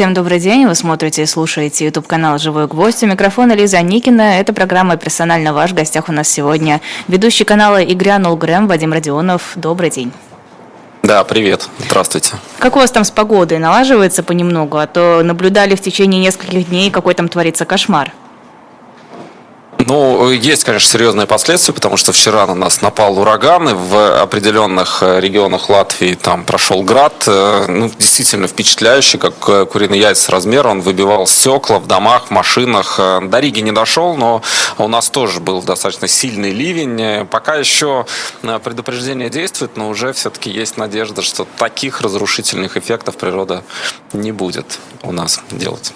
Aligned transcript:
Всем 0.00 0.14
добрый 0.14 0.40
день. 0.40 0.66
Вы 0.66 0.74
смотрите 0.74 1.24
и 1.24 1.26
слушаете 1.26 1.84
YouTube 1.84 2.06
канал 2.06 2.38
«Живой 2.38 2.66
гвоздь». 2.66 3.02
У 3.02 3.06
микрофона 3.06 3.52
Лиза 3.52 3.82
Никина. 3.82 4.40
Это 4.40 4.54
программа 4.54 4.96
«Персонально 4.96 5.52
ваш». 5.52 5.72
В 5.72 5.74
гостях 5.74 6.08
у 6.08 6.12
нас 6.12 6.26
сегодня 6.26 6.80
ведущий 7.06 7.44
канала 7.44 7.82
«И 7.82 7.92
грянул 7.92 8.34
Грэм» 8.34 8.66
Вадим 8.66 8.94
Родионов. 8.94 9.52
Добрый 9.56 9.90
день. 9.90 10.10
Да, 11.02 11.22
привет. 11.24 11.68
Здравствуйте. 11.80 12.36
Как 12.58 12.76
у 12.76 12.78
вас 12.78 12.90
там 12.90 13.04
с 13.04 13.10
погодой? 13.10 13.58
Налаживается 13.58 14.22
понемногу? 14.22 14.78
А 14.78 14.86
то 14.86 15.20
наблюдали 15.22 15.74
в 15.74 15.82
течение 15.82 16.18
нескольких 16.18 16.70
дней, 16.70 16.90
какой 16.90 17.12
там 17.12 17.28
творится 17.28 17.66
кошмар. 17.66 18.10
Ну, 19.90 20.30
есть, 20.30 20.62
конечно, 20.62 20.88
серьезные 20.88 21.26
последствия, 21.26 21.74
потому 21.74 21.96
что 21.96 22.12
вчера 22.12 22.46
на 22.46 22.54
нас 22.54 22.80
напал 22.80 23.18
ураган, 23.18 23.70
и 23.70 23.72
в 23.72 24.22
определенных 24.22 25.02
э, 25.02 25.18
регионах 25.18 25.68
Латвии 25.68 26.14
там 26.14 26.44
прошел 26.44 26.84
град. 26.84 27.24
Э, 27.26 27.64
ну, 27.66 27.90
действительно 27.98 28.46
впечатляющий, 28.46 29.18
как 29.18 29.34
э, 29.48 29.66
куриный 29.66 29.98
яйца 29.98 30.30
размера. 30.30 30.68
Он 30.68 30.80
выбивал 30.80 31.26
стекла 31.26 31.80
в 31.80 31.88
домах, 31.88 32.28
в 32.28 32.30
машинах. 32.30 32.98
До 32.98 33.40
Риги 33.40 33.58
не 33.62 33.72
дошел, 33.72 34.16
но 34.16 34.42
у 34.78 34.86
нас 34.86 35.10
тоже 35.10 35.40
был 35.40 35.60
достаточно 35.60 36.06
сильный 36.06 36.52
ливень. 36.52 37.26
Пока 37.26 37.56
еще 37.56 38.06
предупреждение 38.62 39.28
действует, 39.28 39.76
но 39.76 39.88
уже 39.88 40.12
все-таки 40.12 40.50
есть 40.50 40.76
надежда, 40.76 41.20
что 41.20 41.48
таких 41.58 42.00
разрушительных 42.00 42.76
эффектов 42.76 43.16
природа 43.16 43.64
не 44.12 44.30
будет 44.30 44.78
у 45.02 45.10
нас 45.10 45.40
делать. 45.50 45.92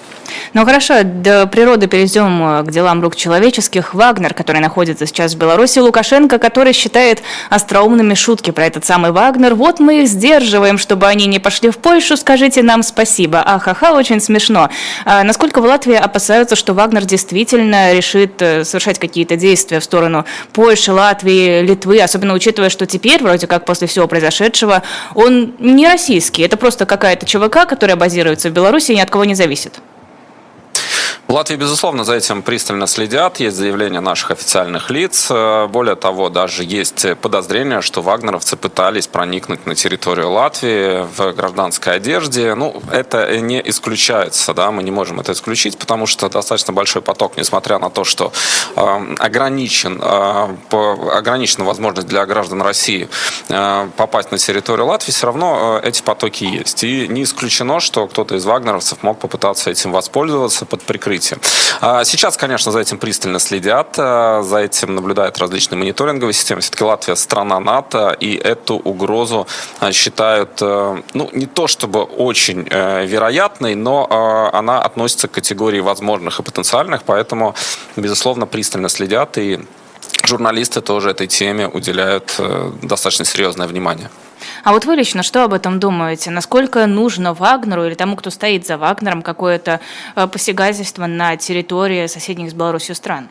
Ну 0.52 0.65
хорошо, 0.65 1.02
до 1.02 1.47
природы 1.47 1.87
перейдем 1.87 2.43
э, 2.43 2.62
к 2.62 2.70
делам 2.70 3.02
рук 3.02 3.16
человеческих. 3.16 3.95
Вагнер, 3.95 4.34
который 4.34 4.60
находится 4.60 5.07
сейчас 5.07 5.34
в 5.34 5.38
Беларуси, 5.38 5.79
Лукашенко, 5.79 6.38
который 6.38 6.73
считает 6.73 7.23
остроумными 7.51 8.15
шутки 8.15 8.51
про 8.51 8.66
этот 8.66 8.84
самый 8.84 9.10
Вагнер. 9.10 9.55
Вот 9.55 9.80
мы 9.80 10.02
их 10.02 10.09
сдерживаем, 10.09 10.79
чтобы 10.79 11.07
они 11.07 11.27
не 11.27 11.38
пошли 11.38 11.70
в 11.70 11.79
Польшу, 11.79 12.16
скажите 12.16 12.62
нам 12.62 12.83
спасибо. 12.83 13.41
Ахаха, 13.41 13.93
очень 13.93 14.20
смешно. 14.20 14.70
А 15.05 15.23
насколько 15.24 15.60
в 15.60 15.65
Латвии 15.65 15.97
опасаются, 15.97 16.57
что 16.57 16.74
Вагнер 16.74 17.05
действительно 17.05 17.93
решит 17.93 18.41
э, 18.41 18.65
совершать 18.65 18.98
какие-то 18.98 19.37
действия 19.37 19.80
в 19.80 19.85
сторону 19.85 20.24
Польши, 20.52 20.93
Латвии, 20.93 21.63
Литвы, 21.63 22.01
особенно 22.01 22.35
учитывая, 22.35 22.71
что 22.71 22.87
теперь, 22.87 23.23
вроде 23.23 23.46
как 23.46 23.65
после 23.65 23.87
всего 23.87 24.07
произошедшего, 24.07 24.82
он 25.15 25.54
не 25.59 25.87
российский. 25.87 26.43
Это 26.43 26.57
просто 26.57 26.87
какая-то 26.87 27.26
ЧВК, 27.26 27.66
которая 27.69 27.96
базируется 27.96 28.51
в 28.51 28.52
Беларуси 28.52 28.93
и 28.93 28.96
ни 28.96 29.01
от 29.01 29.10
кого 29.10 29.24
не 29.24 29.35
зависит. 29.35 29.80
В 31.26 31.32
Латвии, 31.32 31.56
безусловно, 31.56 32.04
за 32.04 32.16
этим 32.16 32.42
пристально 32.42 32.86
следят. 32.86 33.40
Есть 33.40 33.56
заявления 33.56 34.00
наших 34.00 34.32
официальных 34.32 34.90
лиц. 34.90 35.28
Э, 35.30 35.66
более 35.68 35.96
того, 35.96 36.28
даже 36.28 36.64
есть 36.64 37.06
подозрение, 37.22 37.80
что 37.80 38.02
вагнеровцы 38.02 38.56
пытались 38.56 39.06
проникнуть 39.06 39.64
на 39.64 39.74
территорию 39.74 40.30
Латвии 40.30 41.06
в 41.16 41.32
гражданской 41.32 41.95
одежде. 41.95 42.54
Ну, 42.54 42.82
это 42.92 43.38
не 43.38 43.62
исключается, 43.64 44.52
да, 44.52 44.70
мы 44.70 44.82
не 44.82 44.90
можем 44.90 45.18
это 45.18 45.32
исключить, 45.32 45.78
потому 45.78 46.06
что 46.06 46.28
достаточно 46.28 46.74
большой 46.74 47.00
поток, 47.00 47.38
несмотря 47.38 47.78
на 47.78 47.88
то, 47.88 48.04
что 48.04 48.30
э, 48.76 49.14
ограничен, 49.18 50.02
э, 50.02 50.56
ограничена 51.10 51.64
возможность 51.64 52.06
для 52.06 52.26
граждан 52.26 52.60
России 52.60 53.08
э, 53.48 53.88
попасть 53.96 54.30
на 54.30 54.36
территорию 54.36 54.86
Латвии, 54.86 55.10
все 55.10 55.24
равно 55.24 55.80
эти 55.82 56.02
потоки 56.02 56.45
есть. 56.45 56.84
И 56.84 57.08
не 57.08 57.22
исключено, 57.22 57.80
что 57.80 58.06
кто-то 58.08 58.36
из 58.36 58.45
вагнеровцев 58.45 59.02
мог 59.02 59.18
попытаться 59.18 59.70
этим 59.70 59.90
воспользоваться 59.90 60.66
под 60.66 60.82
прикрытием 60.82 61.13
открытию. 61.15 61.40
А, 61.80 62.04
сейчас, 62.04 62.37
конечно, 62.37 62.73
за 62.73 62.80
этим 62.80 62.98
пристально 62.98 63.38
следят, 63.38 63.95
а, 63.98 64.43
за 64.43 64.59
этим 64.59 64.94
наблюдают 64.94 65.38
различные 65.38 65.78
мониторинговые 65.78 66.34
системы. 66.34 66.60
Все-таки 66.60 66.84
Латвия 66.84 67.16
страна 67.16 67.60
НАТО, 67.60 68.16
и 68.20 68.34
эту 68.37 68.76
угрозу 68.76 69.47
а, 69.81 69.92
считают, 69.92 70.60
ну, 70.60 71.31
не 71.32 71.47
то 71.47 71.66
чтобы 71.66 72.03
очень 72.03 72.66
э, 72.70 73.06
вероятной, 73.06 73.75
но 73.75 74.50
она 74.53 74.82
относится 74.82 75.28
к 75.28 75.32
категории 75.32 75.81
возможных 75.81 76.41
и 76.41 76.42
потенциальных, 76.42 77.03
поэтому, 77.04 77.54
безусловно, 77.97 78.47
пристально 78.47 78.88
следят, 78.88 79.38
и 79.38 79.60
журналисты 80.25 80.81
тоже 80.81 81.10
этой 81.10 81.26
теме 81.26 81.69
уделяют 81.69 82.34
э, 82.38 82.72
достаточно 82.82 83.25
серьезное 83.25 83.66
внимание. 83.66 84.10
А 84.64 84.72
вот 84.72 84.86
вы 84.86 84.97
лично 84.97 85.22
что 85.22 85.44
об 85.44 85.52
этом 85.52 85.78
думаете? 85.78 86.30
Насколько 86.30 86.86
нужно 86.86 87.34
Вагнеру 87.34 87.84
или 87.84 87.94
тому, 87.94 88.16
кто 88.16 88.30
стоит 88.30 88.66
за 88.66 88.78
Вагнером, 88.78 89.20
какое-то 89.20 89.80
э, 90.16 90.26
посягательство 90.26 91.04
на 91.06 91.36
территории 91.36 92.06
соседних 92.06 92.50
с 92.50 92.54
Беларусью 92.54 92.94
стран? 92.94 93.28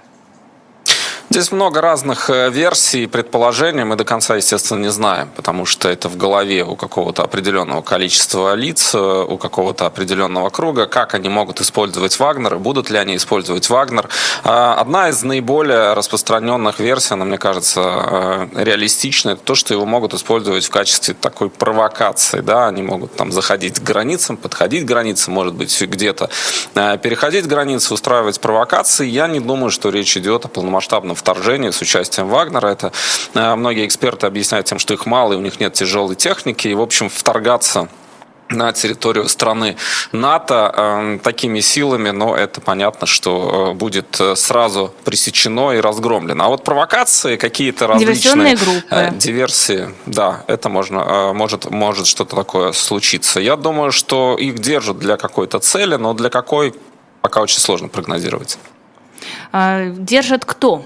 Здесь 1.34 1.52
много 1.52 1.82
разных 1.82 2.30
э, 2.30 2.52
версий, 2.52 3.08
предположений. 3.08 3.84
Мы 3.84 3.96
до 3.96 4.04
конца, 4.04 4.36
естественно, 4.36 4.78
не 4.78 4.92
знаем, 4.92 5.32
потому 5.36 5.66
что 5.66 5.90
это 5.90 6.08
в 6.08 6.16
голове 6.16 6.64
у 6.64 6.76
какого-то 6.76 7.24
определенного 7.24 7.82
количества 7.82 8.54
лиц, 8.54 8.94
э, 8.94 9.26
у 9.28 9.40
какого-то 9.40 9.88
определенного 9.88 10.52
круга. 10.52 10.86
Как 10.86 11.16
они 11.16 11.30
могут 11.30 11.60
использовать 11.60 12.20
Вагнер, 12.20 12.60
будут 12.60 12.92
ли 12.92 13.00
они 13.00 13.16
использовать 13.16 13.68
Вагнер. 13.68 14.10
А, 14.44 14.76
одна 14.76 15.10
из 15.10 15.24
наиболее 15.24 15.94
распространенных 15.94 16.80
версий, 16.80 17.16
она, 17.16 17.26
мне 17.26 17.40
кажется, 17.40 17.82
э, 17.82 18.48
реалистичная, 18.54 19.34
это 19.34 19.42
то, 19.44 19.56
что 19.56 19.74
его 19.74 19.88
могут 19.88 20.14
использовать 20.14 20.66
в 20.66 20.70
качестве 20.70 21.16
такой 21.16 21.50
провокации. 21.50 22.42
Да? 22.42 22.68
Они 22.68 22.84
могут 22.84 23.16
там 23.16 23.32
заходить 23.32 23.80
к 23.80 23.82
границам, 23.82 24.38
подходить 24.38 24.84
к 24.84 24.88
границам, 24.88 25.34
может 25.34 25.56
быть, 25.56 25.82
где-то 25.82 26.30
переходить 26.76 27.48
границы, 27.48 27.92
устраивать 27.96 28.40
провокации. 28.40 29.08
Я 29.08 29.26
не 29.26 29.40
думаю, 29.40 29.72
что 29.72 29.90
речь 29.90 30.16
идет 30.16 30.46
о 30.46 30.48
полномасштабном 30.48 31.16
вторжение 31.24 31.72
с 31.72 31.82
участием 31.82 32.28
Вагнера. 32.28 32.68
Это 32.68 32.92
э, 33.34 33.56
многие 33.56 33.86
эксперты 33.86 34.28
объясняют 34.28 34.68
тем, 34.68 34.78
что 34.78 34.94
их 34.94 35.06
мало, 35.06 35.34
и 35.34 35.36
у 35.38 35.42
них 35.42 35.60
нет 35.60 35.74
тяжелой 35.74 36.16
техники. 36.16 36.68
И, 36.68 36.74
в 36.74 36.82
общем, 36.82 37.10
вторгаться 37.10 37.88
на 38.50 38.74
территорию 38.74 39.30
страны 39.30 39.78
НАТО 40.12 40.74
э, 40.76 41.20
такими 41.24 41.62
силами, 41.62 42.12
но 42.12 42.36
это 42.36 42.60
понятно, 42.60 43.08
что 43.08 43.72
э, 43.72 43.74
будет 43.74 44.20
э, 44.20 44.36
сразу 44.36 44.94
пресечено 45.06 45.72
и 45.72 45.80
разгромлено. 45.80 46.44
А 46.44 46.48
вот 46.50 46.64
провокации, 46.66 47.38
какие-то 47.38 47.88
различные 47.88 48.56
группы. 48.56 48.84
Э, 48.90 49.12
диверсии, 49.16 49.90
да, 50.06 50.44
это 50.48 50.68
можно, 50.68 51.00
э, 51.00 51.34
может, 51.34 51.72
может 51.72 52.06
что-то 52.06 52.36
такое 52.36 52.74
случиться. 52.74 53.40
Я 53.40 53.56
думаю, 53.56 53.94
что 53.94 54.36
их 54.38 54.60
держат 54.60 55.00
для 55.00 55.16
какой-то 55.16 55.60
цели, 55.60 55.96
но 55.96 56.14
для 56.14 56.30
какой 56.30 56.74
пока 57.22 57.42
очень 57.42 57.60
сложно 57.60 57.88
прогнозировать. 57.88 58.58
А, 59.52 59.86
держат 59.90 60.46
кто? 60.46 60.84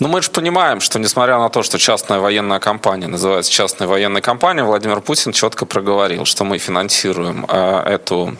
Ну, 0.00 0.08
мы 0.08 0.22
же 0.22 0.30
понимаем, 0.30 0.80
что 0.80 0.98
несмотря 0.98 1.38
на 1.38 1.50
то, 1.50 1.62
что 1.62 1.78
частная 1.78 2.20
военная 2.20 2.58
компания 2.58 3.06
называется 3.06 3.52
частной 3.52 3.86
военной 3.86 4.22
компанией, 4.22 4.64
Владимир 4.64 5.02
Путин 5.02 5.32
четко 5.32 5.66
проговорил, 5.66 6.24
что 6.24 6.44
мы 6.44 6.56
финансируем 6.56 7.44
э, 7.46 7.82
эту 7.84 8.34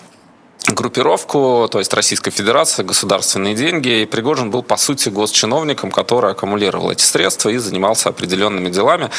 группировку, 0.68 1.68
то 1.70 1.78
есть 1.78 1.92
Российская 1.92 2.30
Федерация, 2.30 2.82
государственные 2.82 3.54
деньги. 3.54 4.00
И 4.00 4.06
Пригожин 4.06 4.50
был, 4.50 4.62
по 4.62 4.78
сути, 4.78 5.10
госчиновником, 5.10 5.90
который 5.90 6.32
аккумулировал 6.32 6.92
эти 6.92 7.02
средства 7.02 7.50
и 7.50 7.58
занимался 7.58 8.08
определенными 8.08 8.70
делами, 8.70 9.10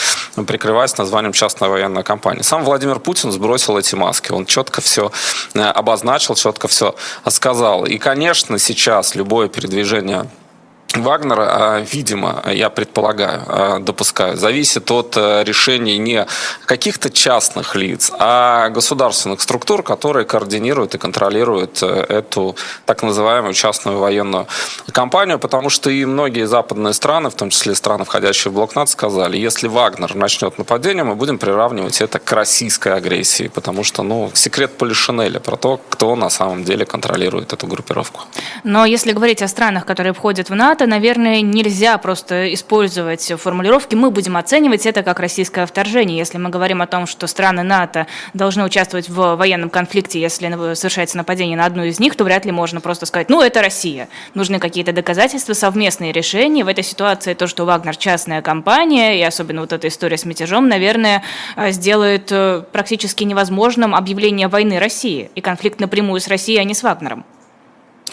прикрываясь 0.47 0.97
названием 0.97 1.33
частная 1.33 1.69
военная 1.69 2.01
компания. 2.01 2.41
Сам 2.41 2.63
Владимир 2.63 2.99
Путин 2.99 3.31
сбросил 3.31 3.77
эти 3.77 3.93
маски. 3.93 4.31
Он 4.31 4.47
четко 4.47 4.81
все 4.81 5.11
э, 5.53 5.59
обозначил, 5.59 6.33
четко 6.33 6.67
все 6.67 6.95
сказал. 7.27 7.85
И, 7.85 7.99
конечно, 7.99 8.57
сейчас 8.57 9.13
любое 9.13 9.47
передвижение 9.47 10.27
Вагнера, 10.95 11.47
а, 11.49 11.79
видимо, 11.79 12.43
я 12.51 12.69
предполагаю, 12.69 13.43
а, 13.47 13.79
допускаю, 13.79 14.37
зависит 14.37 14.91
от 14.91 15.15
э, 15.15 15.43
решений 15.43 15.97
не 15.97 16.25
каких-то 16.65 17.09
частных 17.09 17.75
лиц, 17.75 18.11
а 18.19 18.69
государственных 18.69 19.41
структур, 19.41 19.83
которые 19.83 20.25
координируют 20.25 20.95
и 20.95 20.97
контролируют 20.97 21.81
э, 21.81 22.05
эту 22.09 22.55
так 22.85 23.03
называемую 23.03 23.53
частную 23.53 23.97
военную 23.99 24.47
компанию, 24.91 25.39
потому 25.39 25.69
что 25.69 25.89
и 25.89 26.05
многие 26.05 26.45
западные 26.45 26.93
страны, 26.93 27.29
в 27.29 27.35
том 27.35 27.49
числе 27.49 27.75
страны, 27.75 28.03
входящие 28.03 28.51
в 28.51 28.55
блок 28.55 28.75
НАТО, 28.75 28.91
сказали, 28.91 29.37
если 29.37 29.67
Вагнер 29.67 30.15
начнет 30.15 30.57
нападение, 30.57 31.03
мы 31.03 31.15
будем 31.15 31.37
приравнивать 31.37 32.01
это 32.01 32.19
к 32.19 32.31
российской 32.31 32.93
агрессии, 32.93 33.47
потому 33.47 33.83
что, 33.83 34.03
ну, 34.03 34.31
секрет 34.33 34.77
Полишинеля 34.77 35.39
про 35.39 35.55
то, 35.55 35.79
кто 35.89 36.15
на 36.15 36.29
самом 36.29 36.63
деле 36.63 36.85
контролирует 36.85 37.53
эту 37.53 37.67
группировку. 37.67 38.21
Но 38.63 38.85
если 38.85 39.13
говорить 39.13 39.41
о 39.41 39.47
странах, 39.47 39.85
которые 39.85 40.13
входят 40.13 40.49
в 40.49 40.55
НАТО, 40.55 40.80
наверное, 40.85 41.41
нельзя 41.41 41.97
просто 41.97 42.53
использовать 42.53 43.33
формулировки 43.37 43.95
«мы 43.95 44.11
будем 44.11 44.37
оценивать 44.37 44.85
это 44.85 45.03
как 45.03 45.19
российское 45.19 45.65
вторжение». 45.65 46.17
Если 46.17 46.37
мы 46.37 46.49
говорим 46.49 46.81
о 46.81 46.87
том, 46.87 47.07
что 47.07 47.27
страны 47.27 47.63
НАТО 47.63 48.07
должны 48.33 48.63
участвовать 48.63 49.09
в 49.09 49.35
военном 49.35 49.69
конфликте, 49.69 50.19
если 50.19 50.51
совершается 50.75 51.17
нападение 51.17 51.57
на 51.57 51.65
одну 51.65 51.83
из 51.83 51.99
них, 51.99 52.15
то 52.15 52.23
вряд 52.23 52.45
ли 52.45 52.51
можно 52.51 52.81
просто 52.81 53.05
сказать 53.05 53.29
«ну, 53.29 53.41
это 53.41 53.61
Россия». 53.61 54.07
Нужны 54.33 54.59
какие-то 54.59 54.93
доказательства, 54.93 55.53
совместные 55.53 56.11
решения. 56.11 56.63
В 56.63 56.67
этой 56.67 56.83
ситуации 56.83 57.33
то, 57.33 57.47
что 57.47 57.65
Вагнер 57.65 57.95
частная 57.95 58.41
компания, 58.41 59.19
и 59.19 59.23
особенно 59.23 59.61
вот 59.61 59.73
эта 59.73 59.87
история 59.87 60.17
с 60.17 60.25
мятежом, 60.25 60.67
наверное, 60.67 61.23
э, 61.55 61.71
сделает 61.71 62.31
э, 62.31 62.63
практически 62.71 63.23
невозможным 63.23 63.95
объявление 63.95 64.47
войны 64.47 64.79
России 64.79 65.31
и 65.35 65.41
конфликт 65.41 65.79
напрямую 65.79 66.19
с 66.21 66.27
Россией, 66.27 66.59
а 66.59 66.63
не 66.63 66.73
с 66.73 66.83
Вагнером. 66.83 67.25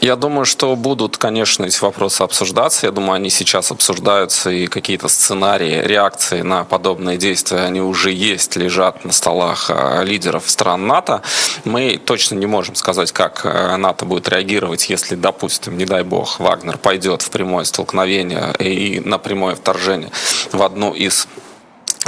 Я 0.00 0.15
думаю, 0.15 0.45
что 0.45 0.77
будут, 0.77 1.17
конечно, 1.17 1.65
эти 1.65 1.81
вопросы 1.81 2.23
обсуждаться. 2.23 2.87
Я 2.87 2.93
думаю, 2.93 3.15
они 3.15 3.31
сейчас 3.31 3.73
обсуждаются, 3.73 4.49
и 4.50 4.69
какие-то 4.69 5.09
сценарии 5.09 5.83
реакции 5.83 6.43
на 6.43 6.62
подобные 6.65 7.17
действия, 7.17 7.61
они 7.61 7.81
уже 7.81 8.12
есть, 8.12 8.55
лежат 8.55 9.05
на 9.05 9.12
столах 9.12 9.71
а, 9.71 10.05
лидеров 10.05 10.49
стран 10.49 10.87
НАТО. 10.87 11.23
Мы 11.65 12.00
точно 12.03 12.37
не 12.37 12.47
можем 12.47 12.77
сказать, 12.77 13.11
как 13.11 13.41
э, 13.45 13.77
НАТО 13.77 14.05
будет 14.05 14.29
реагировать, 14.29 14.89
если, 14.89 15.17
допустим, 15.17 15.77
не 15.77 15.85
дай 15.85 16.05
бог, 16.05 16.39
Вагнер 16.39 16.79
пойдет 16.79 17.23
в 17.23 17.31
прямое 17.31 17.65
столкновение 17.65 18.55
и 18.61 19.00
на 19.00 19.19
прямое 19.19 19.56
вторжение 19.56 20.11
в 20.53 20.62
одну 20.62 20.93
из 20.93 21.27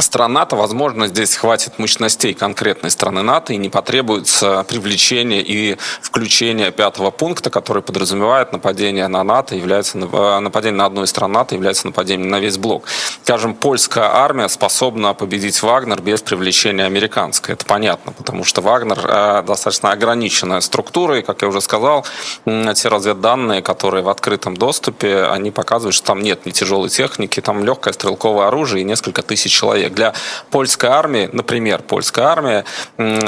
стран 0.03 0.33
НАТО, 0.33 0.57
возможно, 0.57 1.07
здесь 1.07 1.37
хватит 1.37 1.79
мощностей 1.79 2.35
конкретной 2.35 2.91
страны 2.91 3.23
НАТО 3.23 3.53
и 3.53 3.57
не 3.57 3.69
потребуется 3.69 4.65
привлечение 4.69 5.43
и 5.43 5.77
включение 6.01 6.71
пятого 6.71 7.11
пункта, 7.11 7.51
который 7.51 7.83
подразумевает 7.83 8.53
нападение 8.53 9.09
на 9.09 9.23
НАТО, 9.25 9.55
является 9.55 9.99
э, 9.99 10.39
нападение 10.41 10.79
на 10.79 10.87
одну 10.87 11.03
из 11.03 11.11
стран 11.11 11.33
НАТО 11.33 11.55
является 11.55 11.87
нападением 11.87 12.31
на 12.31 12.41
весь 12.41 12.57
блок. 12.57 12.85
Скажем, 13.23 13.55
польская 13.55 14.05
армия 14.05 14.49
способна 14.49 15.15
победить 15.15 15.63
Вагнер 15.63 16.01
без 16.01 16.23
привлечения 16.23 16.85
американской. 16.85 17.55
Это 17.55 17.65
понятно, 17.65 18.13
потому 18.13 18.45
что 18.45 18.61
Вагнер 18.61 18.99
э, 19.03 19.43
достаточно 19.47 19.93
ограниченная 19.93 20.61
структура, 20.61 21.19
и, 21.19 21.23
как 21.23 21.43
я 21.43 21.49
уже 21.49 21.61
сказал, 21.61 22.05
те 22.47 22.89
разведданные, 22.89 23.63
которые 23.63 24.03
в 24.03 24.09
открытом 24.09 24.57
доступе, 24.57 25.25
они 25.25 25.51
показывают, 25.51 25.95
что 25.95 26.07
там 26.09 26.23
нет 26.23 26.47
ни 26.47 26.51
тяжелой 26.51 26.89
техники, 26.89 27.41
там 27.41 27.65
легкое 27.65 27.93
стрелковое 27.93 28.49
оружие 28.49 28.83
и 28.83 28.85
несколько 28.85 29.23
тысяч 29.23 29.53
человек 29.53 29.90
человек. 29.91 29.95
Для 29.95 30.13
польской 30.51 30.91
армии, 30.91 31.29
например, 31.33 31.83
польская 31.83 32.25
армия, 32.25 32.65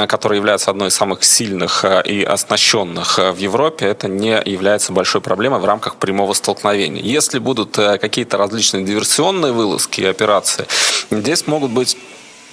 которая 0.07 0.39
является 0.39 0.71
одной 0.71 0.87
из 0.87 0.95
самых 0.95 1.23
сильных 1.23 1.85
э, 1.85 2.01
и 2.05 2.23
оснащенных 2.23 3.19
э, 3.19 3.31
в 3.31 3.37
Европе, 3.37 3.85
это 3.85 4.07
не 4.07 4.41
является 4.45 4.91
большой 4.91 5.21
проблемой 5.21 5.59
в 5.59 5.65
рамках 5.65 5.95
прямого 5.95 6.33
столкновения. 6.33 7.01
Если 7.01 7.39
будут 7.39 7.77
э, 7.77 7.97
какие-то 7.97 8.37
различные 8.37 8.83
диверсионные 8.83 9.51
вылазки 9.51 10.01
и 10.01 10.05
операции, 10.05 10.65
здесь 11.11 11.47
могут 11.47 11.71
быть 11.71 11.97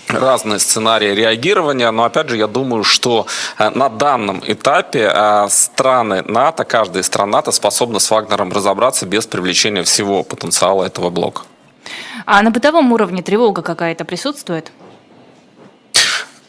разные 0.09 0.59
сценарии 0.59 1.15
реагирования, 1.15 1.91
но 1.93 2.03
опять 2.03 2.29
же 2.29 2.37
я 2.37 2.49
думаю, 2.49 2.83
что 2.83 3.27
на 3.59 3.89
данном 3.89 4.43
этапе 4.45 5.47
страны 5.49 6.25
НАТО, 6.27 6.65
каждая 6.65 7.05
страна 7.05 7.33
НАТО 7.33 7.53
способна 7.53 8.01
с 8.01 8.11
Вагнером 8.11 8.53
разобраться 8.53 9.07
без 9.07 9.27
привлечения 9.27 9.85
всего 9.85 10.25
потенциала 10.25 10.85
этого 10.85 11.11
блока. 11.11 11.43
А 12.27 12.43
на 12.43 12.51
бытовом 12.51 12.93
уровне 12.93 13.23
тревога 13.23 13.63
какая-то 13.63 14.05
присутствует? 14.05 14.73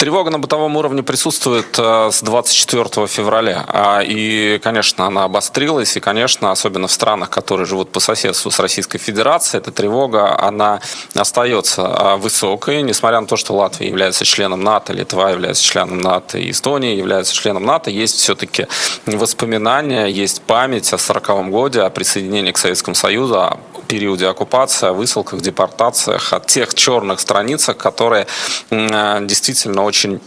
Тревога 0.01 0.31
на 0.31 0.39
бытовом 0.39 0.77
уровне 0.77 1.03
присутствует 1.03 1.77
э, 1.77 2.09
с 2.11 2.23
24 2.23 3.05
февраля. 3.05 3.65
А, 3.67 4.01
и, 4.01 4.57
конечно, 4.57 5.05
она 5.05 5.25
обострилась. 5.25 5.95
И, 5.95 5.99
конечно, 5.99 6.49
особенно 6.49 6.87
в 6.87 6.91
странах, 6.91 7.29
которые 7.29 7.67
живут 7.67 7.91
по 7.91 7.99
соседству 7.99 8.49
с 8.49 8.57
Российской 8.57 8.97
Федерацией, 8.97 9.61
эта 9.61 9.71
тревога, 9.71 10.39
она 10.39 10.81
остается 11.13 11.83
а, 11.85 12.17
высокой, 12.17 12.81
несмотря 12.81 13.21
на 13.21 13.27
то, 13.27 13.37
что 13.37 13.53
Латвия 13.53 13.89
является 13.89 14.25
членом 14.25 14.63
НАТО, 14.63 14.91
Литва 14.91 15.29
является 15.29 15.63
членом 15.63 16.01
НАТО, 16.01 16.39
и 16.39 16.49
Эстония 16.49 16.97
является 16.97 17.35
членом 17.35 17.63
НАТО. 17.63 17.91
Есть 17.91 18.15
все-таки 18.15 18.65
воспоминания, 19.05 20.07
есть 20.07 20.41
память 20.41 20.91
о 20.93 20.95
40-м 20.95 21.51
годе, 21.51 21.81
о 21.81 21.91
присоединении 21.91 22.51
к 22.51 22.57
Советскому 22.57 22.95
Союзу, 22.95 23.39
о 23.39 23.59
периоде 23.91 24.27
оккупации, 24.27 24.87
о 24.87 24.93
высылках, 24.93 25.41
депортациях, 25.41 26.31
о 26.31 26.39
тех 26.39 26.73
черных 26.73 27.19
страницах, 27.19 27.75
которые 27.75 28.25
э, 28.69 29.19
действительно 29.23 29.83
очень 29.91 30.21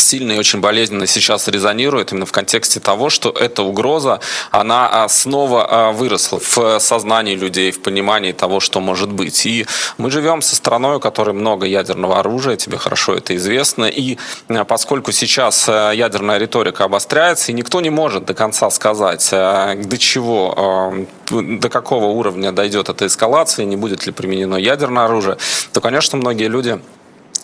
сильно 0.00 0.32
и 0.32 0.38
очень 0.38 0.60
болезненно 0.60 1.06
сейчас 1.06 1.46
резонирует 1.46 2.10
именно 2.10 2.26
в 2.26 2.32
контексте 2.32 2.80
того, 2.80 3.10
что 3.10 3.30
эта 3.30 3.62
угроза, 3.62 4.18
она 4.50 4.88
а, 4.90 5.08
снова 5.08 5.66
а, 5.68 5.92
выросла 5.92 6.40
в 6.40 6.80
сознании 6.80 7.36
людей, 7.36 7.70
в 7.70 7.80
понимании 7.80 8.32
того, 8.32 8.58
что 8.58 8.80
может 8.80 9.12
быть. 9.12 9.46
И 9.46 9.66
мы 9.98 10.10
живем 10.10 10.42
со 10.42 10.56
страной, 10.56 10.96
у 10.96 11.00
которой 11.00 11.32
много 11.32 11.66
ядерного 11.66 12.18
оружия, 12.18 12.56
тебе 12.56 12.78
хорошо 12.78 13.14
это 13.14 13.36
известно, 13.36 13.84
и 13.84 14.18
а, 14.48 14.64
поскольку 14.64 15.12
сейчас 15.12 15.68
ядерная 15.68 16.38
риторика 16.38 16.84
обостряется, 16.84 17.52
и 17.52 17.54
никто 17.54 17.80
не 17.80 17.90
может 17.90 18.24
до 18.24 18.34
конца 18.34 18.70
сказать, 18.70 19.30
до 19.30 19.98
чего, 19.98 21.06
до 21.30 21.68
какого 21.68 22.06
уровня 22.06 22.50
дойдет 22.50 22.88
эта 22.88 23.06
эскалация, 23.06 23.64
не 23.64 23.76
будет 23.76 24.06
ли 24.06 24.12
применено 24.12 24.56
ядерное 24.56 25.04
оружие, 25.04 25.36
то, 25.72 25.80
конечно, 25.80 26.18
многие 26.18 26.48
люди 26.48 26.80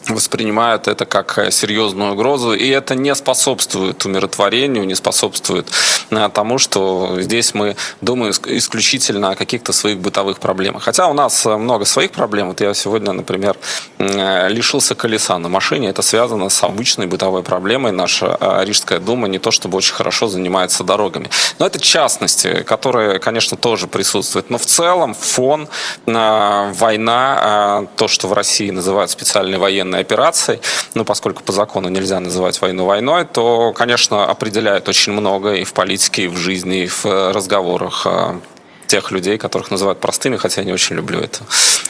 воспринимают 0.08 0.88
это 0.88 1.04
как 1.04 1.38
э, 1.38 1.50
серьезную 1.50 2.12
угрозу, 2.12 2.52
и 2.52 2.68
это 2.68 2.94
не 2.94 3.14
способствует 3.14 4.04
умиротворению, 4.04 4.86
не 4.86 4.94
способствует 4.94 5.68
э, 6.10 6.30
тому, 6.32 6.58
что 6.58 7.20
здесь 7.20 7.54
мы 7.54 7.76
думаем 8.00 8.32
исключительно 8.46 9.30
о 9.30 9.34
каких-то 9.34 9.72
своих 9.72 9.98
бытовых 9.98 10.38
проблемах. 10.38 10.84
Хотя 10.84 11.08
у 11.08 11.12
нас 11.12 11.46
э, 11.46 11.56
много 11.56 11.84
своих 11.84 12.12
проблем. 12.12 12.48
Вот 12.48 12.60
я 12.60 12.74
сегодня, 12.74 13.12
например, 13.12 13.56
лишился 13.98 14.94
колеса 14.94 15.38
на 15.38 15.48
машине. 15.48 15.88
Это 15.88 16.02
связано 16.02 16.48
с 16.48 16.62
обычной 16.62 17.06
бытовой 17.06 17.42
проблемой. 17.42 17.92
Наша 17.92 18.38
Рижская 18.64 19.00
дума 19.00 19.28
не 19.28 19.38
то 19.38 19.50
чтобы 19.50 19.78
очень 19.78 19.94
хорошо 19.94 20.28
занимается 20.28 20.84
дорогами. 20.84 21.30
Но 21.58 21.66
это 21.66 21.78
частности, 21.78 22.62
которые, 22.62 23.18
конечно, 23.18 23.56
тоже 23.56 23.86
присутствуют. 23.86 24.50
Но 24.50 24.58
в 24.58 24.66
целом 24.66 25.14
фон, 25.14 25.68
война, 26.06 27.86
то, 27.96 28.08
что 28.08 28.28
в 28.28 28.32
России 28.32 28.70
называют 28.70 29.10
специальной 29.10 29.58
военной 29.58 29.95
военной 29.96 30.00
операцией, 30.00 30.60
ну, 30.94 31.04
поскольку 31.04 31.42
по 31.42 31.52
закону 31.52 31.88
нельзя 31.88 32.20
называть 32.20 32.60
войну 32.60 32.84
войной, 32.86 33.24
то, 33.24 33.72
конечно, 33.72 34.24
определяет 34.24 34.88
очень 34.88 35.12
много 35.12 35.54
и 35.54 35.64
в 35.64 35.72
политике, 35.72 36.24
и 36.24 36.28
в 36.28 36.36
жизни, 36.36 36.84
и 36.84 36.86
в 36.86 37.04
разговорах 37.32 38.06
а, 38.06 38.40
тех 38.86 39.10
людей, 39.10 39.38
которых 39.38 39.70
называют 39.70 40.00
простыми, 40.00 40.36
хотя 40.36 40.60
я 40.60 40.66
не 40.66 40.72
очень 40.72 40.96
люблю 40.96 41.20
это 41.20 41.40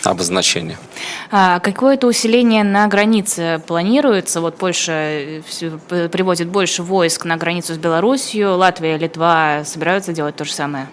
обозначение. 0.05 0.79
А 1.31 1.59
какое-то 1.61 2.07
усиление 2.07 2.65
на 2.65 2.87
границе 2.89 3.61
планируется? 3.67 4.41
Вот 4.41 4.57
Польша 4.57 4.93
э, 4.93 6.09
приводит 6.09 6.49
больше 6.49 6.83
войск 6.83 7.25
на 7.25 7.37
границу 7.37 7.75
с 7.75 7.79
Белоруссией, 7.79 8.47
Латвия, 8.47 8.99
Литва 8.99 9.65
собираются 9.65 10.13
делать 10.13 10.37
то 10.37 10.45
же 10.45 10.53
самое? 10.53 10.87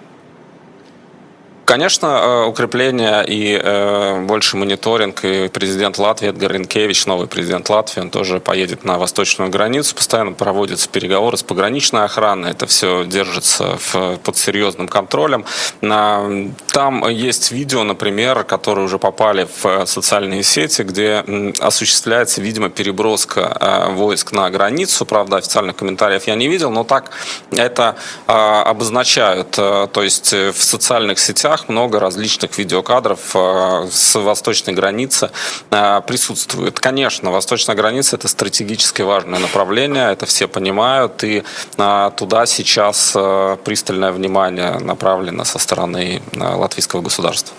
Конечно, 1.65 2.07
э, 2.07 2.43
укрепление 2.43 3.23
и 3.25 3.57
э, 3.61 4.21
больше 4.23 4.57
мониторинг. 4.57 5.23
И 5.23 5.47
президент 5.47 5.97
Латвии 5.97 6.29
Эдгар 6.29 6.51
Ренкевич, 6.51 7.05
новый 7.05 7.27
президент 7.27 7.69
Латвии, 7.69 8.01
он 8.01 8.09
тоже 8.09 8.41
поедет 8.41 8.83
на 8.83 8.97
восточную 8.97 9.49
границу. 9.49 9.95
Постоянно 9.95 10.33
проводятся 10.33 10.89
переговоры 10.89 11.37
с 11.37 11.43
пограничной 11.43 12.03
охраной. 12.03 12.51
Это 12.51 12.67
все 12.67 13.05
держится 13.05 13.77
под 14.23 14.37
серьезным 14.37 14.89
контролем. 14.89 15.45
Там 15.79 17.07
есть 17.07 17.51
видео, 17.53 17.83
например, 17.83 18.43
которые 18.43 18.85
уже 18.85 18.99
попали 18.99 19.47
в 19.61 19.85
социальные 19.85 20.43
сети, 20.43 20.81
где 20.81 21.23
осуществляется, 21.59 22.41
видимо, 22.41 22.69
переброска 22.69 23.57
э, 23.59 23.91
войск 23.93 24.33
на 24.33 24.49
границу. 24.49 25.05
Правда, 25.05 25.37
официальных 25.37 25.77
комментариев 25.77 26.27
я 26.27 26.35
не 26.35 26.49
видел, 26.49 26.71
но 26.71 26.83
так 26.83 27.11
это 27.51 27.95
обозначают. 28.27 29.51
То 29.51 30.01
есть 30.01 30.33
в 30.33 30.61
социальных 30.61 31.19
сетях 31.19 31.52
новостях 31.53 31.69
много 31.69 31.99
различных 31.99 32.57
видеокадров 32.57 33.35
э, 33.35 33.87
с 33.91 34.15
восточной 34.15 34.73
границы 34.73 35.29
э, 35.71 36.01
присутствует. 36.07 36.79
Конечно, 36.79 37.31
восточная 37.31 37.75
граница– 37.75 38.15
это 38.17 38.27
стратегически 38.27 39.03
важное 39.03 39.39
направление, 39.39 40.11
это 40.11 40.25
все 40.25 40.47
понимают, 40.47 41.23
и 41.23 41.43
э, 41.77 42.11
туда 42.17 42.45
сейчас 42.45 43.15
пристальное 43.63 44.11
внимание 44.11 44.79
направлено 44.79 45.45
со 45.45 45.59
стороны 45.59 46.21
латвийского 46.35 47.01
государства. 47.01 47.55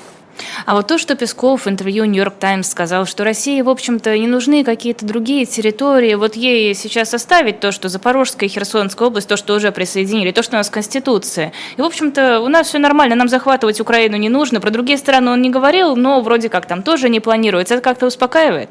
А 0.67 0.75
вот 0.75 0.87
то, 0.87 0.99
что 0.99 1.15
Песков 1.15 1.67
в 1.67 1.69
интервью 1.69 2.05
«Нью-Йорк 2.05 2.35
Таймс» 2.39 2.69
сказал, 2.69 3.07
что 3.07 3.25
России, 3.25 3.61
в 3.63 3.69
общем-то, 3.69 4.17
не 4.19 4.27
нужны 4.27 4.65
какие-то 4.65 5.07
другие 5.07 5.47
территории, 5.47 6.15
вот 6.15 6.37
ей 6.37 6.75
сейчас 6.75 7.15
оставить 7.15 7.61
то, 7.61 7.73
что 7.73 7.89
Запорожская 7.89 8.49
и 8.49 8.53
Херсонская 8.53 9.09
область, 9.09 9.29
то, 9.29 9.37
что 9.37 9.55
уже 9.55 9.73
присоединили, 9.73 10.31
то, 10.31 10.43
что 10.43 10.57
у 10.57 10.59
нас 10.59 10.71
Конституция. 10.71 11.53
И, 11.77 11.83
в 11.83 11.85
общем-то, 11.85 12.41
у 12.41 12.49
нас 12.49 12.69
все 12.69 12.79
нормально, 12.79 13.15
нам 13.17 13.29
захватывать 13.29 13.81
Украину 13.81 14.17
не 14.17 14.29
нужно. 14.29 14.61
Про 14.61 14.71
другие 14.71 14.99
страны 14.99 15.31
он 15.31 15.43
не 15.43 15.51
говорил, 15.51 15.97
но 15.97 16.21
вроде 16.21 16.49
как 16.49 16.67
там 16.67 16.83
тоже 16.83 17.09
не 17.09 17.21
планируется. 17.21 17.75
Это 17.75 17.83
как-то 17.83 18.07
успокаивает? 18.07 18.71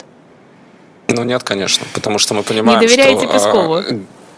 Ну 1.08 1.24
нет, 1.24 1.44
конечно, 1.44 1.86
потому 1.94 2.18
что 2.18 2.34
мы 2.34 2.44
понимаем, 2.44 2.80
Не 2.80 2.88
доверяете 2.88 3.24
что, 3.24 3.34
Пескову? 3.34 3.84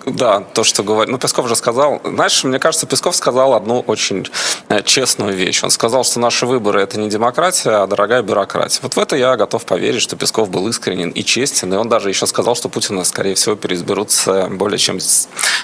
Да, 0.05 0.41
то, 0.41 0.63
что 0.63 0.83
говорит. 0.83 1.11
Ну, 1.11 1.17
Песков 1.17 1.47
же 1.47 1.55
сказал. 1.55 1.99
Знаешь, 2.03 2.43
мне 2.43 2.59
кажется, 2.59 2.85
Песков 2.85 3.15
сказал 3.15 3.53
одну 3.53 3.79
очень 3.81 4.27
э, 4.69 4.83
честную 4.83 5.33
вещь. 5.33 5.63
Он 5.63 5.71
сказал, 5.71 6.03
что 6.03 6.19
наши 6.19 6.45
выборы 6.45 6.81
это 6.81 6.99
не 6.99 7.09
демократия, 7.09 7.83
а 7.83 7.87
дорогая 7.87 8.21
бюрократия. 8.21 8.79
Вот 8.83 8.95
в 8.95 8.99
это 8.99 9.15
я 9.15 9.35
готов 9.35 9.65
поверить, 9.65 10.01
что 10.01 10.15
Песков 10.15 10.49
был 10.49 10.67
искренен 10.67 11.09
и 11.09 11.23
честен. 11.23 11.73
И 11.73 11.77
он 11.77 11.89
даже 11.89 12.09
еще 12.09 12.27
сказал, 12.27 12.55
что 12.55 12.69
Путина, 12.69 13.03
скорее 13.03 13.33
всего, 13.33 13.55
переизберут 13.55 14.11
более 14.51 14.77
чем 14.77 14.97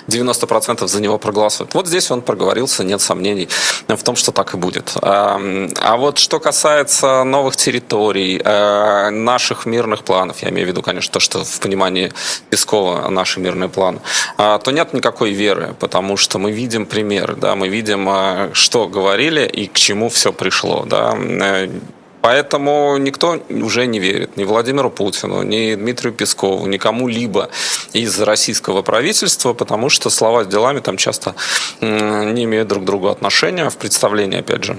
90% 0.07 0.87
за 0.87 1.01
него 1.01 1.17
проголосуют. 1.17 1.73
Вот 1.73 1.87
здесь 1.87 2.09
он 2.09 2.21
проговорился, 2.21 2.83
нет 2.83 3.01
сомнений 3.01 3.47
в 3.87 4.03
том, 4.03 4.15
что 4.15 4.31
так 4.31 4.53
и 4.53 4.57
будет. 4.57 4.93
А 5.01 5.97
вот 5.97 6.17
что 6.17 6.39
касается 6.39 7.23
новых 7.23 7.55
территорий, 7.55 8.41
э, 8.43 9.09
наших 9.09 9.65
мирных 9.65 10.03
планов, 10.03 10.41
я 10.41 10.49
имею 10.49 10.67
в 10.67 10.69
виду, 10.69 10.81
конечно, 10.81 11.11
то, 11.13 11.19
что 11.19 11.43
в 11.43 11.59
понимании 11.59 12.11
Пескова 12.49 13.09
наши 13.09 13.39
мирные 13.39 13.69
планы, 13.69 13.99
то 14.37 14.71
нет 14.71 14.93
никакой 14.93 15.31
веры, 15.31 15.75
потому 15.79 16.17
что 16.17 16.39
мы 16.39 16.51
видим 16.51 16.85
примеры, 16.85 17.35
да, 17.35 17.55
мы 17.55 17.67
видим, 17.67 18.09
что 18.53 18.87
говорили 18.87 19.45
и 19.45 19.67
к 19.67 19.73
чему 19.73 20.09
все 20.09 20.31
пришло. 20.31 20.85
Да. 20.85 21.17
Поэтому 22.21 22.97
никто 22.97 23.39
уже 23.49 23.87
не 23.87 23.99
верит 23.99 24.37
ни 24.37 24.43
Владимиру 24.43 24.91
Путину, 24.91 25.41
ни 25.41 25.73
Дмитрию 25.73 26.13
Пескову, 26.13 26.67
ни 26.67 26.77
кому-либо 26.77 27.49
из 27.93 28.19
российского 28.21 28.83
правительства, 28.83 29.53
потому 29.53 29.89
что 29.89 30.11
слова 30.11 30.43
с 30.43 30.47
делами 30.47 30.81
там 30.81 30.97
часто 30.97 31.33
не 31.81 32.43
имеют 32.43 32.67
друг 32.67 32.83
к 32.83 32.85
другу 32.85 33.07
отношения 33.07 33.69
в 33.69 33.77
представлении, 33.77 34.39
опять 34.39 34.63
же 34.63 34.77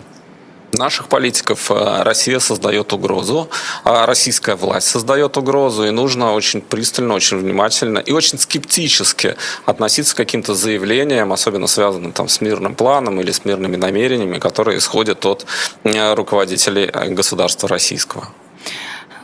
наших 0.72 1.08
политиков 1.08 1.70
э, 1.70 2.02
Россия 2.02 2.38
создает 2.38 2.92
угрозу, 2.92 3.48
а 3.84 4.06
российская 4.06 4.56
власть 4.56 4.88
создает 4.88 5.36
угрозу, 5.36 5.84
и 5.84 5.90
нужно 5.90 6.32
очень 6.32 6.60
пристально, 6.60 7.14
очень 7.14 7.38
внимательно 7.38 7.98
и 7.98 8.12
очень 8.12 8.38
скептически 8.38 9.36
относиться 9.66 10.14
к 10.14 10.16
каким-то 10.16 10.54
заявлениям, 10.54 11.32
особенно 11.32 11.66
связанным 11.66 12.12
там, 12.12 12.28
с 12.28 12.40
мирным 12.40 12.74
планом 12.74 13.20
или 13.20 13.30
с 13.30 13.44
мирными 13.44 13.76
намерениями, 13.76 14.38
которые 14.38 14.78
исходят 14.78 15.24
от 15.26 15.46
э, 15.84 16.14
руководителей 16.14 16.90
э, 16.92 17.08
государства 17.10 17.68
российского. 17.68 18.28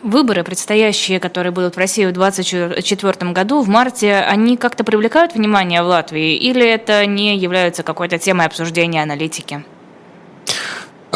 Выборы, 0.02 0.44
предстоящие, 0.44 1.18
которые 1.18 1.50
будут 1.50 1.74
в 1.74 1.78
России 1.78 2.06
в 2.06 2.12
2024 2.12 3.32
году, 3.32 3.62
в 3.62 3.68
марте, 3.68 4.14
они 4.14 4.56
как-то 4.56 4.84
привлекают 4.84 5.34
внимание 5.34 5.82
в 5.82 5.86
Латвии 5.86 6.36
или 6.36 6.64
это 6.64 7.04
не 7.04 7.36
является 7.36 7.82
какой-то 7.82 8.16
темой 8.18 8.46
обсуждения 8.46 9.02
аналитики? 9.02 9.64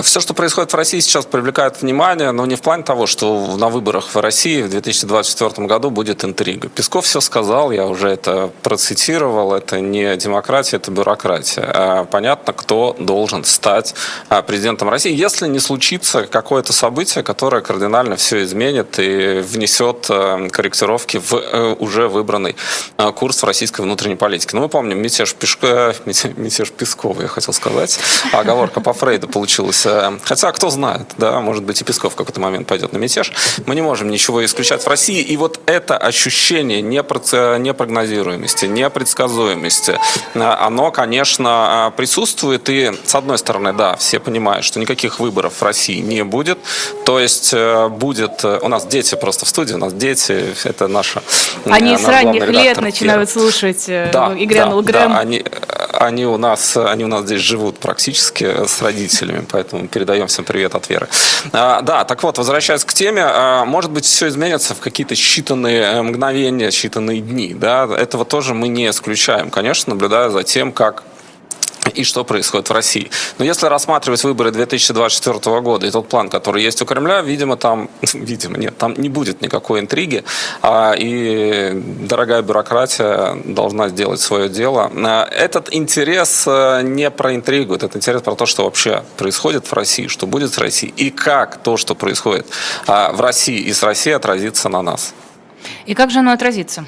Все, 0.00 0.20
что 0.20 0.32
происходит 0.32 0.72
в 0.72 0.76
России 0.76 1.00
сейчас, 1.00 1.26
привлекает 1.26 1.82
внимание, 1.82 2.30
но 2.32 2.46
не 2.46 2.54
в 2.54 2.62
плане 2.62 2.82
того, 2.82 3.06
что 3.06 3.56
на 3.58 3.68
выборах 3.68 4.14
в 4.14 4.18
России 4.18 4.62
в 4.62 4.70
2024 4.70 5.66
году 5.66 5.90
будет 5.90 6.24
интрига. 6.24 6.70
Песков 6.70 7.04
все 7.04 7.20
сказал, 7.20 7.70
я 7.72 7.86
уже 7.86 8.08
это 8.08 8.50
процитировал, 8.62 9.52
это 9.52 9.80
не 9.80 10.16
демократия, 10.16 10.76
это 10.76 10.90
бюрократия. 10.90 11.70
А 11.74 12.04
понятно, 12.04 12.54
кто 12.54 12.96
должен 12.98 13.44
стать 13.44 13.94
а, 14.30 14.40
президентом 14.40 14.88
России, 14.88 15.14
если 15.14 15.46
не 15.46 15.58
случится 15.58 16.22
какое-то 16.22 16.72
событие, 16.72 17.22
которое 17.22 17.60
кардинально 17.60 18.16
все 18.16 18.42
изменит 18.44 18.98
и 18.98 19.40
внесет 19.40 20.06
а, 20.08 20.48
корректировки 20.48 21.18
в 21.18 21.34
э, 21.34 21.76
уже 21.78 22.08
выбранный 22.08 22.56
курс 23.14 23.42
в 23.42 23.46
российской 23.46 23.82
внутренней 23.82 24.16
политике. 24.16 24.56
Ну, 24.56 24.62
мы 24.62 24.68
помним 24.70 25.02
мятеж, 25.02 25.34
Пешко, 25.34 25.94
мятеж 26.06 26.70
Пескова, 26.70 27.20
я 27.20 27.28
хотел 27.28 27.52
сказать, 27.52 27.98
оговорка 28.32 28.80
по 28.80 28.94
Фрейду 28.94 29.28
получилась 29.28 29.81
Э, 29.86 30.18
хотя, 30.24 30.52
кто 30.52 30.70
знает, 30.70 31.14
да, 31.18 31.40
может 31.40 31.64
быть, 31.64 31.80
и 31.80 31.84
Песков 31.84 32.12
в 32.14 32.16
какой-то 32.16 32.40
момент 32.40 32.66
пойдет 32.66 32.92
на 32.92 32.98
мятеж. 32.98 33.32
Мы 33.66 33.74
не 33.74 33.82
можем 33.82 34.10
ничего 34.10 34.44
исключать 34.44 34.82
в 34.82 34.88
России. 34.88 35.20
И 35.20 35.36
вот 35.36 35.60
это 35.66 35.96
ощущение 35.96 36.82
непрогнозируемости, 36.82 38.66
непредсказуемости, 38.66 39.98
э, 40.34 40.40
оно, 40.40 40.90
конечно, 40.90 41.88
э, 41.92 41.96
присутствует. 41.96 42.68
И, 42.68 42.92
с 43.04 43.14
одной 43.14 43.38
стороны, 43.38 43.72
да, 43.72 43.96
все 43.96 44.18
понимают, 44.18 44.64
что 44.64 44.80
никаких 44.80 45.20
выборов 45.20 45.54
в 45.60 45.62
России 45.62 46.00
не 46.00 46.24
будет. 46.24 46.58
То 47.04 47.18
есть 47.18 47.54
будет... 47.90 48.44
У 48.44 48.68
нас 48.68 48.86
дети 48.86 49.14
просто 49.14 49.46
в 49.46 49.48
студии, 49.48 49.74
у 49.74 49.78
нас 49.78 49.92
дети, 49.92 50.54
это 50.64 50.88
наша... 50.88 51.22
Они 51.64 51.96
с 51.96 52.04
ранних 52.04 52.48
лет 52.48 52.80
начинают 52.80 53.30
слушать 53.30 53.84
да, 53.86 54.34
«И 54.36 54.46
грянул 54.46 54.82
да, 54.82 54.92
Грэм». 54.92 55.12
Да, 55.12 55.18
они, 55.18 55.44
они, 55.92 56.26
у 56.26 56.36
нас, 56.36 56.76
они 56.76 57.04
у 57.04 57.08
нас 57.08 57.24
здесь 57.24 57.40
живут 57.40 57.78
практически 57.78 58.66
с 58.66 58.82
родителями, 58.82 59.44
поэтому 59.50 59.71
поэтому 59.72 59.88
передаем 59.88 60.26
всем 60.26 60.44
привет 60.44 60.74
от 60.74 60.88
Веры. 60.88 61.08
А, 61.52 61.80
да, 61.80 62.04
так 62.04 62.22
вот, 62.22 62.38
возвращаясь 62.38 62.84
к 62.84 62.92
теме, 62.92 63.22
а, 63.24 63.64
может 63.64 63.90
быть, 63.90 64.04
все 64.04 64.28
изменится 64.28 64.74
в 64.74 64.80
какие-то 64.80 65.14
считанные 65.14 65.82
э, 65.82 66.02
мгновения, 66.02 66.68
считанные 66.68 67.20
дни. 67.20 67.54
Да? 67.54 67.88
Этого 67.96 68.24
тоже 68.24 68.54
мы 68.54 68.68
не 68.68 68.88
исключаем, 68.90 69.50
конечно, 69.50 69.94
наблюдая 69.94 70.28
за 70.28 70.42
тем, 70.42 70.72
как 70.72 71.04
и 71.94 72.04
что 72.04 72.24
происходит 72.24 72.68
в 72.68 72.72
России. 72.72 73.10
Но 73.38 73.44
если 73.44 73.66
рассматривать 73.66 74.22
выборы 74.24 74.50
2024 74.50 75.60
года 75.60 75.86
и 75.86 75.90
тот 75.90 76.08
план, 76.08 76.28
который 76.28 76.62
есть 76.62 76.80
у 76.82 76.86
Кремля, 76.86 77.22
видимо, 77.22 77.56
там, 77.56 77.90
видимо, 78.12 78.56
нет, 78.58 78.76
там 78.78 78.94
не 78.96 79.08
будет 79.08 79.40
никакой 79.40 79.80
интриги, 79.80 80.24
а, 80.62 80.92
и 80.92 81.72
дорогая 81.74 82.42
бюрократия 82.42 83.36
должна 83.44 83.88
сделать 83.88 84.20
свое 84.20 84.48
дело. 84.48 84.90
А, 84.94 85.24
этот 85.24 85.74
интерес 85.74 86.44
э, 86.46 86.82
не 86.82 87.10
про 87.10 87.34
интригу, 87.34 87.74
этот 87.74 87.96
интерес 87.96 88.22
про 88.22 88.34
то, 88.34 88.46
что 88.46 88.64
вообще 88.64 89.04
происходит 89.16 89.66
в 89.66 89.72
России, 89.72 90.06
что 90.06 90.26
будет 90.26 90.52
с 90.54 90.58
Россией, 90.58 90.92
и 90.96 91.10
как 91.10 91.62
то, 91.62 91.76
что 91.76 91.94
происходит 91.94 92.46
а, 92.86 93.12
в 93.12 93.20
России 93.20 93.58
и 93.58 93.72
с 93.72 93.82
Россией, 93.82 94.16
отразится 94.16 94.68
на 94.68 94.82
нас. 94.82 95.14
И 95.86 95.94
как 95.94 96.10
же 96.10 96.20
оно 96.20 96.32
отразится? 96.32 96.86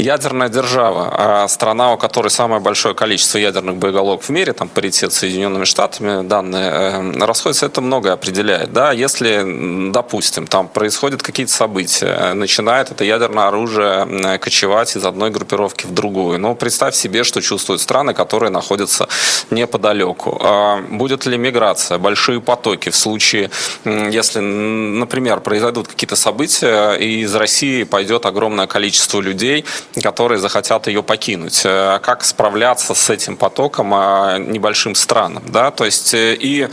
Ядерная 0.00 0.48
держава, 0.48 1.14
а 1.16 1.48
страна, 1.48 1.92
у 1.92 1.96
которой 1.98 2.28
самое 2.28 2.60
большое 2.60 2.94
количество 2.94 3.38
ядерных 3.38 3.76
боеголовок 3.76 4.22
в 4.22 4.28
мире, 4.30 4.52
там 4.52 4.68
паритет 4.68 5.12
с 5.12 5.18
Соединенными 5.18 5.64
Штатами, 5.64 6.26
данные 6.26 6.70
э, 6.70 7.24
расходятся, 7.24 7.66
это 7.66 7.80
многое 7.80 8.12
определяет. 8.12 8.72
Да? 8.72 8.92
Если, 8.92 9.90
допустим, 9.92 10.46
там 10.46 10.68
происходят 10.68 11.22
какие-то 11.22 11.52
события, 11.52 12.34
начинает 12.34 12.90
это 12.90 13.04
ядерное 13.04 13.48
оружие 13.48 14.38
кочевать 14.38 14.96
из 14.96 15.04
одной 15.04 15.30
группировки 15.30 15.86
в 15.86 15.92
другую. 15.92 16.38
Ну, 16.38 16.54
представь 16.54 16.94
себе, 16.94 17.24
что 17.24 17.40
чувствуют 17.40 17.80
страны, 17.80 18.14
которые 18.14 18.50
находятся 18.50 19.08
неподалеку. 19.50 20.38
А 20.42 20.80
будет 20.90 21.26
ли 21.26 21.36
миграция, 21.36 21.98
большие 21.98 22.40
потоки 22.40 22.90
в 22.90 22.96
случае, 22.96 23.50
если, 23.84 24.40
например, 24.40 25.40
произойдут 25.40 25.88
какие-то 25.88 26.16
события, 26.16 26.94
и 26.94 27.20
из 27.20 27.34
России 27.34 27.84
пойдет 27.84 28.26
огромное 28.26 28.66
количество 28.66 29.20
людей, 29.20 29.64
которые 30.02 30.38
захотят 30.38 30.86
ее 30.86 31.02
покинуть. 31.02 31.62
Э, 31.64 31.98
как 32.02 32.24
справляться 32.24 32.94
с 32.94 33.10
этим 33.10 33.36
потоком 33.36 33.92
э, 33.94 34.38
небольшим 34.38 34.94
странам, 34.94 35.42
да, 35.48 35.70
то 35.70 35.84
есть 35.84 36.14
э, 36.14 36.34
и 36.34 36.68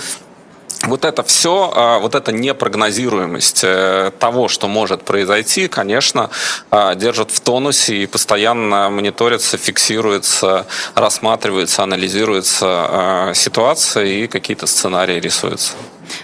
вот 0.83 1.05
это 1.05 1.23
все, 1.23 1.99
вот 2.01 2.13
эта 2.13 2.31
непрогнозируемость 2.31 3.65
того, 4.19 4.47
что 4.47 4.67
может 4.67 5.01
произойти, 5.01 5.67
конечно, 5.67 6.29
держит 6.95 7.31
в 7.31 7.39
тонусе 7.39 8.03
и 8.03 8.05
постоянно 8.05 8.87
мониторится, 8.91 9.57
фиксируется, 9.57 10.67
рассматривается, 10.93 11.81
анализируется 11.81 13.31
ситуация 13.33 14.05
и 14.05 14.27
какие-то 14.27 14.67
сценарии 14.67 15.19
рисуются. 15.19 15.73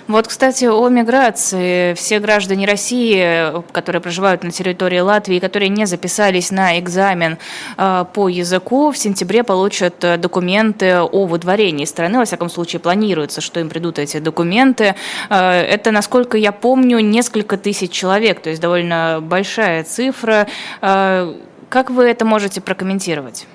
Вот, 0.07 0.27
кстати, 0.27 0.65
о 0.65 0.87
миграции. 0.89 1.93
Все 1.93 2.19
граждане 2.19 2.65
России, 2.65 3.61
которые 3.71 4.01
проживают 4.01 4.43
на 4.43 4.51
территории 4.51 4.99
Латвии, 4.99 5.39
которые 5.39 5.69
не 5.69 5.85
записались 5.85 6.51
на 6.51 6.79
экзамен 6.79 7.37
э, 7.77 8.05
по 8.13 8.27
языку, 8.29 8.91
в 8.91 8.97
сентябре 8.97 9.43
получат 9.43 10.03
э, 10.03 10.17
документы 10.17 10.99
о 10.99 11.25
выдворении 11.25 11.85
страны. 11.85 12.19
Во 12.19 12.25
всяком 12.25 12.49
случае, 12.49 12.79
планируется, 12.79 13.41
что 13.41 13.59
им 13.59 13.69
придут 13.69 13.99
эти 13.99 14.19
документы. 14.19 14.95
Э, 15.29 15.61
это, 15.61 15.91
насколько 15.91 16.37
я 16.37 16.51
помню, 16.51 16.99
несколько 16.99 17.57
тысяч 17.57 17.91
человек, 17.91 18.41
то 18.41 18.49
есть 18.49 18.61
довольно 18.61 19.19
большая 19.21 19.83
цифра. 19.83 20.47
Как 20.81 21.89
вы 21.89 22.03
это 22.03 22.25
можете 22.25 22.61
прокомментировать? 22.61 23.47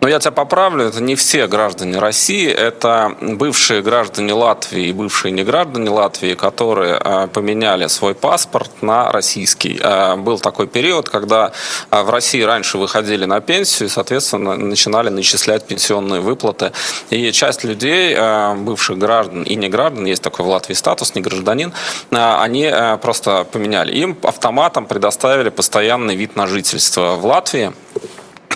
Но 0.00 0.08
я 0.08 0.18
тебя 0.18 0.30
поправлю, 0.30 0.84
это 0.84 1.00
не 1.00 1.14
все 1.14 1.46
граждане 1.46 1.98
России, 1.98 2.48
это 2.48 3.16
бывшие 3.20 3.80
граждане 3.80 4.34
Латвии 4.34 4.88
и 4.88 4.92
бывшие 4.92 5.32
неграждане 5.32 5.88
Латвии, 5.88 6.34
которые 6.34 6.94
а, 6.94 7.26
поменяли 7.28 7.86
свой 7.86 8.14
паспорт 8.14 8.70
на 8.82 9.10
российский. 9.10 9.80
А, 9.82 10.16
был 10.16 10.38
такой 10.38 10.66
период, 10.66 11.08
когда 11.08 11.52
а, 11.90 12.02
в 12.02 12.10
России 12.10 12.42
раньше 12.42 12.76
выходили 12.76 13.24
на 13.24 13.40
пенсию 13.40 13.88
и, 13.88 13.90
соответственно, 13.90 14.54
начинали 14.56 15.08
начислять 15.08 15.66
пенсионные 15.66 16.20
выплаты. 16.20 16.72
И 17.08 17.32
часть 17.32 17.64
людей, 17.64 18.16
бывших 18.56 18.98
граждан 18.98 19.44
и 19.44 19.54
не 19.54 19.68
граждан, 19.68 20.04
есть 20.04 20.22
такой 20.22 20.44
в 20.44 20.48
Латвии 20.48 20.74
статус, 20.74 21.14
не 21.14 21.22
гражданин, 21.22 21.72
они 22.10 22.70
просто 23.00 23.44
поменяли. 23.50 23.92
Им 23.92 24.16
автоматом 24.22 24.86
предоставили 24.86 25.48
постоянный 25.48 26.16
вид 26.16 26.36
на 26.36 26.46
жительство 26.46 27.16
в 27.16 27.24
Латвии. 27.24 27.72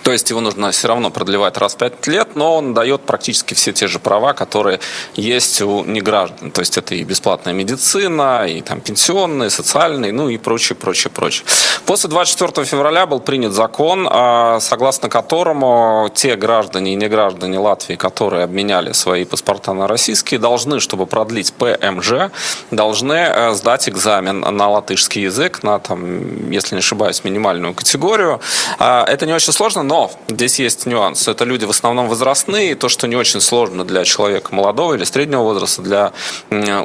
То 0.02 0.12
есть 0.12 0.30
его 0.30 0.40
нужно 0.40 0.70
все 0.70 0.88
равно 0.88 1.10
продлевать 1.10 1.58
раз 1.58 1.74
в 1.74 1.78
пять 1.78 2.06
лет, 2.06 2.30
но 2.34 2.56
он 2.56 2.74
дает 2.74 3.02
практически 3.02 3.54
все 3.54 3.72
те 3.72 3.86
же 3.86 3.98
права, 3.98 4.32
которые 4.32 4.80
есть 5.14 5.60
у 5.60 5.84
неграждан. 5.84 6.50
То 6.50 6.60
есть 6.60 6.78
это 6.78 6.94
и 6.94 7.04
бесплатная 7.04 7.52
медицина, 7.52 8.46
и 8.46 8.60
там 8.60 8.80
пенсионные, 8.80 9.50
социальные, 9.50 10.12
ну 10.12 10.28
и 10.28 10.38
прочее, 10.38 10.76
прочее, 10.76 11.10
прочее. 11.10 11.44
После 11.86 12.08
24 12.08 12.64
февраля 12.66 13.06
был 13.06 13.20
принят 13.20 13.52
закон, 13.52 14.08
а, 14.10 14.60
согласно 14.60 15.08
которому 15.08 16.10
те 16.14 16.36
граждане 16.36 16.92
и 16.92 16.96
неграждане 16.96 17.58
Латвии, 17.58 17.96
которые 17.96 18.44
обменяли 18.44 18.92
свои 18.92 19.24
паспорта 19.24 19.72
на 19.72 19.86
российские, 19.86 20.40
должны, 20.40 20.80
чтобы 20.80 21.06
продлить 21.06 21.52
ПМЖ, 21.52 22.30
должны 22.70 23.14
э, 23.14 23.54
сдать 23.54 23.88
экзамен 23.88 24.40
на 24.40 24.68
латышский 24.68 25.22
язык, 25.22 25.62
на, 25.62 25.78
там, 25.78 26.50
если 26.50 26.74
не 26.74 26.80
ошибаюсь, 26.80 27.24
минимальную 27.24 27.74
категорию. 27.74 28.40
А, 28.78 29.04
это 29.04 29.26
не 29.26 29.32
очень 29.32 29.52
сложно, 29.52 29.79
но 29.82 30.00
Но 30.00 30.10
здесь 30.28 30.60
есть 30.60 30.86
нюанс. 30.86 31.28
Это 31.28 31.44
люди 31.44 31.64
в 31.64 31.70
основном 31.70 32.08
возрастные, 32.08 32.74
то, 32.74 32.88
что 32.88 33.06
не 33.06 33.16
очень 33.16 33.40
сложно 33.40 33.84
для 33.84 34.04
человека 34.04 34.54
молодого 34.54 34.94
или 34.94 35.04
среднего 35.04 35.42
возраста, 35.42 35.82
для 35.82 36.12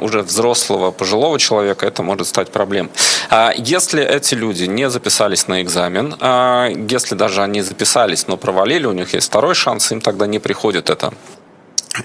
уже 0.00 0.22
взрослого, 0.22 0.90
пожилого 0.90 1.38
человека, 1.38 1.86
это 1.86 2.02
может 2.02 2.26
стать 2.26 2.50
проблемой. 2.50 2.90
А 3.30 3.52
если 3.56 4.04
эти 4.04 4.34
люди 4.34 4.64
не 4.64 4.90
записались 4.90 5.48
на 5.48 5.62
экзамен, 5.62 6.16
а 6.20 6.68
если 6.68 7.14
даже 7.14 7.42
они 7.42 7.62
записались, 7.62 8.26
но 8.26 8.36
провалили, 8.36 8.86
у 8.86 8.92
них 8.92 9.14
есть 9.14 9.28
второй 9.28 9.54
шанс, 9.54 9.92
им 9.92 10.00
тогда 10.00 10.26
не 10.26 10.40
приходит 10.40 10.90
это 10.90 11.12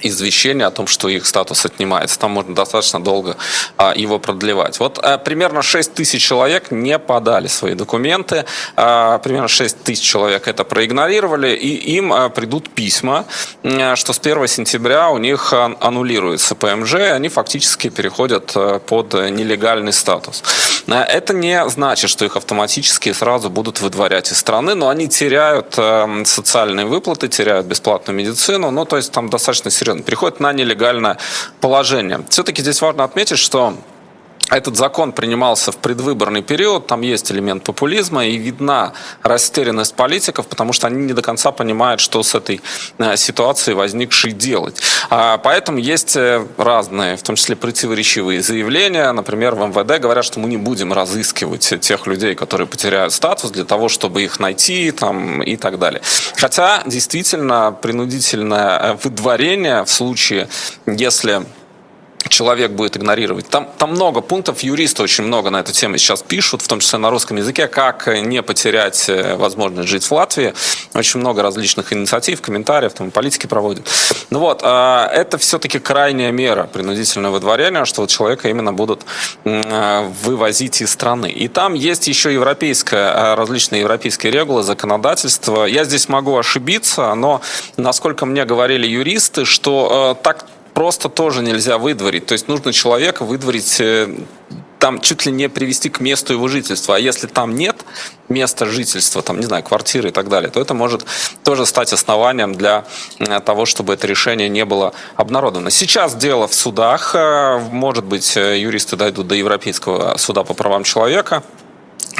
извещение 0.01 0.67
о 0.67 0.71
том, 0.71 0.87
что 0.87 1.09
их 1.09 1.25
статус 1.25 1.65
отнимается. 1.65 2.19
Там 2.19 2.31
можно 2.31 2.55
достаточно 2.55 3.03
долго 3.03 3.37
а, 3.77 3.93
его 3.95 4.19
продлевать. 4.19 4.79
Вот 4.79 4.99
а, 4.99 5.17
примерно 5.17 5.61
6 5.61 5.93
тысяч 5.93 6.23
человек 6.23 6.71
не 6.71 6.97
подали 6.99 7.47
свои 7.47 7.73
документы. 7.73 8.45
А, 8.75 9.17
примерно 9.19 9.47
6 9.47 9.83
тысяч 9.83 10.03
человек 10.03 10.47
это 10.47 10.63
проигнорировали, 10.63 11.55
и 11.55 11.95
им 11.95 12.13
а, 12.13 12.29
придут 12.29 12.69
письма, 12.69 13.25
а, 13.63 13.95
что 13.95 14.13
с 14.13 14.19
1 14.19 14.47
сентября 14.47 15.09
у 15.09 15.17
них 15.17 15.53
а, 15.53 15.75
аннулируется 15.79 16.55
ПМЖ, 16.55 16.95
и 16.95 16.97
они 16.97 17.29
фактически 17.29 17.89
переходят 17.89 18.51
а, 18.55 18.79
под 18.79 19.13
нелегальный 19.13 19.93
статус. 19.93 20.43
А, 20.87 21.03
это 21.03 21.33
не 21.33 21.67
значит, 21.69 22.09
что 22.09 22.25
их 22.25 22.35
автоматически 22.35 23.11
сразу 23.13 23.49
будут 23.49 23.81
выдворять 23.81 24.31
из 24.31 24.37
страны, 24.37 24.75
но 24.75 24.89
они 24.89 25.07
теряют 25.07 25.75
а, 25.77 26.07
социальные 26.25 26.85
выплаты, 26.85 27.27
теряют 27.27 27.65
бесплатную 27.65 28.17
медицину, 28.17 28.71
ну, 28.71 28.85
то 28.85 28.97
есть 28.97 29.11
там 29.11 29.29
достаточно 29.29 29.71
серьезно, 29.81 30.03
переходит 30.03 30.39
на 30.39 30.53
нелегальное 30.53 31.17
положение. 31.59 32.23
Все-таки 32.29 32.61
здесь 32.61 32.81
важно 32.81 33.03
отметить, 33.03 33.39
что 33.39 33.73
этот 34.51 34.75
закон 34.75 35.13
принимался 35.13 35.71
в 35.71 35.77
предвыборный 35.77 36.43
период, 36.43 36.85
там 36.85 37.01
есть 37.01 37.31
элемент 37.31 37.63
популизма, 37.63 38.25
и 38.25 38.37
видна 38.37 38.93
растерянность 39.23 39.95
политиков, 39.95 40.45
потому 40.47 40.73
что 40.73 40.87
они 40.87 41.05
не 41.05 41.13
до 41.13 41.21
конца 41.21 41.51
понимают, 41.51 42.01
что 42.01 42.21
с 42.21 42.35
этой 42.35 42.61
э, 42.97 43.15
ситуацией 43.15 43.75
возникшей 43.75 44.33
делать. 44.33 44.81
А, 45.09 45.37
поэтому 45.37 45.77
есть 45.77 46.17
э, 46.17 46.45
разные, 46.57 47.15
в 47.15 47.23
том 47.23 47.37
числе 47.37 47.55
противоречивые 47.55 48.41
заявления. 48.41 49.11
Например, 49.13 49.55
в 49.55 49.65
МВД 49.67 50.01
говорят, 50.01 50.25
что 50.25 50.39
мы 50.39 50.49
не 50.49 50.57
будем 50.57 50.91
разыскивать 50.91 51.73
тех 51.79 52.05
людей, 52.05 52.35
которые 52.35 52.67
потеряют 52.67 53.13
статус, 53.13 53.51
для 53.51 53.63
того, 53.63 53.87
чтобы 53.87 54.23
их 54.23 54.39
найти 54.39 54.91
там, 54.91 55.41
и 55.41 55.55
так 55.55 55.79
далее. 55.79 56.01
Хотя, 56.35 56.83
действительно, 56.85 57.71
принудительное 57.71 58.79
э, 58.79 58.97
выдворение 59.01 59.85
в 59.85 59.89
случае, 59.89 60.49
если 60.85 61.43
человек 62.29 62.71
будет 62.71 62.97
игнорировать. 62.97 63.47
Там, 63.49 63.69
там 63.77 63.91
много 63.91 64.21
пунктов, 64.21 64.61
юристы 64.61 65.03
очень 65.03 65.23
много 65.23 65.49
на 65.49 65.59
эту 65.59 65.71
тему 65.71 65.97
сейчас 65.97 66.21
пишут, 66.21 66.61
в 66.61 66.67
том 66.67 66.79
числе 66.79 66.99
на 66.99 67.09
русском 67.09 67.37
языке, 67.37 67.67
как 67.67 68.07
не 68.07 68.41
потерять 68.41 69.09
э, 69.09 69.35
возможность 69.35 69.89
жить 69.89 70.03
в 70.03 70.11
Латвии. 70.11 70.53
Очень 70.93 71.19
много 71.19 71.41
различных 71.41 71.93
инициатив, 71.93 72.41
комментариев, 72.41 72.93
там 72.93 73.11
политики 73.11 73.47
проводят. 73.47 73.87
Ну 74.29 74.39
вот, 74.39 74.61
а, 74.63 75.09
это 75.13 75.37
все-таки 75.37 75.79
крайняя 75.79 76.31
мера 76.31 76.69
принудительного 76.71 77.33
выдворения, 77.33 77.85
что 77.85 78.05
человека 78.07 78.49
именно 78.49 78.73
будут 78.73 79.05
э, 79.43 80.11
вывозить 80.23 80.81
из 80.81 80.91
страны. 80.91 81.31
И 81.31 81.47
там 81.47 81.73
есть 81.73 82.07
еще 82.07 82.33
европейская, 82.33 83.11
а, 83.13 83.35
различные 83.35 83.81
европейские 83.81 84.31
регулы, 84.31 84.63
законодательство. 84.63 85.65
Я 85.65 85.83
здесь 85.83 86.09
могу 86.09 86.37
ошибиться, 86.37 87.13
но 87.15 87.41
насколько 87.77 88.25
мне 88.25 88.45
говорили 88.45 88.87
юристы, 88.87 89.45
что 89.45 90.15
э, 90.17 90.23
так 90.23 90.45
просто 90.73 91.09
тоже 91.09 91.41
нельзя 91.41 91.77
выдворить. 91.77 92.25
То 92.25 92.33
есть 92.33 92.47
нужно 92.47 92.73
человека 92.73 93.23
выдворить 93.23 93.79
э, 93.79 94.09
там 94.79 94.99
чуть 94.99 95.25
ли 95.25 95.31
не 95.31 95.49
привести 95.49 95.89
к 95.89 95.99
месту 95.99 96.33
его 96.33 96.47
жительства. 96.47 96.95
А 96.95 96.99
если 96.99 97.27
там 97.27 97.55
нет 97.55 97.85
места 98.29 98.65
жительства, 98.65 99.21
там, 99.21 99.39
не 99.39 99.45
знаю, 99.45 99.63
квартиры 99.63 100.09
и 100.09 100.11
так 100.11 100.29
далее, 100.29 100.49
то 100.49 100.59
это 100.59 100.73
может 100.73 101.05
тоже 101.43 101.65
стать 101.65 101.93
основанием 101.93 102.55
для 102.55 102.85
э, 103.19 103.39
того, 103.41 103.65
чтобы 103.65 103.93
это 103.93 104.07
решение 104.07 104.49
не 104.49 104.65
было 104.65 104.93
обнародовано. 105.15 105.69
Сейчас 105.69 106.15
дело 106.15 106.47
в 106.47 106.53
судах. 106.53 107.15
Э, 107.15 107.59
может 107.71 108.05
быть, 108.05 108.35
юристы 108.35 108.95
дойдут 108.95 109.27
до 109.27 109.35
Европейского 109.35 110.17
суда 110.17 110.43
по 110.43 110.53
правам 110.53 110.83
человека. 110.83 111.43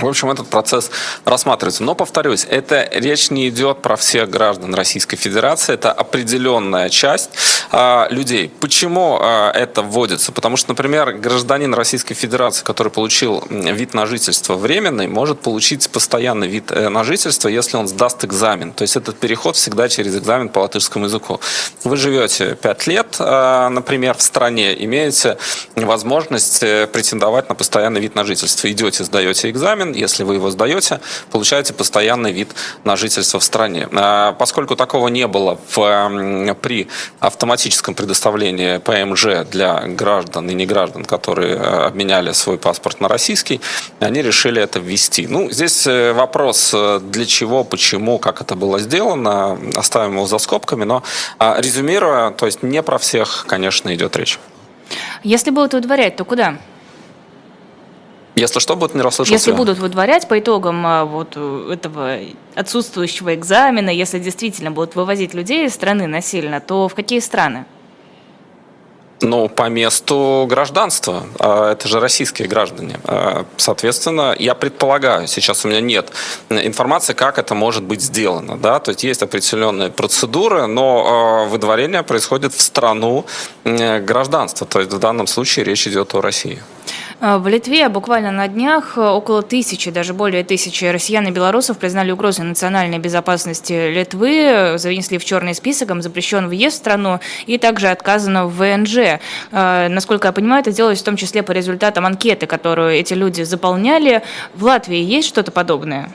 В 0.02 0.08
общем, 0.08 0.32
этот 0.32 0.48
процесс 0.48 0.92
рассматривается. 1.26 1.84
Но, 1.84 1.96
повторюсь, 1.96 2.46
это 2.50 2.90
речь 2.92 3.30
не 3.30 3.50
идет 3.50 3.82
про 3.82 3.96
всех 3.96 4.30
граждан 4.30 4.74
Российской 4.74 5.18
Федерации, 5.18 5.74
это 5.74 5.92
определенная 5.92 6.90
часть 6.90 7.30
а, 7.72 8.08
людей. 8.10 8.52
Почему 8.60 9.20
а, 9.22 9.52
это 9.52 9.82
вводится? 9.82 10.32
Потому 10.32 10.58
что, 10.58 10.72
например, 10.72 11.14
гражданин 11.14 11.74
Российской 11.74 12.16
Федерации, 12.16 12.64
который 12.64 12.92
получил 12.92 13.44
вид 13.50 13.94
на 13.94 14.06
жительство 14.06 14.56
временный, 14.56 15.08
может 15.08 15.42
получить 15.42 15.90
постоянный 15.90 16.48
вид 16.48 16.72
э, 16.72 16.90
на 16.90 17.04
жительство, 17.04 17.48
если 17.48 17.78
он 17.78 17.88
сдаст 17.88 18.24
экзамен. 18.26 18.72
То 18.74 18.84
есть 18.84 18.96
этот 18.96 19.20
переход 19.20 19.56
всегда 19.56 19.88
через 19.90 20.16
экзамен 20.16 20.50
по 20.50 20.60
латышскому 20.60 21.06
языку. 21.06 21.40
Вы 21.84 21.98
живете 21.98 22.56
5 22.56 22.88
лет, 22.88 23.16
а, 23.20 23.70
например, 23.70 24.16
в 24.18 24.22
стране, 24.22 24.74
имеете 24.84 25.38
возможность 25.76 26.64
э, 26.64 26.88
претендовать 26.88 27.50
на 27.50 27.56
постоянный 27.56 28.02
вид 28.02 28.16
на 28.16 28.24
жительство. 28.24 28.72
Идете, 28.72 29.04
сдаете 29.04 29.50
экзамен, 29.50 29.91
если 29.94 30.24
вы 30.24 30.36
его 30.36 30.50
сдаете, 30.50 31.00
получаете 31.32 31.74
постоянный 31.74 32.32
вид 32.32 32.50
на 32.84 32.96
жительство 32.96 33.40
в 33.40 33.44
стране. 33.44 33.88
А, 33.94 34.34
поскольку 34.34 34.76
такого 34.76 35.08
не 35.08 35.28
было 35.28 35.60
в, 35.70 36.56
при 36.62 36.88
автоматическом 37.20 37.96
предоставлении 37.96 38.78
ПМЖ 38.78 39.48
для 39.50 39.82
граждан 39.88 40.50
и 40.50 40.54
неграждан, 40.54 41.06
которые 41.06 41.56
э, 41.56 41.86
обменяли 41.88 42.32
свой 42.32 42.58
паспорт 42.58 43.02
на 43.02 43.08
российский, 43.08 43.62
они 44.00 44.22
решили 44.22 44.62
это 44.62 44.80
ввести. 44.80 45.28
Ну, 45.28 45.50
здесь 45.52 45.88
э, 45.88 46.14
вопрос, 46.14 46.72
э, 46.74 47.00
для 47.02 47.26
чего, 47.26 47.64
почему, 47.64 48.20
как 48.20 48.42
это 48.42 48.56
было 48.56 48.80
сделано, 48.80 49.58
оставим 49.76 50.14
его 50.16 50.28
за 50.28 50.38
скобками, 50.38 50.84
но 50.84 51.04
а, 51.38 51.60
резюмируя, 51.60 52.32
то 52.32 52.46
есть 52.46 52.64
не 52.64 52.82
про 52.84 52.98
всех, 52.98 53.46
конечно, 53.48 53.94
идет 53.94 54.16
речь. 54.16 54.40
Если 55.24 55.52
будут 55.52 55.74
удворять, 55.74 56.16
то 56.16 56.26
куда? 56.26 56.58
Если 58.36 58.60
что, 58.60 58.76
будут 58.76 58.96
не 58.96 59.02
расслышал 59.02 59.32
Если 59.32 59.52
будут 59.52 59.78
выдворять 59.78 60.28
по 60.28 60.40
итогам 60.40 60.86
а, 60.86 61.06
вот 61.06 61.34
э, 61.36 61.74
этого 61.74 62.18
отсутствующего 62.56 63.36
экзамена, 63.36 63.90
если 63.90 64.20
действительно 64.20 64.72
будут 64.72 64.96
вывозить 64.96 65.34
людей 65.34 65.66
из 65.66 65.74
страны 65.74 66.08
насильно, 66.08 66.62
то 66.62 66.88
в 66.88 66.96
какие 66.96 67.20
страны? 67.20 67.66
Ну, 69.22 69.50
по 69.50 69.70
месту 69.70 70.46
гражданства. 70.50 71.24
А, 71.40 71.74
это 71.74 71.88
же 71.88 72.00
российские 72.00 72.48
граждане. 72.48 73.00
А, 73.04 73.46
соответственно, 73.58 74.34
я 74.40 74.56
предполагаю, 74.56 75.28
сейчас 75.28 75.66
у 75.66 75.68
меня 75.68 75.82
нет 75.82 76.12
информации, 76.50 77.14
как 77.14 77.38
это 77.38 77.54
может 77.54 77.84
быть 77.84 78.02
сделано. 78.02 78.58
Да? 78.58 78.80
То 78.80 78.92
есть 78.92 79.04
есть 79.04 79.22
определенные 79.22 79.90
процедуры, 79.90 80.68
но 80.68 81.48
выдворение 81.50 82.02
происходит 82.04 82.54
в 82.54 82.62
страну 82.62 83.26
гражданства. 83.66 84.66
То 84.66 84.80
есть 84.80 84.92
в 84.92 85.00
данном 85.00 85.28
случае 85.28 85.66
речь 85.66 85.86
идет 85.86 86.16
о 86.16 86.22
России. 86.22 86.62
А, 87.24 87.38
в 87.38 87.48
Литве 87.48 87.88
буквально 87.88 88.32
на 88.32 88.48
днях 88.48 88.98
э, 88.98 89.02
около 89.02 89.44
тысячи, 89.44 89.92
даже 89.92 90.16
более 90.16 90.44
тысячи 90.44 90.86
россиян 90.86 91.28
и 91.28 91.32
белорусов 91.32 91.78
признали 91.78 92.10
угрозой 92.10 92.46
национальной 92.46 92.98
безопасности 92.98 93.92
Литвы, 93.92 94.74
занесли 94.78 95.20
в 95.20 95.24
черный 95.24 95.54
список, 95.54 95.92
им 95.92 96.02
запрещен 96.02 96.48
въезд 96.48 96.78
в 96.78 96.80
страну 96.80 97.20
и 97.46 97.60
также 97.60 97.90
отказано 97.90 98.48
в 98.48 98.58
ВНЖ. 98.58 99.20
А, 99.52 99.88
насколько 99.88 100.30
я 100.30 100.32
понимаю, 100.32 100.62
это 100.62 100.72
делалось 100.72 101.02
в 101.02 101.04
том 101.04 101.16
числе 101.16 101.44
по 101.44 101.52
результатам 101.52 102.08
анкеты, 102.08 102.48
которую 102.48 102.90
эти 102.90 103.14
люди 103.14 103.44
заполняли. 103.44 104.24
В 104.56 104.64
Латвии 104.64 104.98
есть 104.98 105.28
что-то 105.28 105.52
подобное? 105.52 106.12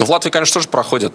Ну, 0.00 0.06
в 0.06 0.10
Латвии, 0.10 0.30
конечно, 0.30 0.54
тоже 0.54 0.68
проходят 0.68 1.14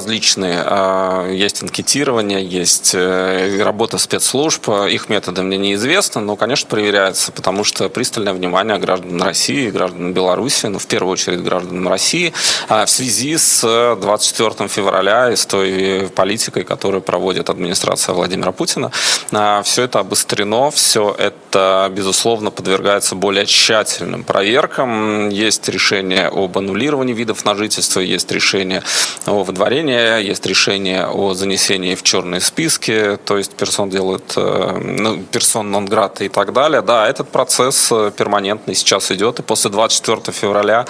различные. 0.00 0.62
А, 0.64 1.30
есть 1.30 1.62
анкетирование, 1.62 2.42
есть 2.42 2.92
э, 2.94 3.62
работа 3.62 3.98
спецслужб. 3.98 4.68
Их 4.88 5.10
методы 5.10 5.42
мне 5.42 5.58
неизвестны, 5.58 6.22
но, 6.22 6.36
конечно, 6.36 6.68
проверяется, 6.68 7.32
потому 7.32 7.64
что 7.64 7.88
пристальное 7.90 8.32
внимание 8.32 8.78
граждан 8.78 9.22
России, 9.22 9.68
граждан 9.70 10.14
Беларуси, 10.14 10.66
ну, 10.66 10.78
в 10.78 10.86
первую 10.86 11.12
очередь 11.12 11.42
граждан 11.42 11.86
России, 11.86 12.32
а, 12.68 12.86
в 12.86 12.90
связи 12.90 13.36
с 13.36 13.96
24 14.00 14.68
февраля 14.68 15.30
и 15.30 15.36
с 15.36 15.44
той 15.44 16.08
политикой, 16.14 16.64
которую 16.64 17.02
проводит 17.02 17.50
администрация 17.50 18.14
Владимира 18.14 18.52
Путина. 18.52 18.90
А, 19.32 19.62
все 19.62 19.82
это 19.82 19.98
обострено, 19.98 20.70
все 20.70 21.14
это, 21.18 21.92
безусловно, 21.94 22.50
подвергается 22.50 23.14
более 23.16 23.44
тщательным 23.44 24.24
проверкам. 24.24 25.28
Есть 25.28 25.68
решение 25.68 26.28
об 26.28 26.56
аннулировании 26.56 27.12
видов 27.12 27.44
на 27.44 27.54
жительство, 27.54 28.00
есть 28.00 28.32
решение 28.32 28.82
о 29.26 29.44
выдворении 29.44 29.89
решение, 29.90 30.28
есть 30.28 30.46
решение 30.46 31.06
о 31.06 31.34
занесении 31.34 31.94
в 31.94 32.02
черные 32.02 32.40
списки, 32.40 33.18
то 33.24 33.38
есть 33.38 33.54
персон 33.54 33.90
делают, 33.90 34.32
э, 34.36 34.78
ну, 34.78 35.22
персон 35.32 35.70
нон 35.70 35.88
и 36.20 36.28
так 36.28 36.52
далее. 36.52 36.82
Да, 36.82 37.08
этот 37.08 37.28
процесс 37.28 37.90
э, 37.92 38.12
перманентный 38.16 38.74
сейчас 38.74 39.10
идет, 39.10 39.40
и 39.40 39.42
после 39.42 39.70
24 39.70 40.32
февраля 40.32 40.84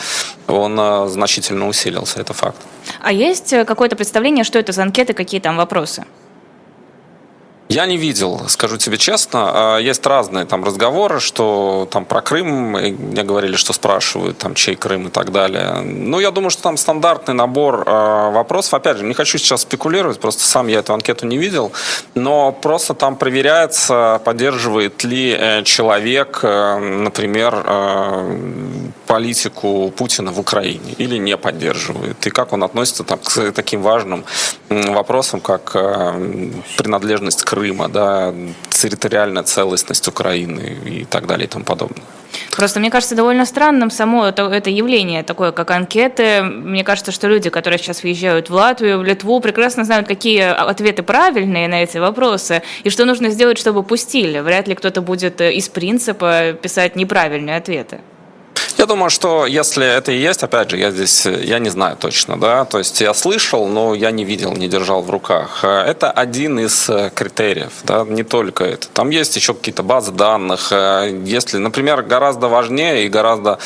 он 0.46 0.78
э, 0.78 1.08
значительно 1.08 1.68
усилился, 1.68 2.20
это 2.20 2.32
факт. 2.32 2.58
А 3.00 3.12
есть 3.12 3.50
какое-то 3.66 3.96
представление, 3.96 4.44
что 4.44 4.58
это 4.58 4.72
за 4.72 4.82
анкеты, 4.82 5.12
какие 5.12 5.40
там 5.40 5.56
вопросы? 5.56 6.04
Я 7.70 7.86
не 7.86 7.96
видел, 7.96 8.48
скажу 8.48 8.78
тебе 8.78 8.98
честно. 8.98 9.76
А, 9.76 9.78
есть 9.78 10.04
разные 10.04 10.44
там 10.44 10.64
разговоры, 10.64 11.20
что 11.20 11.86
там 11.92 12.04
про 12.04 12.20
Крым, 12.20 12.72
мне 12.72 13.22
говорили, 13.22 13.54
что 13.54 13.72
спрашивают, 13.72 14.38
там, 14.38 14.56
чей 14.56 14.74
Крым 14.74 15.06
и 15.06 15.10
так 15.10 15.30
далее. 15.30 15.80
Ну, 15.84 16.18
я 16.18 16.32
думаю, 16.32 16.50
что 16.50 16.62
там 16.64 16.76
стандартный 16.76 17.32
набор 17.32 17.84
э, 17.86 18.30
вопросов. 18.32 18.74
Опять 18.74 18.96
же, 18.96 19.04
не 19.04 19.14
хочу 19.14 19.38
сейчас 19.38 19.60
спекулировать, 19.60 20.18
просто 20.18 20.42
сам 20.42 20.66
я 20.66 20.80
эту 20.80 20.94
анкету 20.94 21.26
не 21.28 21.38
видел, 21.38 21.70
но 22.16 22.50
просто 22.50 22.94
там 22.94 23.14
проверяется, 23.14 24.20
поддерживает 24.24 25.04
ли 25.04 25.30
э, 25.38 25.62
человек, 25.62 26.40
э, 26.42 26.76
например, 26.76 27.54
э, 27.64 28.36
политику 29.06 29.92
Путина 29.96 30.32
в 30.32 30.40
Украине 30.40 30.94
или 30.98 31.18
не 31.18 31.36
поддерживает, 31.36 32.26
и 32.26 32.30
как 32.30 32.52
он 32.52 32.64
относится 32.64 33.04
там, 33.04 33.20
к 33.20 33.52
таким 33.52 33.82
важным 33.82 34.24
вопросам, 34.68 35.40
как 35.40 35.72
принадлежность 36.76 37.42
Крыма 37.44 37.59
Крыма, 37.60 37.88
да, 37.88 38.32
территориальная 38.70 39.42
целостность 39.42 40.08
Украины 40.08 40.78
и 40.86 41.04
так 41.04 41.26
далее 41.26 41.46
и 41.46 41.48
тому 41.48 41.62
подобное. 41.62 42.02
Просто 42.56 42.80
мне 42.80 42.90
кажется 42.90 43.14
довольно 43.14 43.44
странным 43.44 43.90
само 43.90 44.24
это, 44.24 44.44
это 44.44 44.70
явление, 44.70 45.22
такое 45.22 45.52
как 45.52 45.70
анкеты. 45.70 46.42
Мне 46.42 46.84
кажется, 46.84 47.12
что 47.12 47.28
люди, 47.28 47.50
которые 47.50 47.78
сейчас 47.78 48.02
въезжают 48.02 48.48
в 48.48 48.54
Латвию, 48.54 48.98
в 48.98 49.04
Литву, 49.04 49.40
прекрасно 49.40 49.84
знают, 49.84 50.08
какие 50.08 50.40
ответы 50.40 51.02
правильные 51.02 51.68
на 51.68 51.82
эти 51.82 51.98
вопросы 51.98 52.62
и 52.82 52.88
что 52.88 53.04
нужно 53.04 53.28
сделать, 53.28 53.58
чтобы 53.58 53.82
пустили. 53.82 54.38
Вряд 54.40 54.66
ли 54.66 54.74
кто-то 54.74 55.02
будет 55.02 55.42
из 55.42 55.68
принципа 55.68 56.54
писать 56.54 56.96
неправильные 56.96 57.58
ответы. 57.58 58.00
Я 58.80 58.86
думаю, 58.86 59.10
что 59.10 59.44
если 59.44 59.86
это 59.86 60.10
и 60.10 60.16
есть, 60.16 60.42
опять 60.42 60.70
же, 60.70 60.78
я 60.78 60.90
здесь, 60.90 61.26
я 61.26 61.58
не 61.58 61.68
знаю 61.68 61.98
точно, 61.98 62.40
да, 62.40 62.64
то 62.64 62.78
есть 62.78 63.02
я 63.02 63.12
слышал, 63.12 63.66
но 63.66 63.94
я 63.94 64.10
не 64.10 64.24
видел, 64.24 64.54
не 64.54 64.68
держал 64.68 65.02
в 65.02 65.10
руках. 65.10 65.62
Это 65.64 66.10
один 66.10 66.58
из 66.58 66.88
э, 66.88 67.10
критериев, 67.14 67.72
да, 67.84 68.06
не 68.08 68.22
только 68.22 68.64
это. 68.64 68.88
Там 68.88 69.10
есть 69.10 69.36
еще 69.36 69.52
какие-то 69.52 69.82
базы 69.82 70.12
данных. 70.12 70.72
Э, 70.72 71.14
если, 71.26 71.58
например, 71.58 72.00
гораздо 72.00 72.48
важнее 72.48 73.04
и 73.04 73.10
гораздо 73.10 73.58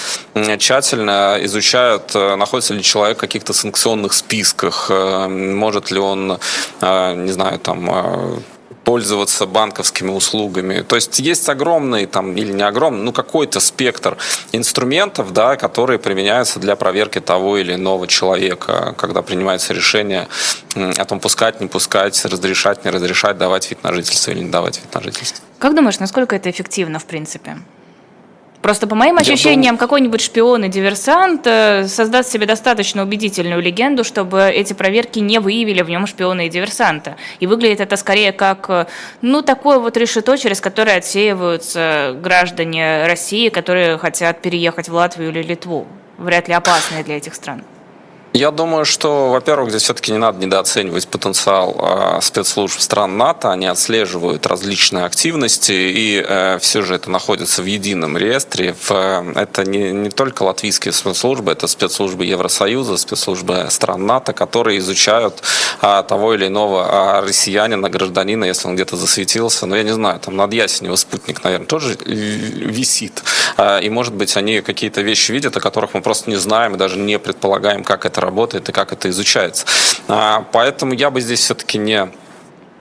тщательно 0.58 1.38
изучают, 1.42 2.10
э, 2.16 2.34
находится 2.34 2.74
ли 2.74 2.82
человек 2.82 3.18
в 3.18 3.20
каких-то 3.20 3.52
санкционных 3.52 4.14
списках, 4.14 4.90
может 4.90 5.92
ли 5.92 6.00
он, 6.00 6.40
не 6.82 7.30
знаю, 7.30 7.60
там 7.60 8.42
пользоваться 8.84 9.46
банковскими 9.46 10.10
услугами. 10.10 10.82
То 10.82 10.96
есть 10.96 11.18
есть 11.18 11.48
огромный 11.48 12.06
там 12.06 12.36
или 12.36 12.52
не 12.52 12.62
огромный, 12.62 13.02
ну 13.02 13.12
какой-то 13.12 13.60
спектр 13.60 14.16
инструментов, 14.52 15.32
да, 15.32 15.56
которые 15.56 15.98
применяются 15.98 16.60
для 16.60 16.76
проверки 16.76 17.20
того 17.20 17.56
или 17.56 17.74
иного 17.74 18.06
человека, 18.06 18.94
когда 18.98 19.22
принимается 19.22 19.72
решение 19.72 20.28
о 20.74 21.04
том, 21.04 21.20
пускать, 21.20 21.60
не 21.60 21.66
пускать, 21.66 22.24
разрешать, 22.24 22.84
не 22.84 22.90
разрешать, 22.90 23.38
давать 23.38 23.70
вид 23.70 23.82
на 23.82 23.92
жительство 23.92 24.30
или 24.32 24.40
не 24.40 24.50
давать 24.50 24.78
вид 24.78 24.94
на 24.94 25.02
жительство. 25.02 25.44
Как 25.58 25.74
думаешь, 25.74 25.98
насколько 25.98 26.36
это 26.36 26.50
эффективно 26.50 26.98
в 26.98 27.04
принципе? 27.04 27.56
Просто 28.64 28.86
по 28.86 28.94
моим 28.94 29.18
ощущениям, 29.18 29.74
думаю... 29.74 29.78
какой-нибудь 29.78 30.22
шпион 30.22 30.64
и 30.64 30.68
диверсант 30.70 31.46
э, 31.46 31.86
создаст 31.86 32.32
себе 32.32 32.46
достаточно 32.46 33.02
убедительную 33.02 33.60
легенду, 33.60 34.04
чтобы 34.04 34.44
эти 34.44 34.72
проверки 34.72 35.18
не 35.18 35.38
выявили 35.38 35.82
в 35.82 35.90
нем 35.90 36.06
шпиона 36.06 36.46
и 36.46 36.48
диверсанта. 36.48 37.16
И 37.40 37.46
выглядит 37.46 37.80
это 37.80 37.98
скорее 37.98 38.32
как, 38.32 38.70
э, 38.70 38.86
ну, 39.20 39.42
такое 39.42 39.78
вот 39.78 39.98
решето, 39.98 40.38
через 40.38 40.62
которое 40.62 40.96
отсеиваются 40.96 42.16
граждане 42.22 43.06
России, 43.06 43.50
которые 43.50 43.98
хотят 43.98 44.40
переехать 44.40 44.88
в 44.88 44.94
Латвию 44.94 45.28
или 45.28 45.42
Литву. 45.42 45.86
Вряд 46.16 46.48
ли 46.48 46.54
опасные 46.54 47.04
для 47.04 47.18
этих 47.18 47.34
стран. 47.34 47.64
Я 48.36 48.50
думаю, 48.50 48.84
что, 48.84 49.30
во-первых, 49.30 49.70
здесь 49.70 49.84
все-таки 49.84 50.10
не 50.10 50.18
надо 50.18 50.44
недооценивать 50.44 51.06
потенциал 51.06 51.76
э, 51.78 52.20
спецслужб 52.20 52.80
стран 52.80 53.16
НАТО. 53.16 53.52
Они 53.52 53.66
отслеживают 53.66 54.44
различные 54.48 55.04
активности, 55.04 55.70
и 55.70 56.20
э, 56.20 56.58
все 56.58 56.82
же 56.82 56.96
это 56.96 57.12
находится 57.12 57.62
в 57.62 57.66
едином 57.66 58.18
реестре. 58.18 58.74
В, 58.74 58.90
э, 58.90 59.32
это 59.36 59.62
не, 59.62 59.92
не 59.92 60.10
только 60.10 60.42
латвийские 60.42 60.92
спецслужбы, 60.92 61.52
это 61.52 61.68
спецслужбы 61.68 62.24
Евросоюза, 62.26 62.96
спецслужбы 62.96 63.68
стран 63.70 64.04
НАТО, 64.04 64.32
которые 64.32 64.80
изучают 64.80 65.40
э, 65.80 66.02
того 66.08 66.34
или 66.34 66.48
иного 66.48 67.20
э, 67.20 67.26
россиянина, 67.28 67.88
гражданина, 67.88 68.46
если 68.46 68.66
он 68.66 68.74
где-то 68.74 68.96
засветился. 68.96 69.66
Но 69.66 69.76
я 69.76 69.84
не 69.84 69.94
знаю, 69.94 70.18
там 70.18 70.34
над 70.34 70.52
Ясенево 70.52 70.96
спутник, 70.96 71.44
наверное, 71.44 71.68
тоже 71.68 71.96
висит. 72.04 73.22
Э, 73.56 73.80
и, 73.80 73.88
может 73.90 74.14
быть, 74.14 74.36
они 74.36 74.60
какие-то 74.60 75.02
вещи 75.02 75.30
видят, 75.30 75.56
о 75.56 75.60
которых 75.60 75.94
мы 75.94 76.02
просто 76.02 76.30
не 76.30 76.36
знаем 76.36 76.74
и 76.74 76.78
даже 76.78 76.98
не 76.98 77.20
предполагаем, 77.20 77.84
как 77.84 78.04
это 78.04 78.23
работает 78.24 78.68
и 78.68 78.72
как 78.72 78.92
это 78.92 79.08
изучается. 79.10 79.66
А, 80.08 80.46
поэтому 80.52 80.94
я 80.94 81.10
бы 81.10 81.20
здесь 81.20 81.40
все-таки 81.40 81.78
не 81.78 82.10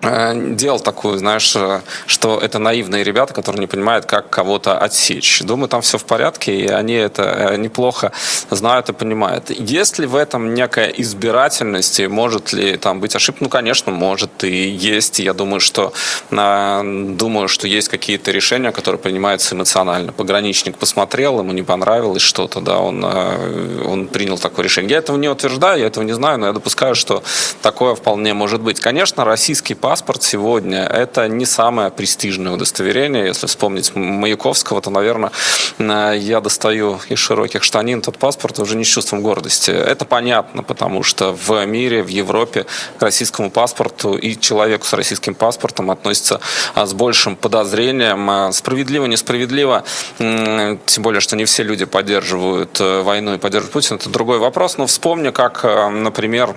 делал 0.03 0.79
такую, 0.79 1.17
знаешь, 1.17 1.55
э, 1.55 1.81
что 2.07 2.37
это 2.39 2.59
наивные 2.59 3.03
ребята, 3.03 3.33
которые 3.33 3.61
не 3.61 3.67
понимают, 3.67 4.05
как 4.05 4.29
кого-то 4.29 4.77
отсечь. 4.77 5.41
Думаю, 5.41 5.69
там 5.69 5.81
все 5.81 5.97
в 5.97 6.03
порядке, 6.03 6.53
и 6.53 6.67
они 6.67 6.93
это 6.93 7.23
э, 7.23 7.57
неплохо 7.57 8.11
знают 8.49 8.89
и 8.89 8.93
понимают. 8.93 9.49
Есть 9.49 9.99
ли 9.99 10.05
в 10.05 10.15
этом 10.15 10.53
некая 10.53 10.87
избирательность, 10.87 11.99
и 12.01 12.07
может 12.07 12.51
ли 12.51 12.75
там 12.75 12.99
быть 12.99 13.15
ошибка? 13.15 13.43
Ну, 13.43 13.49
конечно, 13.49 13.91
может 13.91 14.43
и 14.43 14.67
есть. 14.67 15.19
Я 15.19 15.33
думаю, 15.33 15.59
что 15.59 15.93
думаю, 16.29 17.47
что 17.47 17.67
есть 17.67 17.87
какие-то 17.87 18.31
решения, 18.31 18.71
которые 18.71 18.99
принимаются 18.99 19.55
эмоционально. 19.55 20.11
Пограничник 20.11 20.77
посмотрел, 20.77 21.39
ему 21.39 21.53
не 21.53 21.63
понравилось 21.63 22.21
что-то, 22.21 22.59
да, 22.59 22.79
он, 22.79 23.03
он 23.03 24.07
принял 24.07 24.37
такое 24.37 24.65
решение. 24.65 24.91
Я 24.91 24.97
этого 24.97 25.17
не 25.17 25.29
утверждаю, 25.29 25.79
я 25.79 25.87
этого 25.87 26.03
не 26.03 26.13
знаю, 26.13 26.39
но 26.39 26.47
я 26.47 26.53
допускаю, 26.53 26.95
что 26.95 27.23
такое 27.61 27.95
вполне 27.95 28.33
может 28.33 28.61
быть. 28.61 28.79
Конечно, 28.79 29.23
российский 29.25 29.75
паспорт 29.75 29.92
паспорт 29.93 30.23
сегодня– 30.23 30.79
это 30.91 31.27
не 31.27 31.45
самое 31.45 31.91
престижное 31.91 32.53
удостоверение. 32.53 33.27
Если 33.27 33.45
вспомнить 33.45 33.95
Маяковского, 33.95 34.81
то, 34.81 34.89
наверное, 34.89 35.31
я 35.77 36.41
достаю 36.41 36.99
из 37.09 37.19
широких 37.19 37.61
штанин 37.61 38.01
тот 38.01 38.17
паспорт 38.17 38.57
уже 38.57 38.75
не 38.75 38.85
с 38.85 38.87
чувством 38.87 39.21
гордости. 39.21 39.69
Это 39.69 40.05
понятно, 40.05 40.63
потому 40.63 41.03
что 41.03 41.31
в 41.31 41.63
мире, 41.67 42.01
в 42.01 42.07
Европе 42.07 42.65
к 42.97 43.03
российскому 43.03 43.51
паспорту 43.51 44.15
и 44.15 44.35
человеку 44.35 44.87
с 44.87 44.93
российским 44.93 45.35
паспортом 45.35 45.91
относятся 45.91 46.41
а, 46.73 46.87
с 46.87 46.93
большим 46.93 47.35
подозрением. 47.35 48.27
А, 48.31 48.51
справедливо, 48.51 49.05
несправедливо, 49.05 49.83
тем 50.17 51.03
более, 51.03 51.21
что 51.21 51.35
не 51.35 51.45
все 51.45 51.61
люди 51.61 51.85
поддерживают 51.85 52.81
э, 52.81 53.03
войну 53.03 53.35
и 53.35 53.37
поддерживают 53.37 53.73
Путина, 53.73 53.97
это 53.97 54.09
другой 54.09 54.39
вопрос. 54.39 54.79
Но 54.79 54.87
вспомни, 54.87 55.29
как, 55.29 55.63
э, 55.63 55.89
например, 55.89 56.55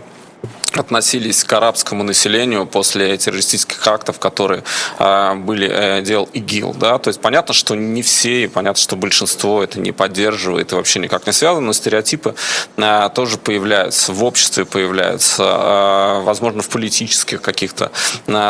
относились 0.75 1.45
к 1.45 1.53
арабскому 1.53 2.03
населению 2.03 2.67
после 2.67 3.17
террористических 3.17 3.87
актов, 3.87 4.19
которые 4.19 4.63
э, 4.99 5.35
были 5.35 5.69
э, 5.71 6.03
делал 6.03 6.29
ИГИЛ. 6.33 6.75
Да? 6.75 6.99
То 6.99 7.09
есть 7.09 7.21
понятно, 7.21 7.55
что 7.55 7.75
не 7.75 8.03
все, 8.03 8.45
и 8.45 8.47
понятно, 8.47 8.81
что 8.81 8.97
большинство 8.97 9.63
это 9.63 9.81
не 9.81 9.93
поддерживает 9.93 10.73
и 10.73 10.75
вообще 10.75 11.01
никак 11.01 11.27
не 11.27 11.33
связано, 11.33 11.67
но 11.67 11.73
стереотипы 11.73 12.35
э, 12.77 13.11
тоже 13.15 13.39
появляются, 13.39 14.13
в 14.13 14.23
обществе 14.25 14.65
появляются, 14.65 15.43
э, 15.43 16.23
возможно, 16.23 16.63
в 16.63 16.69
политических 16.69 17.41
каких-то 17.41 17.91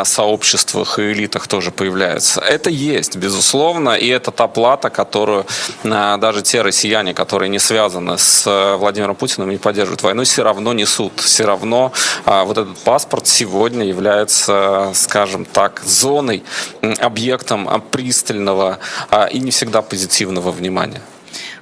сообществах 0.05 0.99
и 0.99 1.13
элитах 1.13 1.49
тоже 1.49 1.71
появляются. 1.71 2.41
Это 2.41 2.71
есть, 2.71 3.17
безусловно, 3.17 3.91
и 3.91 4.09
это 4.09 4.31
та 4.31 4.49
плата, 4.49 4.91
которую 4.91 5.47
даже 5.85 6.43
те 6.43 6.63
россияне, 6.63 7.15
которые 7.15 7.49
не 7.49 7.59
связаны 7.59 8.19
с 8.19 8.47
э, 8.47 8.77
Владимиром 8.77 9.15
Путиным, 9.15 9.51
не 9.51 9.59
поддерживают 9.59 10.03
войну, 10.03 10.25
все 10.25 10.43
равно 10.43 10.73
несут, 10.73 11.21
все 11.21 11.45
равно 11.45 11.86
а 12.25 12.45
вот 12.45 12.59
этот 12.59 12.79
паспорт 12.79 13.27
сегодня 13.27 13.85
является, 13.85 14.91
скажем 14.95 15.45
так, 15.45 15.83
зоной, 15.85 16.43
объектом 17.01 17.83
пристального 17.91 18.79
а, 19.11 19.27
и 19.27 19.39
не 19.39 19.51
всегда 19.51 19.83
позитивного 19.83 20.51
внимания. 20.51 21.01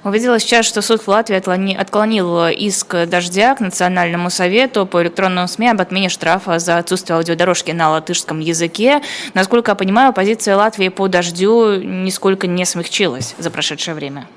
Увидела 0.05 0.39
сейчас, 0.39 0.67
что 0.67 0.83
суд 0.83 1.01
в 1.01 1.07
Латвии 1.07 1.75
отклонил 1.75 2.45
иск 2.47 2.95
«Дождя» 3.07 3.55
к 3.55 3.59
Национальному 3.59 4.29
совету 4.29 4.85
по 4.85 5.01
электронным 5.01 5.47
СМИ 5.47 5.69
об 5.69 5.81
отмене 5.81 6.09
штрафа 6.09 6.59
за 6.59 6.77
отсутствие 6.77 7.17
аудиодорожки 7.17 7.71
на 7.71 7.89
латышском 7.89 8.39
языке. 8.39 9.01
Насколько 9.33 9.71
я 9.71 9.75
понимаю, 9.75 10.13
позиция 10.13 10.57
Латвии 10.57 10.89
по 10.89 11.07
«Дождю» 11.07 11.81
нисколько 11.81 12.45
не 12.45 12.65
смягчилась 12.65 13.33
за 13.39 13.49
прошедшее 13.49 13.95
время. 13.95 14.27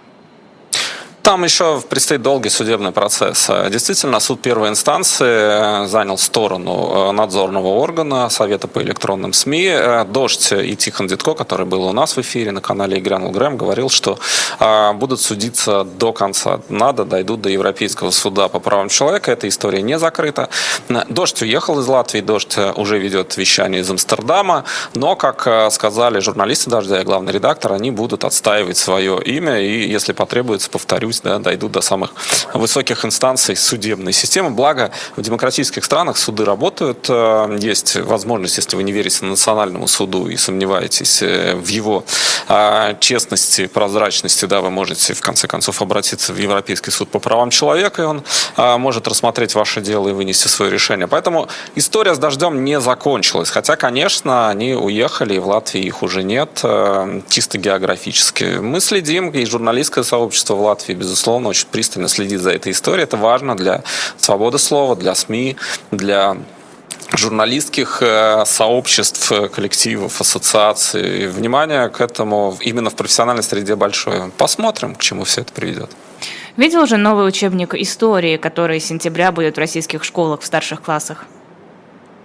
Там 1.28 1.44
еще 1.44 1.82
предстоит 1.86 2.22
долгий 2.22 2.48
судебный 2.48 2.90
процесс. 2.90 3.50
Действительно, 3.68 4.18
суд 4.18 4.40
первой 4.40 4.70
инстанции 4.70 5.86
занял 5.86 6.16
сторону 6.16 7.10
э, 7.10 7.12
надзорного 7.12 7.66
органа 7.66 8.30
Совета 8.30 8.66
по 8.66 8.80
электронным 8.80 9.34
СМИ. 9.34 9.66
Э, 9.66 10.04
Дождь 10.06 10.52
и 10.52 10.74
Тихон 10.74 11.06
Дитко, 11.06 11.34
который 11.34 11.66
был 11.66 11.84
у 11.84 11.92
нас 11.92 12.16
в 12.16 12.20
эфире 12.22 12.50
на 12.50 12.62
канале 12.62 12.98
Игрянул 12.98 13.30
Грэм, 13.30 13.58
говорил, 13.58 13.90
что 13.90 14.18
э, 14.58 14.92
будут 14.94 15.20
судиться 15.20 15.84
до 15.84 16.14
конца. 16.14 16.60
Надо, 16.70 17.04
дойдут 17.04 17.42
до 17.42 17.50
Европейского 17.50 18.10
суда 18.10 18.48
по 18.48 18.58
правам 18.58 18.88
человека. 18.88 19.30
Эта 19.30 19.48
история 19.48 19.82
не 19.82 19.98
закрыта. 19.98 20.48
Дождь 21.10 21.42
уехал 21.42 21.78
из 21.80 21.86
Латвии, 21.88 22.22
Дождь 22.22 22.56
уже 22.76 22.98
ведет 22.98 23.36
вещание 23.36 23.82
из 23.82 23.90
Амстердама. 23.90 24.64
Но, 24.94 25.14
как 25.14 25.72
сказали 25.72 26.20
журналисты 26.20 26.70
Дождя 26.70 27.02
и 27.02 27.04
главный 27.04 27.34
редактор, 27.34 27.74
они 27.74 27.90
будут 27.90 28.24
отстаивать 28.24 28.78
свое 28.78 29.22
имя. 29.22 29.60
И, 29.60 29.86
если 29.86 30.14
потребуется, 30.14 30.70
повторюсь, 30.70 31.17
пусть 31.18 31.24
да, 31.24 31.38
дойдут 31.38 31.72
до 31.72 31.80
самых 31.80 32.10
высоких 32.54 33.04
инстанций 33.04 33.56
судебной 33.56 34.12
системы. 34.12 34.50
Благо, 34.50 34.90
в 35.16 35.22
демократических 35.22 35.84
странах 35.84 36.16
суды 36.16 36.44
работают, 36.44 37.06
э, 37.08 37.58
есть 37.60 37.96
возможность, 37.96 38.58
если 38.58 38.76
вы 38.76 38.82
не 38.82 38.92
верите 38.92 39.24
национальному 39.24 39.88
суду 39.88 40.28
и 40.28 40.36
сомневаетесь 40.36 41.22
э, 41.22 41.54
в 41.54 41.68
его 41.68 42.04
а, 42.48 42.94
честности, 43.00 43.66
прозрачности, 43.66 44.46
да, 44.46 44.60
вы 44.60 44.70
можете 44.70 45.14
в 45.14 45.20
конце 45.20 45.46
концов 45.46 45.82
обратиться 45.82 46.32
в 46.32 46.38
Европейский 46.38 46.90
суд 46.90 47.08
по 47.08 47.18
правам 47.18 47.50
человека, 47.50 48.02
и 48.02 48.04
он 48.04 48.22
а, 48.56 48.78
может 48.78 49.08
рассмотреть 49.08 49.54
ваше 49.54 49.80
дело 49.80 50.08
и 50.08 50.12
вынести 50.12 50.48
свое 50.48 50.70
решение. 50.70 51.08
Поэтому 51.08 51.48
история 51.76 52.14
с 52.14 52.18
дождем 52.18 52.64
не 52.64 52.80
закончилась. 52.80 53.50
Хотя, 53.50 53.76
конечно, 53.76 54.48
они 54.48 54.74
уехали, 54.74 55.34
и 55.34 55.38
в 55.38 55.48
Латвии 55.48 55.82
их 55.82 56.02
уже 56.02 56.22
нет, 56.22 56.60
э, 56.62 57.20
чисто 57.28 57.58
географически. 57.58 58.58
Мы 58.60 58.80
следим, 58.80 59.30
и 59.30 59.44
журналистское 59.44 60.04
сообщество 60.04 60.54
в 60.54 60.60
Латвии, 60.62 60.94
безусловно, 60.98 61.48
очень 61.48 61.68
пристально 61.70 62.08
следит 62.08 62.40
за 62.40 62.50
этой 62.50 62.72
историей. 62.72 63.04
Это 63.04 63.16
важно 63.16 63.56
для 63.56 63.82
свободы 64.18 64.58
слова, 64.58 64.96
для 64.96 65.14
СМИ, 65.14 65.56
для 65.90 66.36
журналистских 67.12 68.02
э, 68.02 68.44
сообществ, 68.44 69.32
коллективов, 69.54 70.20
ассоциаций. 70.20 71.28
Внимание 71.28 71.88
к 71.88 72.00
этому 72.00 72.56
именно 72.60 72.90
в 72.90 72.94
профессиональной 72.94 73.42
среде 73.42 73.76
большое. 73.76 74.30
Посмотрим, 74.36 74.94
к 74.94 75.00
чему 75.00 75.24
все 75.24 75.40
это 75.40 75.52
приведет. 75.52 75.90
Видел 76.56 76.82
уже 76.82 76.96
новый 76.96 77.26
учебник 77.26 77.74
истории, 77.74 78.36
который 78.36 78.80
с 78.80 78.86
сентября 78.86 79.32
будет 79.32 79.56
в 79.56 79.58
российских 79.58 80.04
школах 80.04 80.40
в 80.40 80.46
старших 80.46 80.82
классах? 80.82 81.24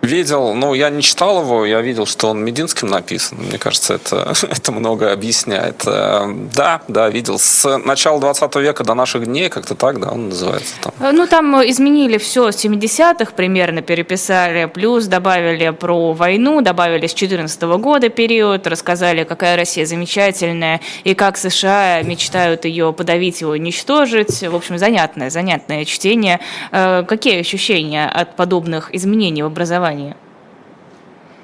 Видел, 0.03 0.53
ну, 0.53 0.73
я 0.73 0.89
не 0.89 1.01
читал 1.01 1.43
его, 1.43 1.65
я 1.65 1.79
видел, 1.79 2.05
что 2.05 2.27
он 2.27 2.43
Мединским 2.43 2.89
написан. 2.89 3.37
Мне 3.37 3.57
кажется, 3.57 3.93
это, 3.93 4.33
это 4.49 4.73
много 4.73 5.13
объясняет. 5.13 5.83
Э, 5.85 6.25
да, 6.53 6.81
да, 6.89 7.09
видел. 7.09 7.39
С 7.39 7.77
начала 7.77 8.19
20 8.19 8.53
века 8.57 8.83
до 8.83 8.95
наших 8.95 9.25
дней, 9.25 9.47
как-то 9.47 9.75
так, 9.75 10.01
да, 10.01 10.11
он 10.11 10.27
называется. 10.27 10.73
Там. 10.81 10.93
Э, 10.99 11.11
ну, 11.13 11.25
там 11.25 11.55
изменили 11.63 12.17
все 12.17 12.51
с 12.51 12.65
70-х 12.65 13.31
примерно, 13.33 13.81
переписали, 13.81 14.65
плюс 14.65 15.05
добавили 15.05 15.69
про 15.69 16.11
войну, 16.11 16.59
добавили 16.59 17.07
с 17.07 17.13
14 17.13 17.63
-го 17.63 17.77
года 17.77 18.09
период, 18.09 18.67
рассказали, 18.67 19.23
какая 19.23 19.55
Россия 19.55 19.85
замечательная, 19.85 20.81
и 21.05 21.13
как 21.13 21.37
США 21.37 22.01
мечтают 22.01 22.65
ее 22.65 22.91
подавить 22.91 23.41
и 23.41 23.45
уничтожить. 23.45 24.41
В 24.41 24.53
общем, 24.53 24.77
занятное, 24.77 25.29
занятное 25.29 25.85
чтение. 25.85 26.41
Э, 26.73 27.05
какие 27.07 27.39
ощущения 27.39 28.09
от 28.09 28.35
подобных 28.35 28.93
изменений 28.93 29.43
в 29.43 29.45
образовании? 29.45 29.92
Образования? 29.93 30.22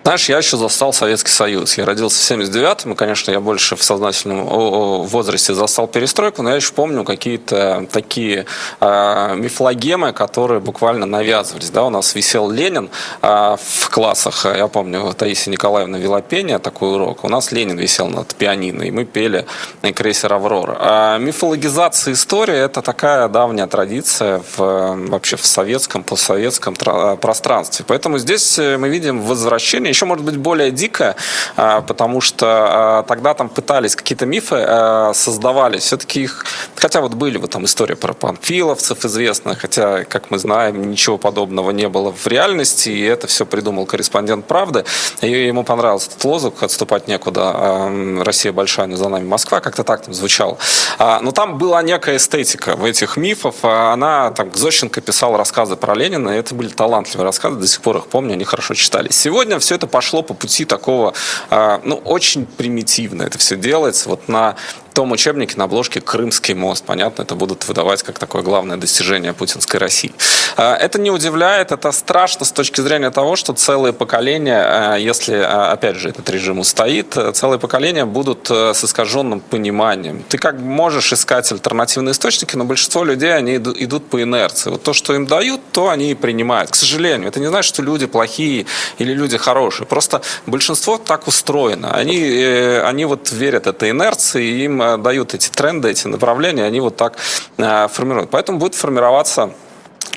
Знаешь, 0.03 0.29
я 0.29 0.37
еще 0.37 0.57
застал 0.57 0.93
Советский 0.93 1.29
Союз. 1.29 1.77
Я 1.77 1.85
родился 1.85 2.17
в 2.17 2.39
79-м, 2.39 2.93
и, 2.93 2.95
конечно, 2.95 3.31
я 3.31 3.39
больше 3.39 3.75
в 3.75 3.83
сознательном 3.83 4.45
возрасте 4.45 5.53
застал 5.53 5.87
перестройку, 5.87 6.41
но 6.41 6.51
я 6.51 6.55
еще 6.55 6.73
помню 6.73 7.03
какие-то 7.03 7.85
такие 7.91 8.45
э, 8.79 9.35
мифологемы, 9.35 10.13
которые 10.13 10.61
буквально 10.61 11.05
навязывались. 11.05 11.69
Да? 11.69 11.83
У 11.83 11.89
нас 11.89 12.15
висел 12.15 12.49
Ленин 12.49 12.89
э, 13.21 13.57
в 13.61 13.89
классах, 13.89 14.45
я 14.45 14.67
помню, 14.67 15.13
Таисия 15.13 15.51
Николаевна 15.51 15.97
вела 15.97 16.21
пение, 16.21 16.59
такой 16.59 16.95
урок. 16.95 17.23
У 17.23 17.29
нас 17.29 17.51
Ленин 17.51 17.77
висел 17.77 18.07
над 18.07 18.33
пианино, 18.33 18.83
и 18.83 18.91
мы 18.91 19.05
пели 19.05 19.45
крейсер 19.81 20.33
«Аврора». 20.33 20.77
А 20.79 21.17
мифологизация 21.17 22.13
истории– 22.13 22.55
это 22.57 22.81
такая 22.81 23.27
давняя 23.27 23.67
традиция 23.67 24.41
в, 24.55 24.95
вообще 25.09 25.35
в 25.35 25.45
советском, 25.45 26.03
постсоветском 26.03 26.73
пространстве. 26.73 27.85
Поэтому 27.87 28.17
здесь 28.17 28.57
мы 28.57 28.89
видим 28.89 29.21
возвращение 29.21 29.88
еще 29.89 30.05
может 30.05 30.23
быть 30.23 30.37
более 30.37 30.71
дикое, 30.71 31.15
а, 31.55 31.81
потому 31.81 32.21
что 32.21 32.45
а, 32.47 33.03
тогда 33.03 33.33
там 33.33 33.49
пытались 33.49 33.95
какие-то 33.95 34.25
мифы 34.25 34.55
а, 34.57 35.13
создавались. 35.13 35.83
Все-таки 35.83 36.23
их, 36.23 36.45
хотя 36.75 37.01
вот 37.01 37.13
были 37.13 37.37
вот 37.37 37.51
там 37.51 37.65
история 37.65 37.95
про 37.95 38.13
панфиловцев 38.13 39.03
известная, 39.05 39.55
хотя, 39.55 40.03
как 40.05 40.31
мы 40.31 40.39
знаем, 40.39 40.91
ничего 40.91 41.17
подобного 41.17 41.71
не 41.71 41.89
было 41.89 42.11
в 42.11 42.27
реальности, 42.27 42.89
и 42.89 43.03
это 43.03 43.27
все 43.27 43.45
придумал 43.45 43.85
корреспондент 43.85 44.45
«Правды». 44.45 44.85
И 45.21 45.29
ему 45.29 45.63
понравился 45.63 46.09
этот 46.11 46.23
лозунг 46.23 46.63
«Отступать 46.63 47.07
некуда, 47.07 47.89
Россия 48.23 48.51
большая, 48.51 48.87
но 48.87 48.95
за 48.95 49.09
нами 49.09 49.25
Москва», 49.25 49.59
как-то 49.59 49.83
так 49.83 50.03
там 50.03 50.13
звучало. 50.13 50.57
Но 50.99 51.31
там 51.31 51.57
была 51.57 51.81
некая 51.81 52.17
эстетика 52.17 52.75
в 52.75 52.85
этих 52.85 53.17
мифах. 53.17 53.55
Она, 53.63 54.31
там, 54.31 54.53
Зощенко 54.53 55.01
писал 55.01 55.37
рассказы 55.37 55.75
про 55.75 55.95
Ленина, 55.95 56.29
и 56.29 56.37
это 56.37 56.53
были 56.55 56.69
талантливые 56.69 57.25
рассказы, 57.25 57.55
до 57.55 57.67
сих 57.67 57.81
пор 57.81 57.97
их 57.97 58.07
помню, 58.07 58.33
они 58.33 58.43
хорошо 58.43 58.73
читались. 58.73 59.15
Сегодня 59.15 59.59
все 59.59 59.75
это 59.79 59.87
пошло 59.87 60.21
по 60.21 60.33
пути 60.33 60.65
такого, 60.65 61.13
а, 61.49 61.81
ну, 61.83 61.95
очень 61.95 62.45
примитивно 62.45 63.23
это 63.23 63.37
все 63.37 63.55
делается. 63.55 64.09
Вот 64.09 64.27
на 64.27 64.55
том 64.99 65.13
учебнике 65.13 65.55
на 65.55 65.63
обложке 65.63 66.01
«Крымский 66.01 66.53
мост». 66.53 66.83
Понятно, 66.83 67.21
это 67.21 67.33
будут 67.33 67.65
выдавать 67.69 68.03
как 68.03 68.19
такое 68.19 68.41
главное 68.41 68.75
достижение 68.75 69.31
путинской 69.31 69.79
России. 69.79 70.11
А, 70.57 70.75
это 70.75 70.99
не 70.99 71.09
удивляет, 71.09 71.71
это 71.71 71.93
страшно 71.93 72.45
с 72.45 72.51
точки 72.51 72.81
зрения 72.81 73.09
того, 73.09 73.37
что 73.37 73.53
целые 73.53 73.93
поколения, 73.93 74.61
а, 74.61 74.95
если, 74.97 75.35
опять 75.35 75.95
же, 75.95 76.09
этот 76.09 76.29
режим 76.29 76.59
устоит, 76.59 77.15
целые 77.33 77.59
поколения 77.59 78.03
будут 78.03 78.49
с 78.49 78.83
искаженным 78.83 79.39
пониманием. 79.39 80.21
Ты 80.27 80.37
как 80.37 80.59
можешь 80.59 81.13
искать 81.13 81.49
альтернативные 81.49 82.11
источники, 82.11 82.57
но 82.57 82.65
большинство 82.65 83.05
людей, 83.05 83.33
они 83.33 83.55
идут 83.55 84.09
по 84.09 84.21
инерции. 84.21 84.69
Вот 84.69 84.83
то, 84.83 84.91
что 84.91 85.15
им 85.15 85.27
дают, 85.27 85.61
то 85.71 85.87
они 85.87 86.11
и 86.11 86.13
принимают. 86.13 86.71
К 86.71 86.75
сожалению, 86.75 87.29
это 87.29 87.39
не 87.39 87.47
значит, 87.47 87.73
что 87.73 87.83
люди 87.83 88.05
плохие 88.05 88.65
или 88.97 89.13
люди 89.13 89.37
хорошие. 89.37 89.87
Просто 89.87 90.21
большинство 90.45 90.97
так 90.97 91.25
устроено. 91.29 91.91
Они, 91.93 92.19
э, 92.19 92.81
они 92.81 93.05
вот 93.05 93.31
верят 93.31 93.65
этой 93.65 93.91
инерции, 93.91 94.43
и 94.43 94.65
им 94.65 94.81
э, 94.81 94.88
дают 94.97 95.33
эти 95.33 95.49
тренды, 95.49 95.89
эти 95.89 96.07
направления, 96.07 96.63
они 96.63 96.79
вот 96.79 96.95
так 96.95 97.17
э, 97.57 97.87
формируют. 97.87 98.29
Поэтому 98.29 98.59
будет 98.59 98.75
формироваться 98.75 99.51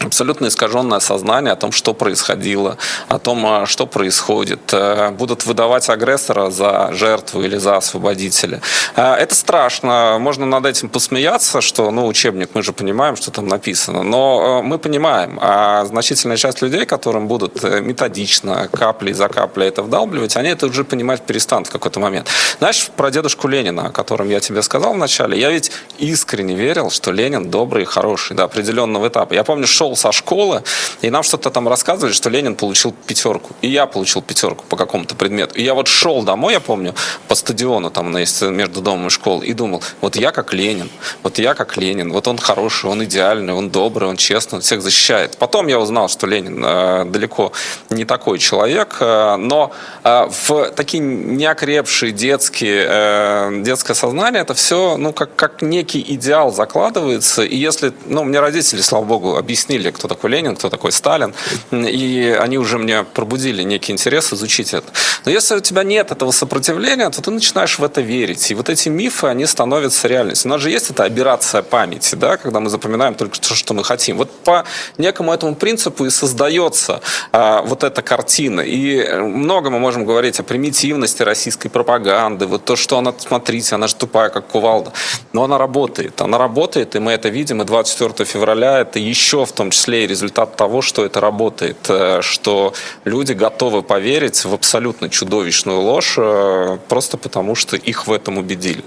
абсолютно 0.04 0.46
искаженное 0.46 1.00
сознание 1.00 1.52
о 1.52 1.56
том, 1.56 1.72
что 1.72 1.94
происходило, 1.94 2.76
о 3.08 3.18
том, 3.18 3.44
а, 3.46 3.66
что 3.66 3.86
происходит. 3.86 4.60
Э, 4.72 5.10
будут 5.10 5.46
выдавать 5.46 5.88
агрессора 5.88 6.50
за 6.50 6.90
жертву 6.92 7.42
или 7.42 7.56
за 7.56 7.76
освободителя. 7.76 8.60
Э, 8.96 9.14
это 9.14 9.34
страшно. 9.34 10.16
Можно 10.20 10.46
над 10.46 10.66
этим 10.66 10.88
посмеяться, 10.88 11.60
что, 11.60 11.90
ну, 11.90 12.06
учебник, 12.06 12.50
мы 12.54 12.62
же 12.62 12.72
понимаем, 12.72 13.16
что 13.16 13.30
там 13.30 13.46
написано. 13.48 14.02
Но 14.02 14.60
э, 14.60 14.62
мы 14.62 14.78
понимаем, 14.78 15.38
а 15.40 15.84
значительная 15.84 16.36
часть 16.36 16.62
людей, 16.62 16.84
которым 16.86 17.28
будут 17.28 17.62
методично, 17.62 18.68
каплей 18.68 19.12
за 19.12 19.28
каплей 19.28 19.68
это 19.68 19.82
вдалбливать, 19.82 20.36
они 20.36 20.50
это 20.50 20.66
уже 20.66 20.84
понимать 20.84 21.22
перестанут 21.22 21.68
в 21.68 21.70
какой-то 21.70 22.00
момент. 22.00 22.28
Знаешь, 22.58 22.88
про 22.96 23.10
дедушку 23.10 23.48
Ленина, 23.48 23.86
о 23.86 23.90
котором 23.90 24.28
я 24.28 24.40
тебе 24.40 24.62
сказал 24.62 24.94
вначале, 24.94 25.38
я 25.38 25.50
ведь 25.50 25.70
искренне 25.98 26.54
верил, 26.54 26.90
что 26.90 27.12
Ленин 27.12 27.50
добрый 27.50 27.82
и 27.82 27.86
хороший 27.86 28.36
до 28.36 28.44
определенного 28.44 29.08
этапа. 29.08 29.34
Я 29.34 29.44
помню, 29.44 29.66
шел 29.72 29.96
со 29.96 30.12
школы, 30.12 30.62
и 31.00 31.10
нам 31.10 31.22
что-то 31.22 31.50
там 31.50 31.68
рассказывали, 31.68 32.12
что 32.12 32.30
Ленин 32.30 32.54
получил 32.54 32.92
пятерку. 32.92 33.50
И 33.62 33.68
я 33.68 33.86
получил 33.86 34.22
пятерку 34.22 34.64
по 34.68 34.76
какому-то 34.76 35.14
предмету. 35.14 35.54
И 35.56 35.62
я 35.62 35.74
вот 35.74 35.88
шел 35.88 36.22
домой, 36.22 36.52
я 36.52 36.60
помню, 36.60 36.94
по 37.28 37.34
стадиону 37.34 37.90
там 37.90 38.12
между 38.12 38.80
домом 38.80 39.06
и 39.06 39.10
школой, 39.10 39.46
и 39.46 39.52
думал, 39.52 39.82
вот 40.00 40.16
я 40.16 40.30
как 40.30 40.52
Ленин, 40.52 40.90
вот 41.22 41.38
я 41.38 41.54
как 41.54 41.76
Ленин, 41.76 42.12
вот 42.12 42.28
он 42.28 42.38
хороший, 42.38 42.90
он 42.90 43.02
идеальный, 43.04 43.54
он 43.54 43.70
добрый, 43.70 44.08
он 44.08 44.16
честный, 44.16 44.56
он 44.56 44.62
всех 44.62 44.82
защищает. 44.82 45.36
Потом 45.38 45.66
я 45.68 45.78
узнал, 45.78 46.08
что 46.08 46.26
Ленин 46.26 46.62
э, 46.64 47.04
далеко 47.06 47.52
не 47.90 48.04
такой 48.04 48.38
человек, 48.38 48.96
э, 49.00 49.36
но 49.36 49.72
э, 50.04 50.28
в 50.46 50.70
такие 50.76 51.02
неокрепшие 51.02 52.12
детские, 52.12 52.86
э, 52.88 53.62
детское 53.62 53.94
сознание 53.94 54.42
это 54.42 54.54
все, 54.54 54.96
ну, 54.96 55.12
как, 55.12 55.34
как 55.36 55.62
некий 55.62 56.04
идеал 56.14 56.52
закладывается. 56.52 57.42
И 57.42 57.56
если, 57.56 57.92
ну, 58.06 58.24
мне 58.24 58.40
родители, 58.40 58.80
слава 58.80 59.04
богу, 59.04 59.36
объяснили, 59.36 59.61
объяснили, 59.62 59.90
кто 59.90 60.08
такой 60.08 60.30
Ленин, 60.30 60.56
кто 60.56 60.68
такой 60.68 60.92
Сталин, 60.92 61.34
и 61.70 62.36
они 62.40 62.58
уже 62.58 62.78
мне 62.78 63.04
пробудили 63.04 63.62
некий 63.62 63.92
интерес 63.92 64.32
изучить 64.32 64.74
это. 64.74 64.86
Но 65.24 65.30
если 65.30 65.56
у 65.56 65.60
тебя 65.60 65.84
нет 65.84 66.10
этого 66.10 66.32
сопротивления, 66.32 67.10
то 67.10 67.22
ты 67.22 67.30
начинаешь 67.30 67.78
в 67.78 67.84
это 67.84 68.00
верить. 68.00 68.50
И 68.50 68.54
вот 68.54 68.68
эти 68.68 68.88
мифы, 68.88 69.28
они 69.28 69.46
становятся 69.46 70.08
реальностью. 70.08 70.50
У 70.50 70.54
нас 70.54 70.60
же 70.60 70.70
есть 70.70 70.90
эта 70.90 71.04
операция 71.04 71.62
памяти, 71.62 72.16
да, 72.16 72.36
когда 72.36 72.60
мы 72.60 72.70
запоминаем 72.70 73.14
только 73.14 73.40
то, 73.40 73.54
что 73.54 73.74
мы 73.74 73.84
хотим. 73.84 74.16
Вот 74.16 74.30
по 74.44 74.64
некому 74.98 75.32
этому 75.32 75.54
принципу 75.54 76.06
и 76.06 76.10
создается 76.10 77.00
а, 77.32 77.62
вот 77.62 77.84
эта 77.84 78.02
картина. 78.02 78.60
И 78.60 79.12
много 79.20 79.70
мы 79.70 79.78
можем 79.78 80.04
говорить 80.04 80.40
о 80.40 80.42
примитивности 80.42 81.22
российской 81.22 81.68
пропаганды, 81.68 82.46
вот 82.46 82.64
то, 82.64 82.76
что 82.76 82.98
она, 82.98 83.12
смотрите, 83.18 83.74
она 83.74 83.86
же 83.86 83.94
тупая, 83.94 84.30
как 84.30 84.46
кувалда. 84.46 84.92
Но 85.32 85.44
она 85.44 85.58
работает. 85.58 86.20
Она 86.20 86.38
работает, 86.38 86.96
и 86.96 86.98
мы 86.98 87.12
это 87.12 87.28
видим. 87.28 87.62
И 87.62 87.64
24 87.64 88.24
февраля 88.24 88.80
это 88.80 88.98
еще 88.98 89.46
в 89.52 89.54
том 89.54 89.70
числе 89.70 90.04
и 90.04 90.06
результат 90.06 90.56
того, 90.56 90.82
что 90.82 91.04
это 91.04 91.20
работает, 91.20 91.76
э, 91.88 92.20
что 92.22 92.72
люди 93.04 93.32
готовы 93.32 93.82
поверить 93.82 94.44
в 94.44 94.54
абсолютно 94.54 95.08
чудовищную 95.08 95.80
ложь 95.80 96.14
э, 96.16 96.78
просто 96.88 97.18
потому, 97.18 97.54
что 97.54 97.76
их 97.76 98.06
в 98.06 98.12
этом 98.12 98.38
убедили. 98.38 98.84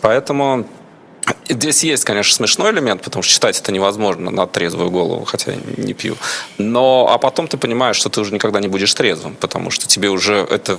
Поэтому 0.00 0.66
Здесь 1.48 1.84
есть, 1.84 2.04
конечно, 2.04 2.34
смешной 2.34 2.70
элемент, 2.70 3.02
потому 3.02 3.22
что 3.22 3.32
читать 3.32 3.58
это 3.60 3.72
невозможно 3.72 4.30
на 4.30 4.46
трезвую 4.46 4.90
голову, 4.90 5.24
хотя 5.24 5.52
я 5.52 5.58
не 5.76 5.94
пью. 5.94 6.16
Но, 6.58 7.08
а 7.10 7.18
потом 7.18 7.46
ты 7.46 7.56
понимаешь, 7.56 7.96
что 7.96 8.08
ты 8.08 8.20
уже 8.20 8.32
никогда 8.32 8.60
не 8.60 8.68
будешь 8.68 8.94
трезвым, 8.94 9.34
потому 9.34 9.70
что 9.70 9.86
тебе 9.86 10.08
уже 10.10 10.34
это 10.34 10.78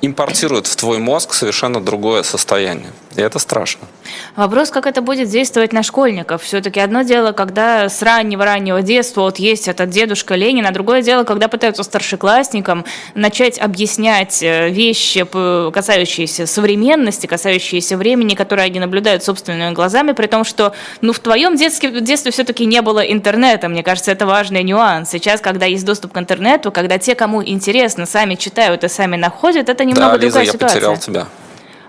импортируют 0.00 0.66
в 0.66 0.76
твой 0.76 0.98
мозг 0.98 1.34
совершенно 1.34 1.80
другое 1.80 2.22
состояние. 2.22 2.90
И 3.16 3.20
это 3.20 3.40
страшно. 3.40 3.88
Вопрос, 4.36 4.70
как 4.70 4.86
это 4.86 5.02
будет 5.02 5.28
действовать 5.28 5.72
на 5.72 5.82
школьников. 5.82 6.44
Все-таки 6.44 6.78
одно 6.78 7.02
дело, 7.02 7.32
когда 7.32 7.88
с 7.88 8.00
раннего-раннего 8.00 8.80
детства 8.80 9.22
вот 9.22 9.40
есть 9.40 9.66
этот 9.66 9.90
дедушка 9.90 10.36
Ленин, 10.36 10.64
а 10.66 10.70
другое 10.70 11.02
дело, 11.02 11.24
когда 11.24 11.48
пытаются 11.48 11.82
старшеклассникам 11.82 12.84
начать 13.16 13.58
объяснять 13.58 14.40
э, 14.40 14.70
вещи, 14.70 15.26
касающиеся 15.72 16.46
современности, 16.46 17.26
касающиеся 17.26 17.96
времени, 17.96 18.36
которые 18.36 18.66
они 18.66 18.78
наблюдают 18.78 19.24
собственными 19.24 19.74
глазами, 19.74 20.12
при 20.12 20.26
том, 20.28 20.44
что 20.44 20.72
ну, 21.00 21.12
в 21.12 21.18
твоем 21.18 21.56
детстве, 21.56 22.00
детстве 22.00 22.30
все-таки 22.30 22.66
не 22.66 22.82
было 22.82 23.00
интернета. 23.00 23.68
Мне 23.68 23.82
кажется, 23.82 24.12
это 24.12 24.26
важный 24.26 24.62
нюанс. 24.62 25.10
Сейчас, 25.10 25.40
когда 25.40 25.66
есть 25.66 25.84
доступ 25.84 26.12
к 26.12 26.18
интернету, 26.18 26.70
когда 26.70 26.98
те, 26.98 27.16
кому 27.16 27.44
интересно, 27.44 28.06
сами 28.06 28.36
читают 28.36 28.84
и 28.84 28.88
сами 28.88 29.16
находят, 29.16 29.68
это 29.68 29.84
немного 29.88 30.12
да, 30.12 30.16
Лиза, 30.16 30.34
другая 30.34 30.44
я 30.44 30.52
ситуация. 30.52 30.74
потерял 30.74 30.96
тебя. 30.96 31.26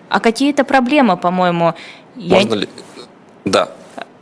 А 0.09 0.19
какие-то 0.19 0.63
проблемы, 0.63 1.17
по-моему. 1.17 1.73
Можно 2.15 2.53
я... 2.53 2.59
ли? 2.61 2.69
Да. 3.45 3.69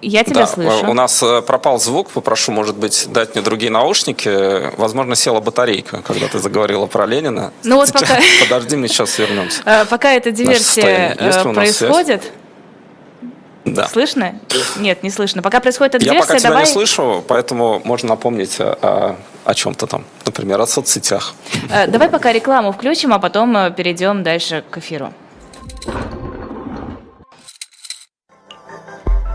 Я 0.02 0.24
тебя 0.24 0.42
да, 0.42 0.48
слышу. 0.48 0.90
У 0.90 0.94
нас 0.94 1.24
э, 1.24 1.42
пропал 1.42 1.80
звук, 1.80 2.12
попрошу, 2.12 2.52
может 2.52 2.78
быть, 2.78 3.08
дать 3.10 3.34
мне 3.34 3.44
другие 3.44 3.72
наушники. 3.72 4.76
Возможно, 4.78 5.16
села 5.16 5.40
батарейка, 5.40 6.04
когда 6.04 6.28
ты 6.28 6.38
заговорила 6.38 6.86
про 6.86 7.08
Ленина. 7.08 7.52
Ну 7.63 7.78
вот 7.78 7.92
пока... 7.92 8.20
Подожди, 8.44 8.76
мы 8.76 8.88
сейчас 8.88 9.18
вернемся. 9.18 9.62
Э, 9.66 9.86
пока 9.86 10.12
эта 10.12 10.32
диверсия 10.32 11.16
э, 11.20 11.54
происходит... 11.54 12.32
Да. 13.66 13.88
Слышно? 13.88 14.40
Нет, 14.78 15.04
не 15.04 15.10
слышно. 15.10 15.42
Пока 15.42 15.60
происходит 15.60 15.96
эта 15.96 16.06
Я 16.06 16.12
диверсия, 16.12 16.28
пока 16.28 16.40
тебя 16.40 16.50
давай... 16.52 16.66
не 16.66 16.72
слышу, 16.72 17.24
поэтому 17.28 17.82
можно 17.84 18.10
напомнить 18.10 18.56
о, 18.60 19.18
о 19.47 19.53
чем-то 19.53 19.88
там, 19.88 20.03
например, 20.25 20.62
о 20.62 20.67
соцсетях. 20.67 21.33
Давай 21.88 22.10
пока 22.10 22.33
рекламу 22.33 22.71
включим, 22.71 23.13
а 23.13 23.19
потом 23.19 23.73
перейдем 23.73 24.23
дальше 24.23 24.63
к 24.69 24.77
эфиру. 24.77 25.13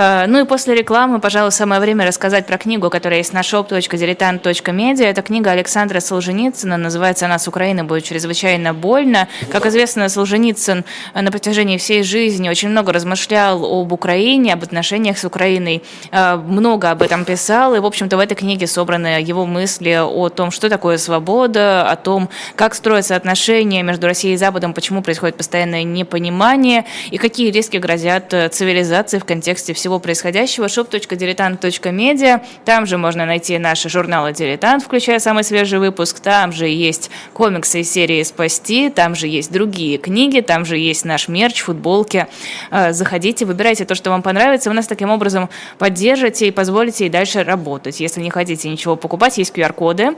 Ну 0.00 0.40
и 0.40 0.44
после 0.44 0.74
рекламы, 0.74 1.20
пожалуй, 1.20 1.52
самое 1.52 1.80
время 1.80 2.06
рассказать 2.06 2.46
про 2.46 2.56
книгу, 2.58 2.88
которая 2.88 3.18
есть 3.18 3.32
на 3.32 3.40
shop.diletant.media. 3.40 5.04
Это 5.04 5.22
книга 5.22 5.50
Александра 5.50 6.00
Солженицына, 6.00 6.76
называется 6.76 7.26
она 7.26 7.38
«С 7.38 7.48
Украины 7.48 7.84
будет 7.84 8.04
чрезвычайно 8.04 8.72
больно». 8.72 9.28
Как 9.50 9.66
известно, 9.66 10.08
Солженицын 10.08 10.84
на 11.14 11.30
протяжении 11.30 11.76
всей 11.76 12.02
жизни 12.02 12.48
очень 12.48 12.70
много 12.70 12.92
размышлял 12.92 13.64
об 13.64 13.92
Украине, 13.92 14.54
об 14.54 14.62
отношениях 14.62 15.18
с 15.18 15.24
Украиной, 15.24 15.82
э, 16.10 16.36
много 16.36 16.90
об 16.90 17.02
этом 17.02 17.24
писал, 17.24 17.74
и, 17.74 17.78
в 17.78 17.86
общем-то, 17.86 18.16
в 18.16 18.20
этой 18.20 18.34
книге 18.34 18.66
собраны 18.66 19.20
его 19.20 19.46
мысли 19.46 20.00
о 20.02 20.28
том, 20.28 20.50
что 20.50 20.68
такое 20.68 20.98
свобода, 20.98 21.90
о 21.90 21.96
том, 21.96 22.28
как 22.56 22.74
строятся 22.74 23.16
отношения 23.16 23.82
между 23.82 24.06
Россией 24.06 24.34
и 24.34 24.36
Западом, 24.36 24.72
почему 24.72 25.02
происходит 25.02 25.36
постоянное 25.36 25.82
непонимание, 25.82 26.84
и 27.10 27.18
какие 27.18 27.50
риски 27.50 27.76
грозят 27.76 28.32
э, 28.32 28.48
цивилизации 28.48 29.18
в 29.18 29.24
контексте 29.24 29.74
всего 29.74 29.89
всего 29.90 29.98
происходящего 29.98 30.66
shop.diletant.media. 30.66 32.42
Там 32.64 32.86
же 32.86 32.96
можно 32.96 33.26
найти 33.26 33.58
наши 33.58 33.88
журналы 33.88 34.32
«Дилетант», 34.32 34.84
включая 34.84 35.18
самый 35.18 35.42
свежий 35.42 35.80
выпуск. 35.80 36.20
Там 36.20 36.52
же 36.52 36.68
есть 36.68 37.10
комиксы 37.32 37.80
из 37.80 37.90
серии 37.90 38.22
«Спасти», 38.22 38.88
там 38.88 39.16
же 39.16 39.26
есть 39.26 39.50
другие 39.50 39.98
книги, 39.98 40.42
там 40.42 40.64
же 40.64 40.78
есть 40.78 41.04
наш 41.04 41.26
мерч, 41.26 41.62
футболки. 41.62 42.28
Э, 42.70 42.92
заходите, 42.92 43.44
выбирайте 43.44 43.84
то, 43.84 43.96
что 43.96 44.10
вам 44.10 44.22
понравится. 44.22 44.70
Вы 44.70 44.76
нас 44.76 44.86
таким 44.86 45.10
образом 45.10 45.48
поддержите 45.78 46.46
и 46.46 46.50
позволите 46.52 47.06
и 47.06 47.08
дальше 47.08 47.42
работать. 47.42 47.98
Если 47.98 48.20
не 48.20 48.30
хотите 48.30 48.68
ничего 48.68 48.94
покупать, 48.94 49.38
есть 49.38 49.52
QR-коды. 49.52 50.14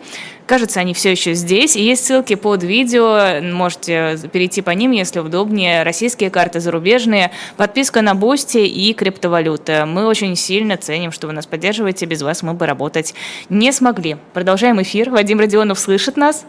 Кажется, 0.46 0.80
они 0.80 0.92
все 0.92 1.12
еще 1.12 1.32
здесь. 1.32 1.76
И 1.76 1.82
есть 1.82 2.04
ссылки 2.04 2.34
под 2.34 2.62
видео. 2.62 3.40
Можете 3.40 4.18
перейти 4.30 4.60
по 4.60 4.70
ним, 4.70 4.90
если 4.90 5.20
удобнее. 5.20 5.82
Российские 5.82 6.28
карты, 6.28 6.60
зарубежные. 6.60 7.30
Подписка 7.56 8.02
на 8.02 8.14
Бусти 8.14 8.58
и 8.58 8.92
криптовалют 8.92 9.62
круто. 9.62 9.86
Мы 9.86 10.06
очень 10.06 10.36
сильно 10.36 10.76
ценим, 10.76 11.12
что 11.12 11.26
вы 11.26 11.32
нас 11.32 11.46
поддерживаете. 11.46 12.06
Без 12.06 12.22
вас 12.22 12.42
мы 12.42 12.54
бы 12.54 12.66
работать 12.66 13.14
не 13.48 13.72
смогли. 13.72 14.16
Продолжаем 14.32 14.80
эфир. 14.82 15.10
Вадим 15.10 15.38
Родионов 15.38 15.78
слышит 15.78 16.16
нас? 16.16 16.44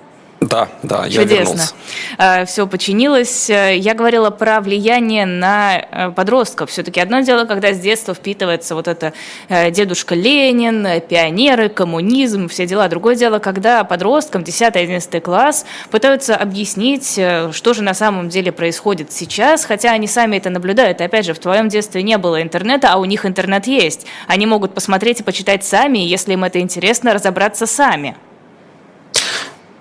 Да, 0.50 0.68
да, 0.84 1.06
я 1.06 1.22
Чудесно. 1.22 1.36
вернулся. 1.36 1.74
А, 2.18 2.46
Все 2.46 2.68
починилось. 2.68 3.50
Я 3.50 3.94
говорила 3.94 4.30
про 4.30 4.60
влияние 4.60 5.26
на 5.26 5.78
э, 5.80 6.12
подростков. 6.12 6.70
Все-таки 6.70 7.00
одно 7.00 7.22
дело, 7.22 7.46
когда 7.46 7.72
с 7.72 7.80
детства 7.80 8.14
впитывается 8.14 8.76
вот 8.76 8.90
это 8.90 9.14
э, 9.48 9.72
дедушка 9.72 10.16
Ленин, 10.16 11.02
пионеры, 11.08 11.70
коммунизм, 11.70 12.50
все 12.50 12.66
дела. 12.66 12.90
Другое 12.90 13.16
дело, 13.16 13.40
когда 13.40 13.86
подросткам 13.86 14.42
10-11 14.44 15.22
класс 15.22 15.66
пытаются 15.90 16.36
объяснить, 16.36 17.18
э, 17.18 17.52
что 17.54 17.74
же 17.74 17.82
на 17.82 17.94
самом 17.94 18.28
деле 18.28 18.52
происходит 18.52 19.14
сейчас, 19.14 19.64
хотя 19.64 19.92
они 19.92 20.08
сами 20.08 20.38
это 20.38 20.50
наблюдают. 20.50 21.00
И 21.00 21.06
опять 21.06 21.26
же, 21.26 21.34
в 21.34 21.40
твоем 21.40 21.70
детстве 21.70 22.04
не 22.04 22.18
было 22.18 22.42
интернета, 22.42 22.92
а 22.92 22.98
у 22.98 23.06
них 23.06 23.26
интернет 23.26 23.66
есть. 23.66 24.06
Они 24.28 24.46
могут 24.46 24.74
посмотреть 24.74 25.22
и 25.22 25.24
почитать 25.24 25.64
сами, 25.64 26.00
если 26.00 26.34
им 26.34 26.44
это 26.44 26.60
интересно, 26.60 27.14
разобраться 27.14 27.66
сами. 27.66 28.18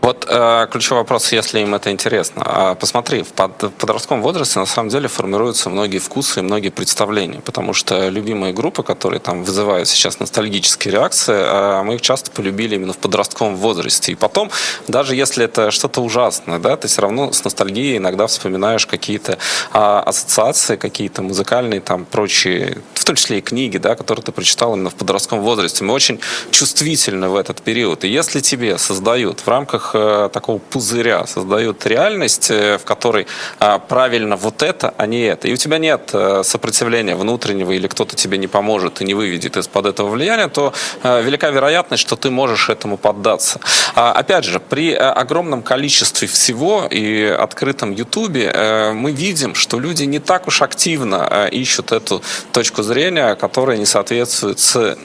Вот 0.02 0.26
э, 0.28 0.66
ключевой 0.72 1.02
вопрос, 1.02 1.30
если 1.30 1.60
им 1.60 1.76
это 1.76 1.92
интересно. 1.92 2.42
А, 2.44 2.74
посмотри, 2.74 3.22
в, 3.22 3.28
под, 3.28 3.62
в 3.62 3.70
подростковом 3.70 4.20
возрасте 4.20 4.58
на 4.58 4.66
самом 4.66 4.88
деле 4.88 5.06
формируются 5.06 5.70
многие 5.70 5.98
вкусы 5.98 6.40
и 6.40 6.42
многие 6.42 6.70
представления, 6.70 7.40
потому 7.40 7.72
что 7.72 8.08
любимые 8.08 8.52
группы, 8.52 8.82
которые 8.82 9.20
там 9.20 9.44
вызывают 9.44 9.86
сейчас 9.86 10.18
ностальгические 10.18 10.94
реакции, 10.94 11.36
э, 11.36 11.82
мы 11.84 11.94
их 11.94 12.00
часто 12.00 12.32
полюбили 12.32 12.74
именно 12.74 12.92
в 12.92 12.98
подростковом 12.98 13.54
возрасте. 13.54 14.10
И 14.10 14.16
потом, 14.16 14.50
даже 14.88 15.14
если 15.14 15.44
это 15.44 15.70
что-то 15.70 16.00
ужасное, 16.00 16.58
да, 16.58 16.76
ты 16.76 16.88
все 16.88 17.02
равно 17.02 17.32
с 17.32 17.44
ностальгией 17.44 17.98
иногда 17.98 18.26
вспоминаешь 18.26 18.88
какие-то 18.88 19.34
э, 19.34 19.78
ассоциации, 19.78 20.74
какие-то 20.74 21.22
музыкальные 21.22 21.80
там 21.80 22.06
прочие, 22.06 22.78
в 22.94 23.04
том 23.04 23.14
числе 23.14 23.38
и 23.38 23.40
книги, 23.40 23.78
да, 23.78 23.94
которые 23.94 24.24
ты 24.24 24.32
прочитал 24.32 24.74
именно 24.74 24.90
в 24.90 24.96
подростковом 24.96 25.44
возрасте. 25.44 25.84
Мы 25.84 25.94
очень 25.94 26.18
чувствительны 26.50 27.28
в 27.28 27.36
этот 27.36 27.62
период. 27.62 28.02
И 28.02 28.08
если 28.08 28.40
тебе 28.40 28.78
создают 28.78 29.38
в 29.38 29.46
рамках 29.46 29.91
Э, 29.94 30.28
такого 30.32 30.58
пузыря, 30.58 31.26
создают 31.26 31.86
реальность, 31.86 32.50
э, 32.50 32.78
в 32.78 32.84
которой 32.84 33.26
э, 33.60 33.78
правильно 33.88 34.36
вот 34.36 34.62
это, 34.62 34.94
а 34.96 35.06
не 35.06 35.22
это. 35.22 35.48
И 35.48 35.52
у 35.52 35.56
тебя 35.56 35.78
нет 35.78 36.14
сопротивления 36.44 37.16
внутреннего 37.16 37.72
или 37.72 37.86
кто-то 37.86 38.16
тебе 38.16 38.38
не 38.38 38.46
поможет 38.46 39.00
и 39.00 39.04
не 39.04 39.14
выведет 39.14 39.56
из-под 39.56 39.86
этого 39.86 40.08
влияния, 40.08 40.48
то 40.48 40.72
велика 41.02 41.50
вероятность, 41.50 42.02
что 42.02 42.16
ты 42.16 42.30
можешь 42.30 42.68
этому 42.68 42.96
поддаться. 42.96 43.60
А, 43.94 44.12
опять 44.12 44.44
же, 44.44 44.60
при 44.60 44.92
огромном 44.94 45.62
количестве 45.62 46.28
всего 46.28 46.86
и 46.90 47.24
открытом 47.24 47.92
Ютубе 47.92 48.92
мы 48.94 49.12
видим, 49.12 49.54
что 49.54 49.78
люди 49.78 50.04
не 50.04 50.18
так 50.18 50.46
уж 50.46 50.62
активно 50.62 51.48
ищут 51.50 51.92
эту 51.92 52.22
точку 52.52 52.82
зрения, 52.82 53.34
которая 53.34 53.76
не 53.78 53.86
соответствует 53.86 54.58
с 54.58 54.96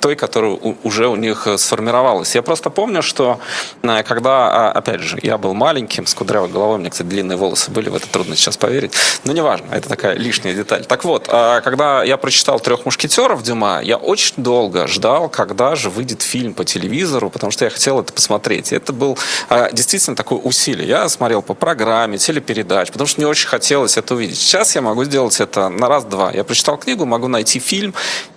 той, 0.00 0.16
которая 0.16 0.58
уже 0.82 1.08
у 1.08 1.16
них 1.16 1.46
сформировалась. 1.56 2.34
Я 2.34 2.42
просто 2.42 2.70
помню, 2.70 3.02
что 3.02 3.38
когда 3.82 4.25
когда, 4.26 4.70
а, 4.70 4.72
опять 4.72 5.02
же, 5.02 5.18
я 5.22 5.38
был 5.38 5.54
маленьким, 5.54 6.04
с 6.04 6.12
кудрявой 6.12 6.48
головой, 6.48 6.76
у 6.76 6.78
меня, 6.78 6.90
кстати, 6.90 7.06
длинные 7.06 7.38
волосы 7.38 7.70
были, 7.70 7.88
в 7.88 7.94
это 7.94 8.08
трудно 8.08 8.34
сейчас 8.34 8.56
поверить, 8.56 8.92
но 9.22 9.32
неважно, 9.32 9.66
это 9.70 9.88
такая 9.88 10.16
лишняя 10.16 10.52
деталь. 10.52 10.84
Так 10.84 11.04
вот, 11.04 11.28
а, 11.28 11.60
когда 11.60 12.02
я 12.02 12.16
прочитал 12.16 12.58
«Трех 12.58 12.84
мушкетеров» 12.84 13.44
Дюма, 13.44 13.80
я 13.84 13.96
очень 13.96 14.34
долго 14.38 14.88
ждал, 14.88 15.28
когда 15.28 15.76
же 15.76 15.90
выйдет 15.90 16.22
фильм 16.22 16.54
по 16.54 16.64
телевизору, 16.64 17.30
потому 17.30 17.52
что 17.52 17.66
я 17.66 17.70
хотел 17.70 18.00
это 18.00 18.12
посмотреть. 18.12 18.72
Это 18.72 18.92
был 18.92 19.16
а, 19.48 19.70
действительно 19.70 20.16
такое 20.16 20.40
усилие. 20.40 20.88
Я 20.88 21.08
смотрел 21.08 21.40
по 21.40 21.54
программе, 21.54 22.18
телепередач, 22.18 22.90
потому 22.90 23.06
что 23.06 23.20
мне 23.20 23.28
очень 23.28 23.46
хотелось 23.46 23.96
это 23.96 24.16
увидеть. 24.16 24.38
Сейчас 24.38 24.74
я 24.74 24.82
могу 24.82 25.04
сделать 25.04 25.40
это 25.40 25.68
на 25.68 25.86
раз-два. 25.88 26.32
Я 26.32 26.42
прочитал 26.42 26.78
книгу, 26.78 27.06
могу 27.06 27.28
найти 27.28 27.60
фильм, 27.60 27.94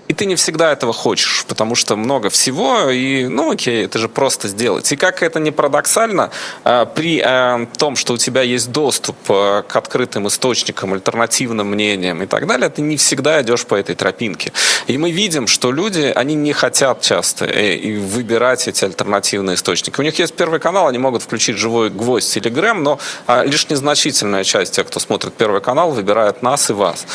И 0.09 0.13
ты 0.13 0.25
не 0.25 0.35
всегда 0.35 0.71
этого 0.71 0.91
хочешь, 0.91 1.45
потому 1.47 1.75
что 1.75 1.95
много 1.95 2.31
всего, 2.31 2.89
и, 2.89 3.27
ну, 3.27 3.51
окей, 3.51 3.85
это 3.85 3.99
же 3.99 4.09
просто 4.09 4.47
сделать. 4.47 4.91
И 4.91 4.95
как 4.95 5.21
это 5.21 5.39
не 5.39 5.51
парадоксально, 5.51 6.31
э, 6.63 6.87
при 6.95 7.21
э, 7.23 7.67
том, 7.77 7.95
что 7.95 8.13
у 8.13 8.17
тебя 8.17 8.41
есть 8.41 8.71
доступ 8.71 9.15
э, 9.29 9.61
к 9.67 9.75
открытым 9.75 10.27
источникам, 10.27 10.93
альтернативным 10.93 11.67
мнениям 11.67 12.23
и 12.23 12.25
так 12.25 12.47
далее, 12.47 12.71
ты 12.71 12.81
не 12.81 12.97
всегда 12.97 13.39
идешь 13.43 13.67
по 13.67 13.75
этой 13.75 13.93
тропинке. 13.93 14.51
И 14.87 14.97
мы 14.97 15.11
видим, 15.11 15.45
что 15.45 15.71
люди, 15.71 16.11
они 16.15 16.33
не 16.33 16.53
хотят 16.53 17.01
часто 17.01 17.45
выбирать 17.45 18.67
эти 18.67 18.85
альтернативные 18.85 19.53
источники. 19.53 19.99
У 19.99 20.03
них 20.03 20.17
есть 20.17 20.33
первый 20.33 20.59
канал, 20.59 20.87
они 20.87 20.97
могут 20.97 21.21
включить 21.21 21.57
живой 21.57 21.91
гвоздь 21.91 22.35
грэм, 22.39 22.81
но 22.81 22.99
лишь 23.43 23.69
незначительная 23.69 24.43
часть 24.43 24.73
тех, 24.73 24.87
кто 24.87 24.99
смотрит 24.99 25.35
первый 25.35 25.61
канал, 25.61 25.91
выбирает 25.91 26.41
нас 26.41 26.71
и 26.71 26.73
вас. 26.73 27.05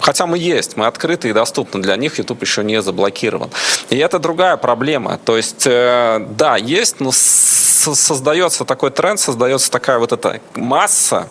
Хотя 0.00 0.26
мы 0.26 0.38
есть, 0.38 0.76
мы 0.76 0.86
открыты 0.86 1.28
и 1.28 1.32
доступны 1.32 1.82
для 1.82 1.96
них, 1.96 2.18
YouTube 2.18 2.42
еще 2.42 2.62
не 2.62 2.82
заблокирован. 2.82 3.50
И 3.90 3.96
это 3.96 4.18
другая 4.18 4.56
проблема. 4.56 5.18
То 5.24 5.36
есть, 5.36 5.66
э, 5.66 6.26
да, 6.30 6.56
есть, 6.56 7.00
но 7.00 7.10
создается 7.12 8.64
такой 8.64 8.90
тренд, 8.90 9.20
создается 9.20 9.70
такая 9.70 9.98
вот 9.98 10.12
эта 10.12 10.40
масса 10.54 11.28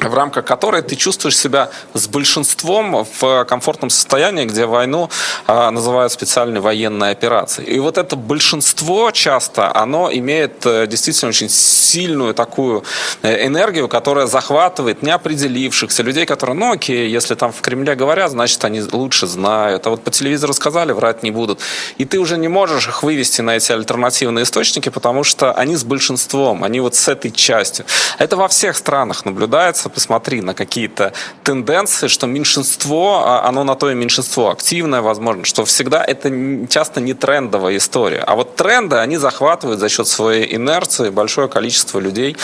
в 0.00 0.14
рамках 0.14 0.44
которой 0.44 0.82
ты 0.82 0.96
чувствуешь 0.96 1.36
себя 1.36 1.70
с 1.94 2.06
большинством 2.06 3.06
в 3.20 3.44
комфортном 3.44 3.90
состоянии, 3.90 4.44
где 4.44 4.66
войну 4.66 5.10
а, 5.46 5.70
называют 5.70 6.12
специальной 6.12 6.60
военной 6.60 7.10
операцией. 7.10 7.68
И 7.68 7.78
вот 7.80 7.98
это 7.98 8.16
большинство 8.16 9.10
часто, 9.10 9.74
оно 9.74 10.10
имеет 10.12 10.64
э, 10.66 10.86
действительно 10.86 11.30
очень 11.30 11.48
сильную 11.48 12.34
такую 12.34 12.84
э, 13.22 13.46
энергию, 13.46 13.88
которая 13.88 14.26
захватывает 14.26 15.02
неопределившихся 15.02 16.02
людей, 16.02 16.26
которые, 16.26 16.56
ну 16.56 16.72
окей, 16.72 17.08
если 17.10 17.34
там 17.34 17.52
в 17.52 17.60
Кремле 17.60 17.94
говорят, 17.94 18.30
значит 18.30 18.64
они 18.64 18.82
лучше 18.92 19.26
знают, 19.26 19.86
а 19.86 19.90
вот 19.90 20.04
по 20.04 20.10
телевизору 20.10 20.52
сказали, 20.52 20.92
врать 20.92 21.22
не 21.22 21.30
будут. 21.30 21.60
И 21.98 22.04
ты 22.04 22.18
уже 22.18 22.36
не 22.38 22.48
можешь 22.48 22.88
их 22.88 23.02
вывести 23.02 23.40
на 23.40 23.56
эти 23.56 23.72
альтернативные 23.72 24.44
источники, 24.44 24.88
потому 24.88 25.24
что 25.24 25.52
они 25.52 25.76
с 25.76 25.84
большинством, 25.84 26.62
они 26.64 26.80
вот 26.80 26.94
с 26.94 27.08
этой 27.08 27.30
частью. 27.30 27.84
Это 28.18 28.36
во 28.36 28.48
всех 28.48 28.76
странах 28.76 29.24
наблюдается, 29.24 29.87
просто 29.88 30.08
посмотри 30.08 30.40
на 30.40 30.54
какие-то 30.54 31.12
тенденции, 31.44 32.08
что 32.08 32.26
меньшинство, 32.26 33.22
а, 33.24 33.48
оно 33.48 33.64
на 33.64 33.74
то 33.74 33.90
и 33.90 33.94
меньшинство, 33.94 34.50
активное, 34.50 35.00
возможно, 35.00 35.44
что 35.44 35.64
всегда 35.64 36.04
это 36.04 36.30
часто 36.68 37.00
не 37.00 37.14
трендовая 37.14 37.76
история. 37.76 38.24
А 38.26 38.34
вот 38.34 38.56
тренды, 38.56 38.96
они 38.96 39.18
захватывают 39.18 39.80
за 39.80 39.88
счет 39.88 40.06
своей 40.06 40.56
инерции 40.56 41.10
большое 41.10 41.48
количество 41.48 42.00
людей, 42.00 42.36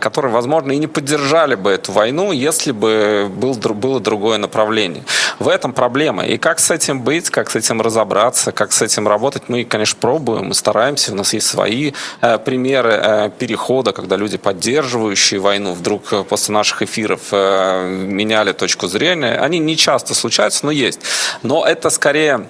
которые, 0.00 0.32
возможно, 0.32 0.72
и 0.72 0.78
не 0.78 0.86
поддержали 0.86 1.54
бы 1.54 1.70
эту 1.70 1.92
войну, 1.92 2.32
если 2.32 2.72
бы 2.72 3.28
был, 3.28 3.54
было 3.54 4.00
другое 4.00 4.38
направление. 4.38 5.02
В 5.38 5.48
этом 5.48 5.72
проблема. 5.72 6.26
И 6.26 6.38
как 6.38 6.58
с 6.58 6.70
этим 6.70 7.02
быть, 7.02 7.30
как 7.30 7.50
с 7.50 7.56
этим 7.56 7.80
разобраться, 7.80 8.52
как 8.52 8.72
с 8.72 8.82
этим 8.82 9.08
работать, 9.08 9.48
мы, 9.48 9.64
конечно, 9.64 9.98
пробуем, 10.00 10.46
мы 10.46 10.54
стараемся. 10.54 11.12
У 11.12 11.16
нас 11.16 11.34
есть 11.34 11.46
свои 11.46 11.92
э, 12.20 12.38
примеры 12.38 12.92
э, 12.92 13.30
перехода, 13.38 13.92
когда 13.92 14.16
люди, 14.16 14.38
поддерживающие 14.38 15.40
войну, 15.40 15.74
вдруг 15.74 16.12
э, 16.12 16.24
после 16.24 16.47
после 16.48 16.54
наших 16.54 16.82
эфиров 16.82 17.20
э, 17.32 17.86
меняли 18.06 18.52
точку 18.52 18.88
зрения. 18.88 19.38
Они 19.38 19.58
не 19.58 19.76
часто 19.76 20.14
случаются, 20.14 20.64
но 20.66 20.72
есть. 20.72 21.00
Но 21.42 21.66
это 21.66 21.90
скорее 21.90 22.46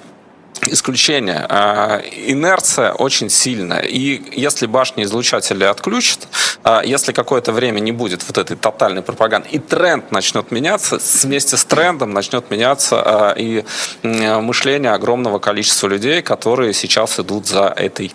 исключение. 0.62 1.46
А, 1.48 2.00
инерция 2.28 2.92
очень 2.92 3.30
сильная. 3.30 3.80
И 3.80 4.22
если 4.40 4.66
башни 4.66 5.02
излучатели 5.02 5.64
отключат, 5.64 6.28
а, 6.64 6.82
если 6.84 7.12
какое-то 7.12 7.52
время 7.52 7.80
не 7.80 7.92
будет 7.92 8.24
вот 8.28 8.38
этой 8.38 8.56
тотальной 8.56 9.02
пропаганды, 9.02 9.48
и 9.52 9.58
тренд 9.58 10.12
начнет 10.12 10.52
меняться, 10.52 10.98
вместе 11.22 11.56
с 11.56 11.64
трендом 11.64 12.12
начнет 12.12 12.50
меняться 12.50 13.02
а, 13.04 13.34
и 13.36 13.64
мышление 14.02 14.92
огромного 14.92 15.38
количества 15.38 15.88
людей, 15.88 16.22
которые 16.22 16.72
сейчас 16.72 17.18
идут 17.18 17.46
за 17.46 17.74
этой 17.76 18.12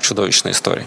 чудовищной 0.00 0.52
историей. 0.52 0.86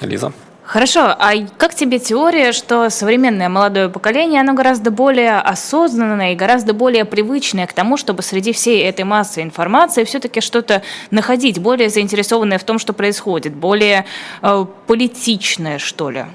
Лиза? 0.00 0.32
Хорошо, 0.66 1.14
а 1.16 1.32
как 1.58 1.76
тебе 1.76 2.00
теория, 2.00 2.50
что 2.50 2.90
современное 2.90 3.48
молодое 3.48 3.88
поколение, 3.88 4.40
оно 4.40 4.52
гораздо 4.52 4.90
более 4.90 5.38
осознанное 5.38 6.32
и 6.32 6.36
гораздо 6.36 6.74
более 6.74 7.04
привычное 7.04 7.68
к 7.68 7.72
тому, 7.72 7.96
чтобы 7.96 8.22
среди 8.22 8.52
всей 8.52 8.82
этой 8.82 9.04
массы 9.04 9.42
информации 9.42 10.02
все-таки 10.02 10.40
что-то 10.40 10.82
находить, 11.12 11.60
более 11.60 11.88
заинтересованное 11.88 12.58
в 12.58 12.64
том, 12.64 12.80
что 12.80 12.92
происходит, 12.92 13.54
более 13.54 14.06
э, 14.42 14.66
политичное, 14.88 15.78
что 15.78 16.10
ли? 16.10 16.26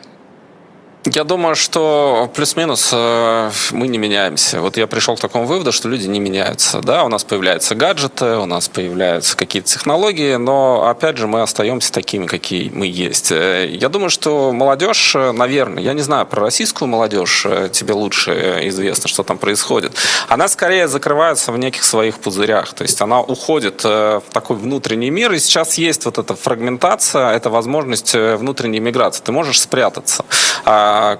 Я 1.05 1.23
думаю, 1.23 1.55
что 1.55 2.29
плюс-минус 2.35 2.91
э, 2.93 3.49
мы 3.71 3.87
не 3.87 3.97
меняемся. 3.97 4.61
Вот 4.61 4.77
я 4.77 4.85
пришел 4.85 5.17
к 5.17 5.19
такому 5.19 5.45
выводу, 5.45 5.71
что 5.71 5.89
люди 5.89 6.05
не 6.05 6.19
меняются. 6.19 6.79
Да, 6.79 7.03
у 7.03 7.07
нас 7.07 7.23
появляются 7.23 7.73
гаджеты, 7.73 8.37
у 8.37 8.45
нас 8.45 8.69
появляются 8.69 9.35
какие-то 9.35 9.67
технологии, 9.67 10.35
но 10.35 10.87
опять 10.87 11.17
же 11.17 11.25
мы 11.25 11.41
остаемся 11.41 11.91
такими, 11.91 12.27
какие 12.27 12.69
мы 12.69 12.85
есть. 12.85 13.31
Э, 13.31 13.67
я 13.67 13.89
думаю, 13.89 14.11
что 14.11 14.51
молодежь, 14.51 15.15
э, 15.15 15.31
наверное, 15.31 15.81
я 15.81 15.93
не 15.93 16.03
знаю 16.03 16.27
про 16.27 16.41
российскую 16.41 16.87
молодежь, 16.87 17.47
тебе 17.71 17.95
лучше 17.95 18.59
известно, 18.65 19.09
что 19.09 19.23
там 19.23 19.39
происходит. 19.39 19.93
Она 20.27 20.47
скорее 20.47 20.87
закрывается 20.87 21.51
в 21.51 21.57
неких 21.57 21.83
своих 21.83 22.19
пузырях, 22.19 22.73
то 22.73 22.83
есть 22.83 23.01
она 23.01 23.21
уходит 23.21 23.83
в 23.83 24.21
такой 24.31 24.55
внутренний 24.55 25.09
мир, 25.09 25.31
и 25.33 25.39
сейчас 25.39 25.79
есть 25.79 26.05
вот 26.05 26.19
эта 26.19 26.35
фрагментация, 26.35 27.31
это 27.31 27.49
возможность 27.49 28.13
внутренней 28.13 28.79
миграции. 28.79 29.23
Ты 29.23 29.31
можешь 29.31 29.59
спрятаться 29.59 30.25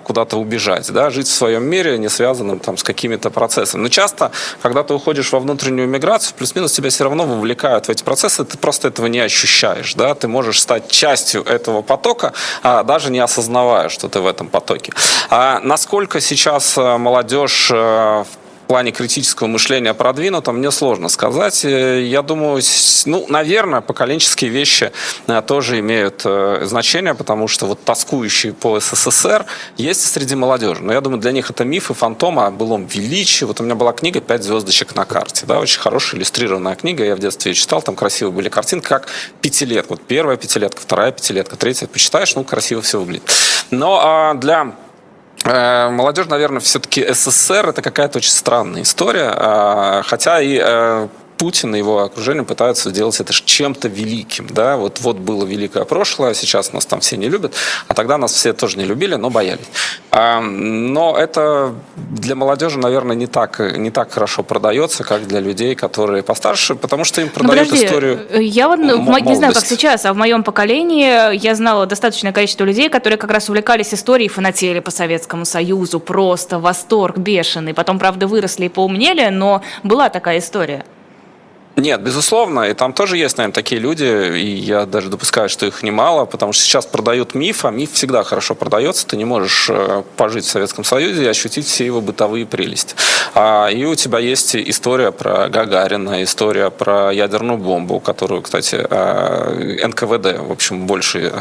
куда-то 0.04 0.38
убежать, 0.38 0.92
да, 0.92 1.10
жить 1.10 1.28
в 1.28 1.34
своем 1.34 1.64
мире, 1.64 1.98
не 1.98 2.10
связанном 2.10 2.60
там 2.60 2.78
с 2.78 2.84
какими-то 2.84 3.30
процессами. 3.30 3.84
Но 3.84 3.90
часто, 3.90 4.32
когда 4.62 4.84
ты 4.84 4.94
уходишь 4.94 5.32
во 5.32 5.40
внутреннюю 5.40 5.88
миграцию, 5.88 6.36
плюс-минус 6.38 6.72
тебя 6.72 6.90
все 6.90 7.04
равно 7.04 7.26
вовлекают 7.26 7.88
в 7.88 7.90
эти 7.90 8.04
процессы, 8.04 8.44
ты 8.44 8.58
просто 8.58 8.88
этого 8.88 9.08
не 9.08 9.20
ощущаешь, 9.20 9.94
да, 9.96 10.16
ты 10.16 10.28
можешь 10.28 10.62
стать 10.62 10.90
частью 10.90 11.44
этого 11.44 11.82
потока, 11.82 12.34
а, 12.64 12.84
даже 12.84 13.12
не 13.12 13.20
осознавая, 13.20 13.90
что 13.90 14.08
ты 14.10 14.20
в 14.20 14.28
этом 14.28 14.48
потоке. 14.48 14.94
А 15.30 15.60
насколько 15.64 16.20
сейчас 16.22 16.78
э, 16.78 16.98
молодежь 16.98 17.70
э, 17.72 17.76
в 17.76 18.41
плане 18.72 18.94
критического 18.94 19.48
мышления 19.48 19.94
продвинуто, 19.94 20.54
мне 20.54 20.72
сложно 20.72 21.10
сказать. 21.10 21.66
Э, 21.66 22.02
я 22.02 22.22
думаю, 22.22 22.62
ну, 23.06 23.26
наверное, 23.28 23.82
поколенческие 23.82 24.50
вещи 24.50 24.94
э, 25.28 25.42
тоже 25.46 25.80
имеют 25.80 26.22
э, 26.24 26.62
значение, 26.64 27.14
потому 27.14 27.50
что 27.50 27.66
вот 27.66 27.84
тоскующие 27.84 28.54
по 28.54 28.80
СССР 28.80 29.46
есть 29.76 30.10
среди 30.10 30.36
молодежи. 30.36 30.82
Но 30.82 30.94
я 30.94 31.02
думаю, 31.02 31.20
для 31.20 31.34
них 31.34 31.50
это 31.50 31.66
миф 31.66 31.92
и 31.92 31.94
фантом 31.94 32.40
о 32.40 32.50
былом 32.50 32.86
величии. 32.86 33.44
Вот 33.44 33.60
у 33.60 33.64
меня 33.66 33.76
была 33.76 33.92
книга 33.92 34.22
«Пять 34.22 34.44
звездочек 34.44 34.96
на 34.96 35.04
карте». 35.04 35.46
Да, 35.46 35.60
очень 35.60 35.82
хорошая 35.82 36.22
иллюстрированная 36.22 36.76
книга. 36.76 37.04
Я 37.04 37.18
в 37.18 37.20
детстве 37.20 37.52
ее 37.52 37.56
читал. 37.56 37.82
Там 37.82 37.98
красивые 37.98 38.32
были 38.32 38.48
картинки, 38.48 38.88
как 38.88 39.10
пятилетка. 39.42 39.90
Вот 39.90 40.02
первая 40.08 40.38
пятилетка, 40.38 40.80
вторая 40.80 41.12
пятилетка, 41.12 41.58
третья. 41.58 41.88
Почитаешь, 41.88 42.34
ну, 42.36 42.46
красиво 42.46 42.82
все 42.82 43.02
выглядит. 43.02 43.30
Но 43.70 44.00
а, 44.02 44.34
для 44.36 44.76
молодежь, 45.46 46.28
наверное, 46.28 46.60
все-таки 46.60 47.06
СССР 47.12 47.70
это 47.70 47.82
какая-то 47.82 48.20
очень 48.20 48.32
странная 48.32 48.84
история, 48.84 49.32
а, 49.34 50.04
хотя 50.04 50.42
и 50.42 50.60
э, 50.62 51.08
Путин 51.42 51.74
и 51.74 51.80
его 51.80 52.04
окружение 52.04 52.44
пытаются 52.44 52.92
сделать 52.92 53.20
это 53.20 53.34
чем-то 53.34 53.88
великим. 53.88 54.46
Да? 54.46 54.78
Вот, 54.78 55.00
вот 55.00 55.18
было 55.18 55.44
великое 55.44 55.86
прошлое, 55.86 56.36
сейчас 56.36 56.72
нас 56.72 56.86
там 56.86 57.00
все 57.00 57.18
не 57.18 57.30
любят, 57.30 57.56
а 57.88 57.96
тогда 57.96 58.20
нас 58.20 58.32
все 58.32 58.54
тоже 58.54 58.78
не 58.78 58.86
любили, 58.86 59.16
но 59.16 59.32
боялись. 59.32 59.66
Но 60.12 61.18
это 61.18 61.74
для 61.96 62.36
молодежи, 62.36 62.78
наверное, 62.78 63.16
не 63.16 63.26
так, 63.26 63.60
не 63.76 63.90
так 63.90 64.12
хорошо 64.12 64.44
продается, 64.44 65.04
как 65.04 65.26
для 65.26 65.40
людей, 65.40 65.74
которые 65.74 66.22
постарше, 66.22 66.76
потому 66.76 67.06
что 67.06 67.22
им 67.22 67.32
ну, 67.34 67.34
продают 67.34 67.70
подожди, 67.70 67.88
историю 67.88 68.20
Я 68.40 68.68
вот 68.68 68.78
ну, 68.78 69.18
не 69.18 69.36
знаю, 69.36 69.56
как 69.56 69.66
сейчас, 69.66 70.06
а 70.06 70.14
в 70.14 70.18
моем 70.18 70.44
поколении 70.44 71.36
я 71.36 71.56
знала 71.56 71.88
достаточное 71.88 72.34
количество 72.34 72.66
людей, 72.66 72.88
которые 72.88 73.18
как 73.18 73.32
раз 73.32 73.50
увлекались 73.50 73.96
историей, 73.96 74.30
фанатели 74.30 74.80
по 74.80 74.92
Советскому 74.92 75.46
Союзу, 75.46 76.00
просто 76.00 76.60
восторг 76.60 77.18
бешеный. 77.18 77.74
Потом, 77.74 77.98
правда, 77.98 78.28
выросли 78.28 78.66
и 78.66 78.70
поумнели, 78.70 79.30
но 79.30 79.64
была 79.82 80.10
такая 80.10 80.38
история. 80.38 80.86
Нет, 81.78 82.02
безусловно, 82.02 82.62
и 82.62 82.74
там 82.74 82.92
тоже 82.92 83.16
есть, 83.16 83.38
наверное, 83.38 83.54
такие 83.54 83.80
люди, 83.80 84.04
и 84.04 84.46
я 84.46 84.86
даже 84.86 85.08
допускаю, 85.08 85.48
что 85.48 85.66
их 85.66 85.84
немало, 85.84 86.26
потому 86.26 86.52
что 86.52 86.64
сейчас 86.64 86.86
продают 86.86 87.34
миф, 87.34 87.64
а 87.64 87.72
миф 87.72 87.94
всегда 87.94 88.24
хорошо 88.24 88.56
продается, 88.56 89.08
ты 89.08 89.16
не 89.16 89.24
можешь 89.24 89.68
э, 89.70 90.04
пожить 90.18 90.44
в 90.44 90.50
Советском 90.50 90.84
Союзе 90.84 91.24
и 91.24 91.28
ощутить 91.28 91.66
все 91.66 91.86
его 91.86 92.02
бытовые 92.02 92.46
прелести. 92.46 92.96
А, 93.36 93.70
и 93.70 93.86
у 93.86 93.96
тебя 93.96 94.20
есть 94.20 94.54
история 94.54 95.14
про 95.14 95.48
Гагарина, 95.48 96.24
история 96.24 96.72
про 96.72 97.14
ядерную 97.14 97.58
бомбу, 97.58 98.02
которую, 98.02 98.42
кстати, 98.42 98.86
э, 98.90 99.88
НКВД, 99.88 100.40
в 100.42 100.52
общем, 100.52 100.88
больше 100.88 101.32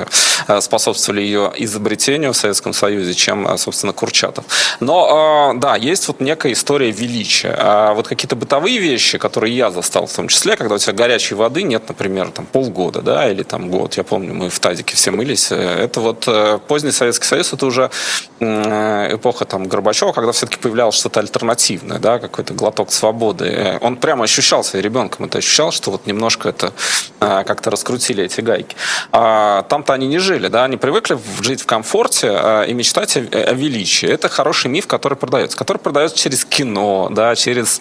э, 0.47 0.61
способствовали 0.61 1.23
ее 1.23 1.53
изобретению 1.57 2.33
в 2.35 2.37
Советском 2.37 2.73
Союзе, 2.73 3.15
чем, 3.15 3.59
собственно, 3.59 3.93
Курчатов. 3.93 4.45
Но, 4.79 5.55
да, 5.57 5.75
есть 5.75 6.07
вот 6.07 6.21
некая 6.21 6.53
история 6.53 6.93
величия. 6.93 7.55
А 7.59 7.95
вот 7.95 8.07
какие-то 8.07 8.37
бытовые 8.37 8.79
вещи, 8.79 9.19
которые 9.19 9.57
я 9.57 9.71
застал 9.71 10.07
в 10.07 10.20
том 10.21 10.29
числе, 10.29 10.55
когда 10.55 10.75
у 10.75 10.79
тебя 10.79 10.93
горячей 10.93 11.35
воды 11.35 11.63
нет, 11.63 11.85
например, 11.89 12.31
там 12.31 12.45
полгода, 12.45 13.01
да, 13.01 13.31
или 13.31 13.43
там 13.43 13.71
год. 13.71 13.95
Я 13.95 14.05
помню, 14.05 14.35
мы 14.35 14.51
в 14.51 14.61
тазике 14.61 14.95
все 14.95 15.11
мылись. 15.11 15.51
Это 15.51 16.01
вот 16.01 16.29
поздний 16.67 16.93
Советский 16.93 17.27
Союз, 17.27 17.55
это 17.55 17.65
уже 17.65 17.91
эпоха 18.39 19.47
там 19.47 19.67
Горбачева, 19.67 20.13
когда 20.13 20.33
все-таки 20.33 20.59
появлялось 20.59 20.97
что-то 20.97 21.21
альтернативное, 21.21 21.99
да, 21.99 22.19
какой-то 22.19 22.53
глоток 22.53 22.93
свободы. 22.93 23.79
Он 23.81 23.97
прямо 23.97 24.25
ощущался 24.25 24.79
ребенком, 24.79 25.25
это 25.25 25.39
ощущал, 25.39 25.73
что 25.73 25.91
вот 25.91 26.07
немножко 26.07 26.51
это 26.51 26.75
как-то 27.19 27.71
раскрутили 27.71 28.23
эти 28.25 28.43
гайки. 28.43 28.77
А 29.13 29.63
там-то 29.71 29.95
они 29.95 30.07
не 30.07 30.19
жили, 30.19 30.49
да, 30.49 30.65
они 30.65 30.77
привыкли 30.77 31.19
жить 31.41 31.63
в 31.63 31.67
комфорте 31.67 32.67
и 32.69 32.75
мечтать 32.75 33.17
о 33.17 33.55
величии. 33.55 34.07
Это 34.07 34.29
хороший 34.29 34.71
миф, 34.71 34.87
который 34.87 35.17
продается, 35.17 35.57
который 35.57 35.79
продается 35.79 36.19
через 36.19 36.45
кино, 36.45 37.09
да, 37.11 37.35
через 37.35 37.81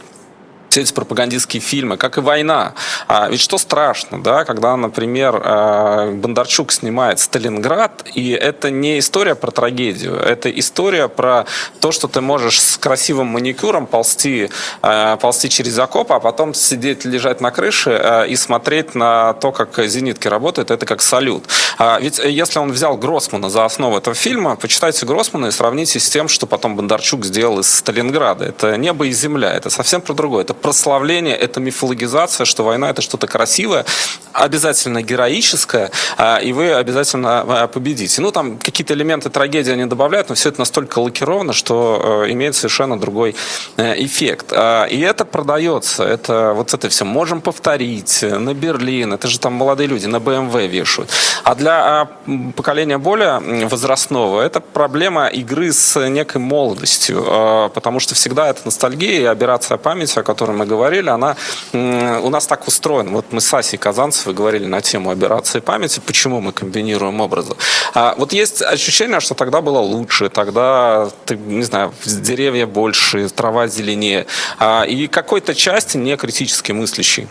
все 0.70 0.82
эти 0.82 0.93
пропагандистские 0.93 1.61
фильмы, 1.61 1.97
как 1.97 2.17
и 2.17 2.22
«Война». 2.22 2.74
А 3.07 3.28
ведь 3.30 3.41
что 3.41 3.57
страшно, 3.57 4.22
да, 4.22 4.45
когда, 4.45 4.76
например, 4.78 5.41
э, 5.43 6.11
Бондарчук 6.11 6.72
снимает 6.72 7.20
«Сталинград», 7.20 8.05
и 8.13 8.32
это 8.32 8.70
не 8.70 8.99
история 8.99 9.36
про 9.36 9.51
трагедию, 9.51 10.15
это 10.15 10.49
история 10.49 11.07
про 11.07 11.45
то, 11.80 11.91
что 11.91 12.07
ты 12.07 12.22
можешь 12.22 12.61
с 12.61 12.78
красивым 12.78 13.28
маникюром 13.28 13.88
ползти, 13.88 14.49
э, 14.82 15.17
ползти 15.17 15.49
через 15.49 15.78
окоп, 15.80 16.11
а 16.11 16.20
потом 16.20 16.53
сидеть, 16.53 17.05
лежать 17.05 17.41
на 17.41 17.51
крыше 17.51 17.91
э, 17.91 18.28
и 18.28 18.36
смотреть 18.36 18.95
на 18.95 19.34
то, 19.34 19.51
как 19.51 19.80
зенитки 19.86 20.28
работают, 20.28 20.72
это 20.72 20.86
как 20.86 21.01
салют. 21.01 21.45
А 21.78 21.99
ведь 21.99 22.20
если 22.20 22.59
он 22.59 22.72
взял 22.72 22.97
Гроссмана 22.97 23.49
за 23.49 23.65
основу 23.65 23.97
этого 23.97 24.15
фильма, 24.15 24.55
почитайте 24.55 25.05
Гроссмана 25.05 25.47
и 25.47 25.51
сравните 25.51 25.99
с 25.99 26.09
тем, 26.09 26.28
что 26.28 26.45
потом 26.45 26.76
Бондарчук 26.76 27.26
сделал 27.26 27.59
из 27.59 27.74
Сталинграда. 27.74 28.45
Это 28.45 28.78
небо 28.78 29.05
и 29.05 29.11
земля, 29.11 29.51
это 29.51 29.70
совсем 29.70 30.01
про 30.01 30.13
другое. 30.13 30.43
Это 30.43 30.53
прославление, 30.62 31.36
это 31.36 31.60
мифологизация, 31.60 32.45
что 32.45 32.64
война 32.64 32.89
это 32.89 33.01
что-то 33.01 33.28
красивое, 33.28 33.86
обязательно 34.34 35.01
героическое, 35.01 35.91
а, 36.18 36.38
и 36.38 36.53
вы 36.53 36.74
обязательно 36.74 37.41
а, 37.41 37.68
победите. 37.68 38.22
Ну, 38.22 38.32
там 38.32 38.57
какие-то 38.57 38.93
элементы 38.93 39.30
трагедии 39.30 39.72
они 39.72 39.86
добавляют, 39.86 40.30
но 40.30 40.36
все 40.36 40.49
это 40.49 40.60
настолько 40.60 40.99
лакировано, 40.99 41.53
что 41.53 42.24
э, 42.26 42.32
имеет 42.32 42.55
совершенно 42.55 42.99
другой 42.99 43.36
э, 43.78 44.03
эффект. 44.03 44.47
А, 44.51 44.86
и 44.86 44.99
это 44.99 45.26
продается, 45.26 46.03
это 46.03 46.53
вот 46.55 46.74
это 46.74 46.89
все 46.89 47.05
можем 47.05 47.41
повторить 47.41 48.22
на 48.22 48.53
Берлин, 48.53 49.14
это 49.14 49.28
же 49.28 49.39
там 49.39 49.53
молодые 49.53 49.88
люди 49.88 50.05
на 50.05 50.18
BMW 50.18 50.68
вешают. 50.68 51.10
А 51.43 51.55
для 51.55 52.10
поколения 52.55 52.97
более 52.97 53.39
возрастного 53.68 54.41
это 54.41 54.60
проблема 54.60 55.28
игры 55.28 55.72
с 55.72 55.99
некой 56.07 56.41
молодостью, 56.41 57.70
потому 57.74 57.99
что 57.99 58.16
всегда 58.16 58.49
это 58.49 58.62
ностальгия 58.66 59.22
и 59.22 59.26
операция 59.26 59.78
памяти, 59.78 60.20
о 60.20 60.24
которой 60.24 60.48
которой 60.49 60.55
мы 60.55 60.65
говорили, 60.65 61.09
она 61.09 61.35
у 61.73 62.29
нас 62.29 62.47
так 62.47 62.67
устроена. 62.67 63.11
Вот 63.11 63.25
мы 63.31 63.41
с 63.41 63.53
Асей 63.53 63.77
Казанцевой 63.77 64.35
говорили 64.35 64.65
на 64.65 64.81
тему 64.81 65.11
операции 65.11 65.59
памяти, 65.59 66.01
почему 66.05 66.41
мы 66.41 66.51
комбинируем 66.51 67.21
образы. 67.21 67.53
А 67.93 68.15
вот 68.17 68.33
есть 68.33 68.61
ощущение, 68.61 69.19
что 69.19 69.35
тогда 69.35 69.61
было 69.61 69.79
лучше, 69.79 70.29
тогда, 70.29 71.09
ты, 71.25 71.37
не 71.37 71.63
знаю, 71.63 71.93
деревья 72.05 72.65
больше, 72.65 73.29
трава 73.29 73.67
зеленее. 73.67 74.25
А, 74.59 74.83
и 74.83 75.07
какой-то 75.07 75.53
части 75.53 75.97
не 75.97 76.17
критически 76.17 76.73
мыслящей. 76.73 77.27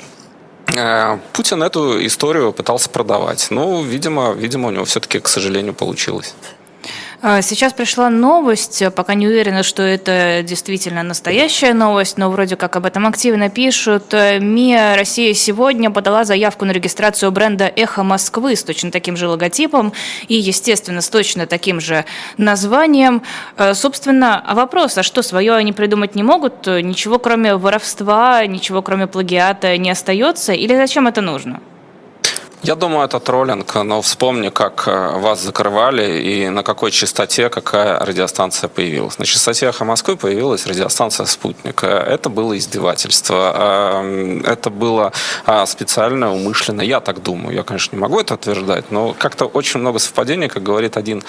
А, 0.76 1.18
Путин 1.32 1.62
эту 1.62 2.04
историю 2.06 2.52
пытался 2.52 2.88
продавать. 2.90 3.48
Ну, 3.50 3.82
видимо, 3.82 4.32
видимо, 4.32 4.68
у 4.68 4.70
него 4.70 4.84
все-таки, 4.84 5.20
к 5.20 5.28
сожалению, 5.28 5.74
получилось. 5.74 6.34
А, 7.20 7.42
сейчас 7.42 7.72
пришла 7.72 8.10
новость, 8.10 8.80
пока 8.94 9.14
не 9.14 9.26
уверена, 9.26 9.64
что 9.64 9.82
это 9.82 10.44
действительно 10.44 11.02
настоящая 11.02 11.74
новость, 11.74 12.16
но 12.16 12.30
вроде 12.30 12.54
как 12.54 12.76
об 12.76 12.86
этом 12.86 13.08
активно 13.08 13.50
пишут. 13.50 14.12
МИА 14.12 14.94
«Россия 14.94 15.34
сегодня» 15.34 15.90
подала 15.90 16.22
заявку 16.22 16.64
на 16.64 16.70
регистрацию 16.70 17.32
бренда 17.32 17.64
«Эхо 17.74 18.04
Москвы» 18.04 18.54
с 18.54 18.62
точно 18.62 18.92
таким 18.92 19.16
же 19.16 19.26
логотипом 19.26 19.92
и, 20.28 20.34
естественно, 20.34 21.00
с 21.00 21.08
точно 21.08 21.48
таким 21.48 21.80
же 21.80 22.04
названием. 22.36 23.22
А, 23.56 23.74
собственно, 23.74 24.44
вопрос, 24.52 24.96
а 24.96 25.02
что, 25.02 25.22
свое 25.22 25.54
они 25.54 25.72
придумать 25.72 26.14
не 26.14 26.22
могут? 26.22 26.68
Ничего 26.68 27.18
кроме 27.18 27.56
воровства, 27.56 28.46
ничего 28.46 28.80
кроме 28.80 29.08
плагиата 29.08 29.76
не 29.76 29.90
остается? 29.90 30.52
Или 30.52 30.76
зачем 30.76 31.08
это 31.08 31.20
нужно? 31.20 31.60
Я 32.62 32.74
думаю, 32.74 33.04
это 33.04 33.20
троллинг, 33.20 33.72
но 33.76 34.02
вспомни, 34.02 34.48
как 34.48 34.88
э, 34.88 35.18
вас 35.18 35.40
закрывали 35.40 36.20
и 36.20 36.48
на 36.48 36.64
какой 36.64 36.90
частоте 36.90 37.50
какая 37.50 38.00
радиостанция 38.00 38.68
появилась. 38.68 39.18
На 39.18 39.26
частоте 39.26 39.66
«Эхо 39.66 39.84
Москвы» 39.84 40.16
появилась 40.16 40.66
радиостанция 40.66 41.26
«Спутник». 41.26 41.84
Это 41.84 42.28
было 42.28 42.58
издевательство. 42.58 43.52
А, 43.54 44.42
это 44.44 44.70
было 44.70 45.12
а, 45.46 45.66
специально, 45.66 46.34
умышленно. 46.34 46.82
Я 46.82 46.98
так 46.98 47.22
думаю. 47.22 47.54
Я, 47.54 47.62
конечно, 47.62 47.94
не 47.94 48.02
могу 48.02 48.18
это 48.18 48.34
утверждать, 48.34 48.90
но 48.90 49.14
как-то 49.16 49.44
очень 49.44 49.78
много 49.78 50.00
совпадений, 50.00 50.48
как 50.48 50.64
говорит 50.64 50.96
один 50.96 51.22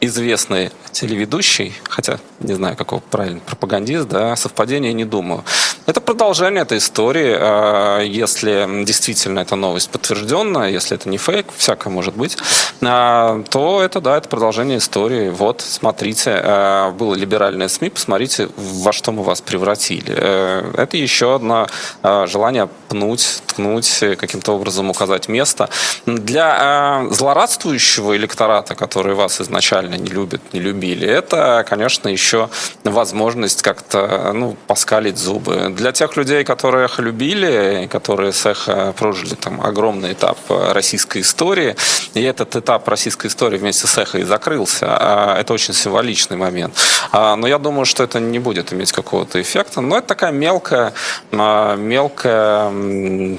известный 0.00 0.70
телеведущий, 0.92 1.74
хотя 1.88 2.18
не 2.38 2.54
знаю, 2.54 2.76
какого 2.76 3.00
правильно, 3.00 3.40
пропагандист, 3.40 4.08
да, 4.08 4.36
совпадения 4.36 4.92
не 4.92 5.04
думаю. 5.04 5.42
Это 5.86 6.00
продолжение 6.00 6.62
этой 6.62 6.78
истории. 6.78 7.36
А, 7.36 8.00
если 8.02 8.84
действительно 8.84 9.40
эта 9.40 9.56
новость 9.56 9.90
подтвержденная, 9.90 10.75
если 10.76 10.96
это 10.96 11.08
не 11.08 11.18
фейк, 11.18 11.46
всякое 11.56 11.90
может 11.90 12.16
быть, 12.16 12.36
а, 12.82 13.42
то 13.50 13.82
это, 13.82 14.00
да, 14.00 14.16
это 14.16 14.28
продолжение 14.28 14.78
истории. 14.78 15.30
Вот, 15.30 15.60
смотрите, 15.60 16.30
а, 16.42 16.90
было 16.92 17.14
либеральное 17.14 17.68
СМИ, 17.68 17.90
посмотрите, 17.90 18.48
во 18.56 18.92
что 18.92 19.12
мы 19.12 19.22
вас 19.22 19.40
превратили. 19.40 20.14
Э, 20.16 20.72
это 20.76 20.96
еще 20.96 21.34
одно 21.34 21.66
а, 22.02 22.26
желание 22.26 22.68
пнуть, 22.88 23.42
ткнуть, 23.46 24.04
каким-то 24.18 24.52
образом 24.52 24.90
указать 24.90 25.28
место. 25.28 25.68
Для 26.06 27.06
злорадствующего 27.10 28.16
электората, 28.16 28.74
который 28.74 29.14
вас 29.14 29.40
изначально 29.40 29.94
не 29.96 30.10
любит, 30.10 30.40
не 30.52 30.60
любили, 30.60 31.06
это, 31.06 31.64
конечно, 31.68 32.08
еще 32.08 32.48
возможность 32.84 33.62
как-то 33.62 34.32
ну, 34.34 34.56
поскалить 34.66 35.18
зубы. 35.18 35.68
Для 35.70 35.92
тех 35.92 36.16
людей, 36.16 36.44
которые 36.44 36.86
их 36.86 36.98
любили, 36.98 37.88
которые 37.90 38.32
с 38.32 38.46
эхо 38.46 38.94
прожили 38.96 39.34
там 39.34 39.60
огромный 39.60 40.12
этап 40.12 40.38
российской 40.72 41.22
истории. 41.22 41.76
И 42.14 42.22
этот 42.22 42.56
этап 42.56 42.88
российской 42.88 43.28
истории 43.28 43.58
вместе 43.58 43.86
с 43.86 43.98
эхо 43.98 44.18
и 44.18 44.22
закрылся. 44.22 44.86
А, 44.88 45.40
это 45.40 45.52
очень 45.52 45.74
символичный 45.74 46.36
момент. 46.36 46.74
А, 47.12 47.36
но 47.36 47.46
я 47.46 47.58
думаю, 47.58 47.84
что 47.84 48.02
это 48.02 48.20
не 48.20 48.38
будет 48.38 48.72
иметь 48.72 48.92
какого-то 48.92 49.40
эффекта. 49.40 49.80
Но 49.80 49.98
это 49.98 50.08
такая 50.08 50.32
мелкая, 50.32 50.92
а, 51.32 51.76
мелкая 51.76 52.72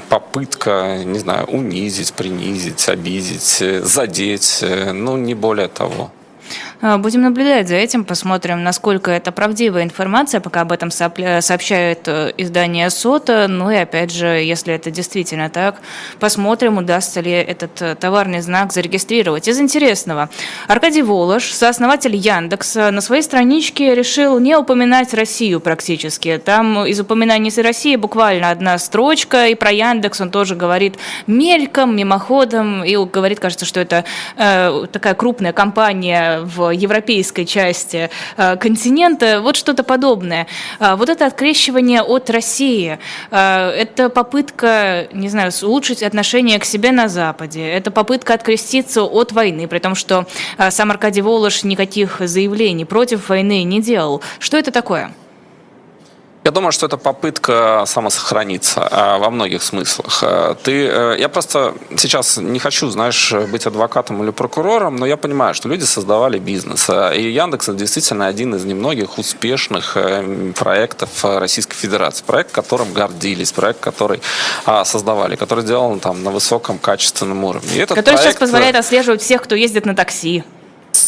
попытка, 0.10 1.04
не 1.04 1.20
знаю, 1.20 1.46
унизить, 1.48 2.14
принизить, 2.14 2.90
обидеть, 2.90 3.64
задеть. 3.84 4.64
Ну, 4.94 5.18
не 5.18 5.34
более 5.34 5.68
того. 5.68 6.12
А, 6.80 7.00
будем 7.00 7.24
наблюдать 7.24 7.68
за 7.68 7.76
этим, 7.76 8.06
посмотрим, 8.06 8.64
насколько 8.64 9.10
это 9.10 9.32
правдивая 9.32 9.84
информация, 9.84 10.42
пока 10.42 10.62
об 10.62 10.72
этом 10.72 10.92
сообщает 10.92 12.08
э, 12.08 12.34
издание 12.38 12.92
СОТа. 12.92 13.48
Ну 13.48 13.72
и 13.72 13.76
опять 13.76 14.12
же, 14.12 14.28
если 14.28 14.76
это 14.76 14.92
действительно 14.92 15.50
так, 15.50 15.78
посмотрим, 16.20 16.78
удастся 16.78 17.20
ли 17.22 17.32
этот 17.32 17.82
э, 17.82 17.96
товарный 17.96 18.42
знак 18.42 18.74
зарегистрировать. 18.74 19.48
Из 19.48 19.60
интересного, 19.60 20.30
Аркадий 20.68 21.02
Волош, 21.02 21.52
сооснователь 21.52 22.16
Яндекса, 22.16 22.92
на 22.92 23.02
своей 23.02 23.24
страничке 23.24 23.96
решил 23.96 24.38
не 24.38 24.56
упоминать 24.56 25.16
Россию 25.16 25.62
практически. 25.62 26.40
Там 26.44 26.86
из 26.86 27.00
упоминаний 27.00 27.48
России 27.60 27.96
буквально 27.96 28.52
одна 28.52 28.78
строчка, 28.78 29.48
и 29.48 29.56
про 29.56 29.72
Яндекс 29.72 30.22
он 30.22 30.30
тоже 30.30 30.56
говорит 30.56 30.98
мельком, 31.26 31.96
мимоходом, 31.96 32.84
и 32.84 32.96
говорит, 32.98 33.40
кажется, 33.40 33.66
что 33.66 33.80
это 33.80 34.06
э, 34.38 34.86
такая 34.92 35.16
крупная 35.16 35.54
компания 35.54 36.42
в 36.42 36.67
европейской 36.72 37.46
части 37.46 38.10
э, 38.38 38.58
континента, 38.58 39.42
вот 39.42 39.56
что-то 39.56 39.84
подобное. 39.84 40.48
А, 40.80 40.96
вот 40.96 41.10
это 41.10 41.26
открещивание 41.26 42.02
от 42.02 42.30
России, 42.30 43.00
э, 43.32 43.70
это 43.70 44.10
попытка, 44.10 45.08
не 45.12 45.30
знаю, 45.30 45.52
улучшить 45.64 46.04
отношение 46.04 46.60
к 46.60 46.66
себе 46.66 46.92
на 46.92 47.08
Западе, 47.08 47.68
это 47.68 47.92
попытка 47.92 48.34
откреститься 48.34 49.04
от 49.04 49.32
войны, 49.32 49.68
при 49.68 49.80
том, 49.80 49.96
что 49.96 50.26
э, 50.58 50.72
сам 50.72 50.92
Аркадий 50.92 51.22
Волош 51.22 51.64
никаких 51.64 52.18
заявлений 52.20 52.86
против 52.86 53.30
войны 53.30 53.64
не 53.64 53.82
делал. 53.82 54.22
Что 54.40 54.58
это 54.58 54.72
такое? 54.72 55.14
Я 56.48 56.52
думаю, 56.52 56.72
что 56.72 56.86
это 56.86 56.96
попытка 56.96 57.84
самосохраниться 57.86 58.88
а, 58.90 59.18
во 59.18 59.30
многих 59.30 59.62
смыслах. 59.62 60.20
А, 60.24 60.56
ты, 60.56 60.88
э, 60.88 61.18
я 61.20 61.28
просто 61.28 61.74
сейчас 61.98 62.38
не 62.38 62.58
хочу, 62.58 62.90
знаешь, 62.90 63.34
быть 63.52 63.66
адвокатом 63.66 64.24
или 64.24 64.32
прокурором, 64.32 64.96
но 64.96 65.06
я 65.06 65.18
понимаю, 65.18 65.54
что 65.54 65.68
люди 65.68 65.84
создавали 65.84 66.40
бизнес. 66.40 66.90
А, 66.90 67.12
и 67.12 67.34
Яндекс 67.34 67.68
это 67.68 67.78
действительно 67.78 68.28
один 68.28 68.56
из 68.56 68.64
немногих 68.64 69.18
успешных 69.18 69.98
э, 69.98 70.54
проектов 70.58 71.10
Российской 71.26 71.76
Федерации. 71.76 72.24
Проект, 72.26 72.54
которым 72.54 72.94
гордились, 72.94 73.52
проект, 73.52 73.82
который 73.82 74.22
создавали, 74.86 75.36
который 75.36 75.66
сделан 75.66 76.00
там 76.00 76.24
на 76.24 76.32
высоком 76.32 76.78
качественном 76.78 77.44
уровне. 77.44 77.86
который 77.86 78.04
проект... 78.04 78.22
сейчас 78.22 78.36
позволяет 78.36 78.78
отслеживать 78.78 79.22
всех, 79.22 79.42
кто 79.42 79.56
ездит 79.56 79.86
на 79.86 79.96
такси 79.96 80.46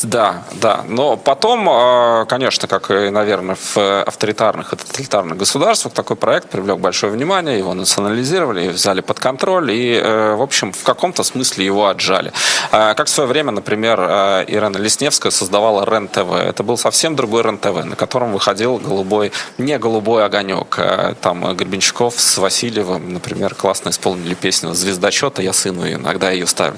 Да, 0.04 0.44
да. 0.54 0.84
Но 0.88 1.18
потом, 1.18 1.68
а, 1.70 2.26
конечно, 2.26 2.68
как 2.68 2.92
и, 2.92 3.10
наверное, 3.10 3.56
в 3.56 4.04
авторитарных 4.04 4.74
и 4.74 4.76
тоталитарных 4.76 5.38
государствах, 5.38 5.94
такой 5.94 6.16
проект 6.16 6.50
привлек 6.50 6.80
большое 6.80 7.12
внимание, 7.12 7.58
его 7.58 7.74
национализировали, 7.74 8.70
взяли 8.70 9.02
под 9.02 9.20
контроль 9.20 9.72
и, 9.72 9.96
э, 9.96 10.36
в 10.36 10.42
общем, 10.42 10.72
в 10.72 10.84
каком-то 10.84 11.24
смысле 11.24 11.66
его 11.66 11.88
отжали. 11.88 12.32
А, 12.72 12.94
как 12.94 13.08
в 13.08 13.10
свое 13.10 13.28
время, 13.28 13.52
например, 13.52 14.00
а, 14.00 14.44
Ирена 14.44 14.78
Лесневская 14.78 15.32
создавала 15.32 15.86
РЕН-ТВ. 15.86 16.32
Это 16.34 16.64
был 16.64 16.78
совсем 16.78 17.16
другой 17.16 17.44
РЕН-ТВ, 17.44 17.86
на 17.86 17.96
котором 17.96 18.32
выходил 18.32 18.78
голубой, 18.78 19.32
не 19.58 19.78
голубой 19.78 20.26
огонек. 20.26 20.78
Там 21.22 21.56
Гребенщиков 21.56 22.20
с 22.20 22.38
Васильевым, 22.38 23.14
например, 23.14 23.56
классно 23.56 23.90
исполнили 23.90 24.34
песню 24.34 24.74
«Звездочета», 24.74 25.42
я 25.42 25.54
сыну 25.54 25.88
иногда 25.92 26.32
ее 26.32 26.48
ставлю. 26.48 26.78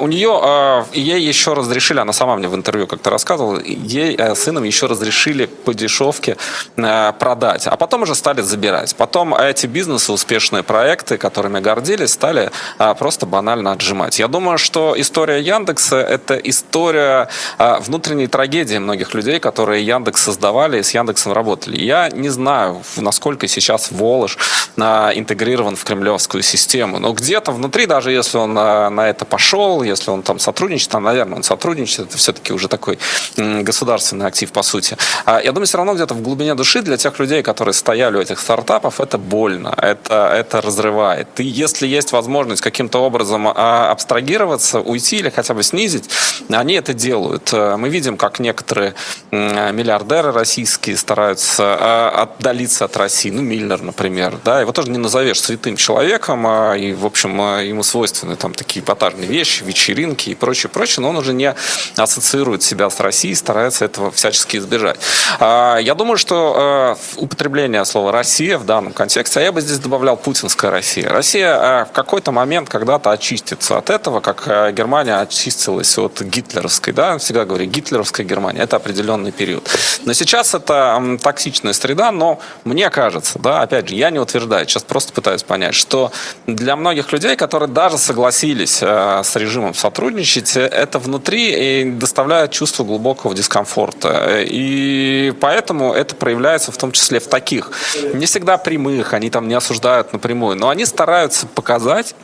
У 0.00 0.06
нее, 0.06 0.86
ей 0.92 1.20
еще 1.20 1.52
разрешили, 1.52 2.00
она 2.00 2.12
сама 2.12 2.36
мне 2.40 2.48
в 2.48 2.54
интервью 2.54 2.86
как-то 2.86 3.10
рассказывал, 3.10 3.60
ей 3.60 4.16
э, 4.16 4.34
сыном 4.34 4.64
еще 4.64 4.86
разрешили 4.86 5.46
по 5.46 5.72
дешевке 5.74 6.36
э, 6.76 7.12
продать, 7.18 7.66
а 7.66 7.76
потом 7.76 8.02
уже 8.02 8.14
стали 8.14 8.40
забирать. 8.40 8.96
Потом 8.96 9.34
эти 9.34 9.66
бизнесы, 9.66 10.12
успешные 10.12 10.62
проекты, 10.62 11.18
которыми 11.18 11.60
гордились, 11.60 12.12
стали 12.12 12.50
э, 12.78 12.94
просто 12.98 13.26
банально 13.26 13.72
отжимать. 13.72 14.18
Я 14.18 14.28
думаю, 14.28 14.58
что 14.58 14.94
история 14.96 15.40
Яндекса– 15.40 15.96
это 15.98 16.34
история 16.36 17.28
внутренней 17.58 18.26
трагедии 18.26 18.78
многих 18.78 19.14
людей, 19.14 19.38
которые 19.38 19.84
Яндекс 19.84 20.24
создавали 20.24 20.78
и 20.78 20.82
с 20.82 20.94
Яндексом 20.94 21.32
работали. 21.32 21.76
Я 21.80 22.08
не 22.08 22.30
знаю, 22.30 22.82
насколько 22.96 23.46
сейчас 23.48 23.90
Волож 23.90 24.38
интегрирован 24.76 25.76
в 25.76 25.84
кремлевскую 25.84 26.42
систему, 26.42 26.98
но 26.98 27.12
где-то 27.12 27.52
внутри, 27.52 27.86
даже 27.86 28.12
если 28.12 28.38
он 28.38 28.54
на 28.54 29.08
это 29.08 29.24
пошел, 29.24 29.82
если 29.82 30.10
он 30.10 30.22
там 30.22 30.38
сотрудничает, 30.38 30.90
там, 30.90 31.02
наверное, 31.02 31.36
он 31.36 31.42
сотрудничает, 31.42 32.08
это 32.08 32.16
все-таки 32.18 32.29
все-таки 32.30 32.52
уже 32.52 32.68
такой 32.68 32.98
государственный 33.36 34.26
актив, 34.26 34.52
по 34.52 34.62
сути. 34.62 34.96
А 35.24 35.40
я 35.40 35.52
думаю, 35.52 35.66
все 35.66 35.78
равно 35.78 35.94
где-то 35.94 36.14
в 36.14 36.22
глубине 36.22 36.54
души 36.54 36.82
для 36.82 36.96
тех 36.96 37.18
людей, 37.18 37.42
которые 37.42 37.74
стояли 37.74 38.16
у 38.16 38.20
этих 38.20 38.38
стартапов, 38.38 39.00
это 39.00 39.18
больно, 39.18 39.74
это, 39.76 40.32
это 40.36 40.60
разрывает. 40.60 41.28
И 41.38 41.44
если 41.44 41.88
есть 41.88 42.12
возможность 42.12 42.62
каким-то 42.62 42.98
образом 42.98 43.48
а, 43.48 43.90
абстрагироваться, 43.90 44.80
уйти 44.80 45.16
или 45.16 45.30
хотя 45.30 45.54
бы 45.54 45.62
снизить, 45.62 46.08
они 46.48 46.74
это 46.74 46.94
делают. 46.94 47.52
Э, 47.52 47.76
мы 47.76 47.88
видим, 47.88 48.16
как 48.16 48.40
некоторые 48.40 48.94
миллиардеры 49.30 50.32
российские 50.32 50.96
стараются 50.96 51.62
а, 51.62 52.22
отдалиться 52.22 52.84
от 52.84 52.96
России. 52.96 53.30
Ну, 53.30 53.42
Мильнер, 53.42 53.82
например. 53.82 54.38
Да, 54.44 54.60
его 54.60 54.72
тоже 54.72 54.90
не 54.90 54.98
назовешь 54.98 55.40
святым 55.40 55.76
человеком, 55.76 56.46
а, 56.46 56.74
и, 56.74 56.92
в 56.92 57.06
общем, 57.06 57.40
ему 57.60 57.82
свойственны 57.82 58.36
там 58.36 58.54
такие 58.54 58.80
эпатажные 58.80 59.28
вещи, 59.28 59.64
вечеринки 59.64 60.30
и 60.30 60.34
прочее, 60.34 60.70
прочее, 60.70 61.02
но 61.02 61.10
он 61.10 61.16
уже 61.16 61.32
не 61.32 61.54
ассоциирует 61.96 62.19
ассоциирует 62.20 62.62
себя 62.62 62.90
с 62.90 63.00
Россией, 63.00 63.34
старается 63.34 63.84
этого 63.86 64.10
всячески 64.10 64.58
избежать. 64.58 65.00
А, 65.40 65.78
я 65.78 65.94
думаю, 65.94 66.18
что 66.18 66.96
э, 67.16 67.20
употребление 67.20 67.84
слова 67.84 68.12
«Россия» 68.12 68.58
в 68.58 68.64
данном 68.64 68.92
контексте, 68.92 69.40
а 69.40 69.42
я 69.42 69.52
бы 69.52 69.60
здесь 69.60 69.78
добавлял 69.78 70.16
«путинская 70.16 70.70
Россия». 70.70 71.08
Россия 71.08 71.56
э, 71.56 71.84
в 71.86 71.92
какой-то 71.92 72.30
момент 72.30 72.68
когда-то 72.68 73.10
очистится 73.10 73.78
от 73.78 73.90
этого, 73.90 74.20
как 74.20 74.42
э, 74.46 74.72
Германия 74.72 75.16
очистилась 75.16 75.98
от 75.98 76.20
гитлеровской. 76.20 76.92
Да? 76.92 77.18
Всегда 77.18 77.44
говорю, 77.44 77.64
гитлеровская 77.64 78.26
Германия. 78.26 78.60
Это 78.60 78.76
определенный 78.76 79.32
период. 79.32 79.68
Но 80.04 80.12
сейчас 80.12 80.54
это 80.54 81.18
токсичная 81.22 81.72
среда, 81.72 82.12
но 82.12 82.38
мне 82.64 82.90
кажется, 82.90 83.38
да, 83.38 83.62
опять 83.62 83.88
же, 83.88 83.94
я 83.94 84.10
не 84.10 84.18
утверждаю, 84.18 84.66
сейчас 84.66 84.82
просто 84.82 85.12
пытаюсь 85.12 85.42
понять, 85.42 85.74
что 85.74 86.12
для 86.46 86.76
многих 86.76 87.12
людей, 87.12 87.36
которые 87.36 87.68
даже 87.68 87.96
согласились 87.98 88.82
с 88.82 89.32
режимом 89.36 89.74
сотрудничать, 89.74 90.56
это 90.56 90.98
внутри 90.98 91.84
доставляет 91.84 92.09
доставляет 92.10 92.50
чувство 92.50 92.82
глубокого 92.82 93.34
дискомфорта. 93.36 94.40
И 94.40 95.32
поэтому 95.40 95.92
это 95.92 96.16
проявляется 96.16 96.72
в 96.72 96.76
том 96.76 96.90
числе 96.90 97.20
в 97.20 97.28
таких, 97.28 97.70
не 98.14 98.26
всегда 98.26 98.58
прямых, 98.58 99.14
они 99.14 99.30
там 99.30 99.46
не 99.46 99.54
осуждают 99.54 100.12
напрямую, 100.12 100.56
но 100.56 100.70
они 100.70 100.84
стараются 100.86 101.46
показать 101.46 102.16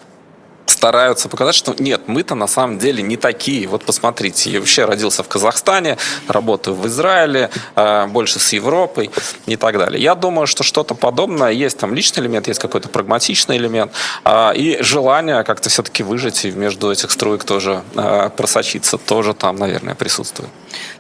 стараются 0.67 1.29
показать, 1.29 1.55
что 1.55 1.75
нет, 1.79 2.03
мы-то 2.07 2.35
на 2.35 2.47
самом 2.47 2.79
деле 2.79 3.03
не 3.03 3.17
такие. 3.17 3.67
Вот 3.67 3.85
посмотрите, 3.85 4.51
я 4.51 4.61
вообще 4.61 4.85
родился 4.85 5.23
в 5.23 5.29
Казахстане, 5.29 5.97
работаю 6.29 6.77
в 6.77 6.87
Израиле, 6.87 7.51
э, 7.75 8.07
больше 8.07 8.39
с 8.39 8.53
Европой 8.53 9.11
и 9.47 9.57
так 9.57 9.79
далее. 9.79 10.03
Я 10.03 10.15
думаю, 10.15 10.47
что 10.47 10.63
что-то 10.63 10.95
подобное, 10.95 11.51
есть 11.51 11.79
там 11.79 11.95
личный 11.95 12.23
элемент, 12.23 12.49
есть 12.49 12.61
какой-то 12.61 12.89
прагматичный 12.89 13.57
элемент, 13.57 13.93
а, 14.25 14.53
и 14.53 14.83
желание 14.83 15.45
как-то 15.45 15.69
все-таки 15.69 16.03
выжить 16.03 16.45
и 16.45 16.51
между 16.51 16.91
этих 16.91 17.11
строек 17.11 17.45
тоже 17.45 17.83
э, 17.95 18.31
просочиться, 18.37 18.99
тоже 18.99 19.35
там, 19.35 19.57
наверное, 19.57 19.95
присутствует. 19.95 20.51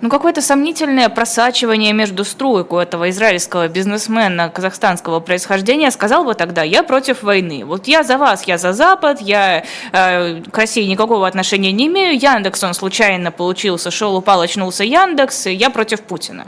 Ну, 0.00 0.08
какое-то 0.08 0.42
сомнительное 0.42 1.08
просачивание 1.08 1.92
между 1.92 2.24
струек 2.24 2.72
у 2.72 2.78
этого 2.78 3.10
израильского 3.10 3.68
бизнесмена 3.68 4.48
казахстанского 4.48 5.20
происхождения 5.20 5.90
сказал 5.90 6.24
бы 6.24 6.34
тогда, 6.34 6.62
я 6.62 6.82
против 6.82 7.22
войны. 7.22 7.64
Вот 7.64 7.86
я 7.88 8.02
за 8.02 8.18
вас, 8.18 8.44
я 8.44 8.58
за 8.58 8.72
Запад, 8.72 9.20
я 9.20 9.55
э, 9.92 10.42
к 10.42 10.58
России 10.58 10.84
никакого 10.84 11.26
отношения 11.26 11.72
не 11.72 11.86
имею. 11.86 12.18
Яндекс, 12.18 12.62
он 12.64 12.74
случайно 12.74 13.30
получился, 13.30 13.90
шел, 13.90 14.16
упал, 14.16 14.40
очнулся 14.40 14.84
Яндекс, 14.84 15.46
я 15.46 15.70
против 15.70 16.02
Путина. 16.02 16.46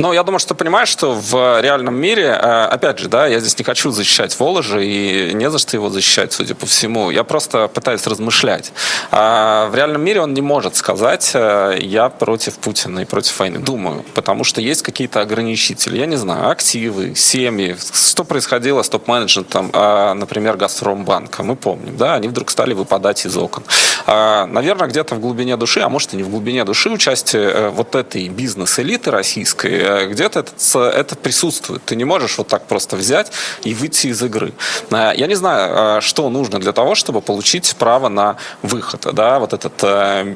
Ну, 0.00 0.12
я 0.12 0.22
думаю, 0.22 0.38
что 0.38 0.54
понимаешь, 0.54 0.88
что 0.88 1.12
в 1.12 1.60
реальном 1.60 1.96
мире, 1.96 2.26
э, 2.26 2.64
опять 2.66 3.00
же, 3.00 3.08
да, 3.08 3.26
я 3.26 3.40
здесь 3.40 3.58
не 3.58 3.64
хочу 3.64 3.90
защищать 3.90 4.38
Воложи, 4.38 4.86
и 4.86 5.34
не 5.34 5.50
за 5.50 5.58
что 5.58 5.76
его 5.76 5.90
защищать, 5.90 6.32
судя 6.32 6.54
по 6.54 6.66
всему. 6.66 7.10
Я 7.10 7.24
просто 7.24 7.66
пытаюсь 7.66 8.06
размышлять. 8.06 8.72
А 9.10 9.66
в 9.66 9.74
реальном 9.74 10.02
мире 10.04 10.20
он 10.20 10.34
не 10.34 10.40
может 10.40 10.76
сказать, 10.76 11.32
э, 11.34 11.78
я 11.80 12.10
против 12.10 12.58
Путина 12.58 13.00
и 13.00 13.06
против 13.06 13.36
войны. 13.40 13.58
Думаю, 13.58 14.04
потому 14.14 14.44
что 14.44 14.60
есть 14.60 14.82
какие-то 14.82 15.20
ограничители. 15.20 15.98
Я 15.98 16.06
не 16.06 16.14
знаю, 16.14 16.48
активы, 16.48 17.16
семьи. 17.16 17.76
Что 17.92 18.22
происходило 18.22 18.82
с 18.82 18.88
топ-менеджментом, 18.88 19.70
а, 19.72 20.14
например, 20.14 20.56
Газпромбанка? 20.56 21.42
Мы 21.42 21.56
помним, 21.56 21.96
да, 21.96 22.14
они 22.14 22.28
вдруг 22.28 22.50
стали 22.50 22.72
выпадать 22.72 23.26
из 23.26 23.36
окон. 23.36 23.64
А, 24.06 24.46
наверное, 24.46 24.86
где-то 24.86 25.16
в 25.16 25.20
глубине 25.20 25.56
души, 25.56 25.80
а 25.80 25.88
может 25.88 26.14
и 26.14 26.16
не 26.16 26.22
в 26.22 26.30
глубине 26.30 26.64
души, 26.64 26.88
участие 26.88 27.50
э, 27.50 27.68
вот 27.70 27.96
этой 27.96 28.28
бизнес-элиты 28.28 29.10
российской 29.10 29.87
Э, 29.87 29.87
где-то 30.10 30.40
это, 30.40 30.80
это 30.80 31.16
присутствует. 31.16 31.84
Ты 31.84 31.96
не 31.96 32.04
можешь 32.04 32.38
вот 32.38 32.48
так 32.48 32.66
просто 32.66 32.96
взять 32.96 33.32
и 33.64 33.74
выйти 33.74 34.08
из 34.08 34.22
игры. 34.22 34.52
Э, 34.90 35.12
я 35.14 35.26
не 35.26 35.34
знаю, 35.34 35.98
э, 35.98 36.00
что 36.00 36.28
нужно 36.30 36.58
для 36.58 36.72
того, 36.72 36.94
чтобы 36.94 37.20
получить 37.20 37.74
право 37.78 38.08
на 38.08 38.36
выход, 38.62 39.06
да, 39.12 39.38
вот 39.38 39.52
этот 39.52 39.84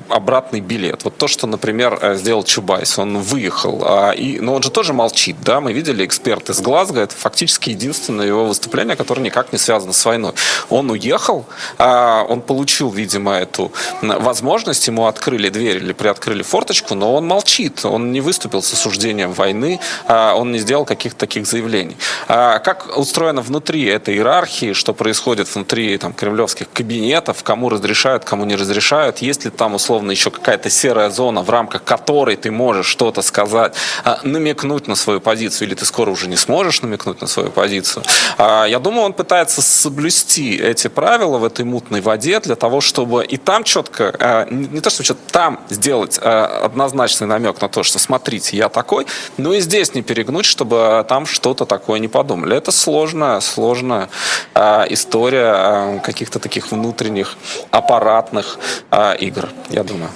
обратный 0.09 0.61
билет. 0.61 1.05
Вот 1.05 1.17
то, 1.17 1.29
что, 1.29 1.47
например, 1.47 2.17
сделал 2.17 2.45
Чубайс, 2.45 2.99
он 2.99 3.19
выехал, 3.19 4.13
и, 4.17 4.39
но 4.41 4.55
он 4.55 4.63
же 4.63 4.71
тоже 4.71 4.93
молчит, 4.93 5.37
да, 5.43 5.61
мы 5.61 5.73
видели 5.73 6.05
эксперт 6.05 6.51
из 6.51 6.61
Глазго, 6.61 7.01
это 7.01 7.15
фактически 7.15 7.71
единственное 7.71 8.27
его 8.27 8.45
выступление, 8.45 8.97
которое 8.97 9.23
никак 9.23 9.53
не 9.53 9.59
связано 9.59 9.93
с 9.93 10.05
войной. 10.05 10.33
Он 10.71 10.91
уехал, 10.91 11.47
он 11.79 12.41
получил, 12.41 12.91
видимо, 12.91 13.35
эту 13.35 13.73
возможность, 14.03 14.87
ему 14.87 15.07
открыли 15.07 15.49
дверь 15.49 15.77
или 15.77 15.93
приоткрыли 15.93 16.43
форточку, 16.43 16.95
но 16.95 17.15
он 17.15 17.27
молчит, 17.27 17.85
он 17.85 18.13
не 18.13 18.21
выступил 18.21 18.63
с 18.63 18.73
осуждением 18.73 19.33
войны, 19.43 19.81
а, 20.07 20.35
он 20.35 20.53
не 20.53 20.59
сделал 20.59 20.85
каких-то 20.85 21.19
таких 21.19 21.47
заявлений. 21.47 21.97
А, 22.29 22.59
как 22.59 22.97
устроено 22.97 23.43
внутри 23.43 23.85
этой 23.85 24.15
иерархии, 24.15 24.73
что 24.73 24.95
происходит 24.95 25.55
внутри 25.55 25.99
там, 25.99 26.13
кремлевских 26.13 26.67
кабинетов, 26.73 27.43
кому 27.43 27.69
разрешают, 27.69 28.25
кому 28.25 28.45
не 28.45 28.57
разрешают, 28.57 29.19
есть 29.19 29.45
ли 29.45 29.51
там 29.51 29.75
условно 29.75 30.13
еще 30.13 30.31
какая-то 30.31 30.71
серая 30.71 31.11
зона, 31.11 31.43
в 31.43 31.51
рамках 31.51 31.83
которой 31.85 32.37
ты 32.37 32.51
можешь 32.51 32.87
что-то 32.87 33.23
сказать, 33.23 33.75
а, 34.05 34.21
намекнуть 34.23 34.89
на 34.89 34.95
свою 34.95 35.21
позицию, 35.21 35.69
или 35.69 35.75
ты 35.75 35.85
скоро 35.85 36.11
уже 36.11 36.29
не 36.29 36.37
сможешь 36.37 36.83
намекнуть 36.83 37.21
на 37.21 37.27
свою 37.27 37.51
позицию. 37.51 38.05
Я 38.39 38.79
думаю, 38.79 39.03
он 39.03 39.13
пытается 39.13 39.63
соблюсти 39.63 40.57
эти 40.57 40.89
правила 40.89 41.39
в 41.39 41.45
этой 41.45 41.65
мутной 41.65 42.01
воде 42.01 42.41
для 42.41 42.55
того, 42.55 42.81
чтобы 42.81 43.25
и 43.25 43.37
там 43.37 43.65
четко, 43.65 44.47
не 44.51 44.81
то, 44.81 44.91
что 44.91 45.15
там 45.15 45.59
сделать 45.71 46.19
однозначный 46.19 47.27
намек 47.27 47.61
на 47.61 47.69
то, 47.69 47.83
что 47.83 47.99
смотрите, 47.99 48.57
я 48.57 48.69
такой, 48.69 49.07
ну 49.39 49.53
и 49.53 49.61
здесь 49.61 49.95
не 49.95 50.03
перегнуть, 50.03 50.45
чтобы 50.45 51.05
там 51.09 51.27
что-то 51.27 51.65
такое 51.65 51.99
не 52.01 52.09
подумали. 52.09 52.57
Это 52.57 52.71
сложная, 52.71 53.41
сложная 53.41 54.09
э, 54.55 54.85
история 54.91 55.55
э, 55.55 55.99
каких-то 56.01 56.39
таких 56.39 56.71
внутренних 56.71 57.37
аппаратных 57.71 58.59
э, 58.91 59.17
игр, 59.19 59.49
я 59.71 59.85
думаю. 59.85 60.11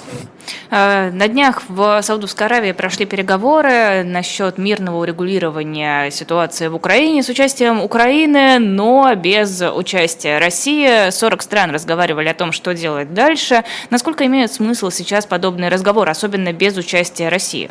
На 0.69 1.27
днях 1.27 1.63
в 1.67 2.01
Саудовской 2.01 2.45
Аравии 2.45 2.71
прошли 2.71 3.05
переговоры 3.05 4.03
насчет 4.05 4.57
мирного 4.57 5.01
урегулирования 5.01 6.09
ситуации 6.09 6.69
в 6.69 6.75
Украине 6.75 7.21
с 7.21 7.27
участием 7.27 7.81
Украины, 7.81 8.57
но 8.59 9.13
без 9.15 9.61
участия 9.61 10.37
России. 10.37 11.09
40 11.09 11.41
стран 11.41 11.71
разговаривали 11.71 12.29
о 12.29 12.33
том, 12.33 12.53
что 12.53 12.73
делать 12.73 13.13
дальше. 13.13 13.65
Насколько 13.89 14.25
имеют 14.25 14.53
смысл 14.53 14.89
сейчас 14.89 15.25
подобные 15.25 15.69
разговоры, 15.69 16.11
особенно 16.11 16.53
без 16.53 16.77
участия 16.77 17.27
России? 17.27 17.69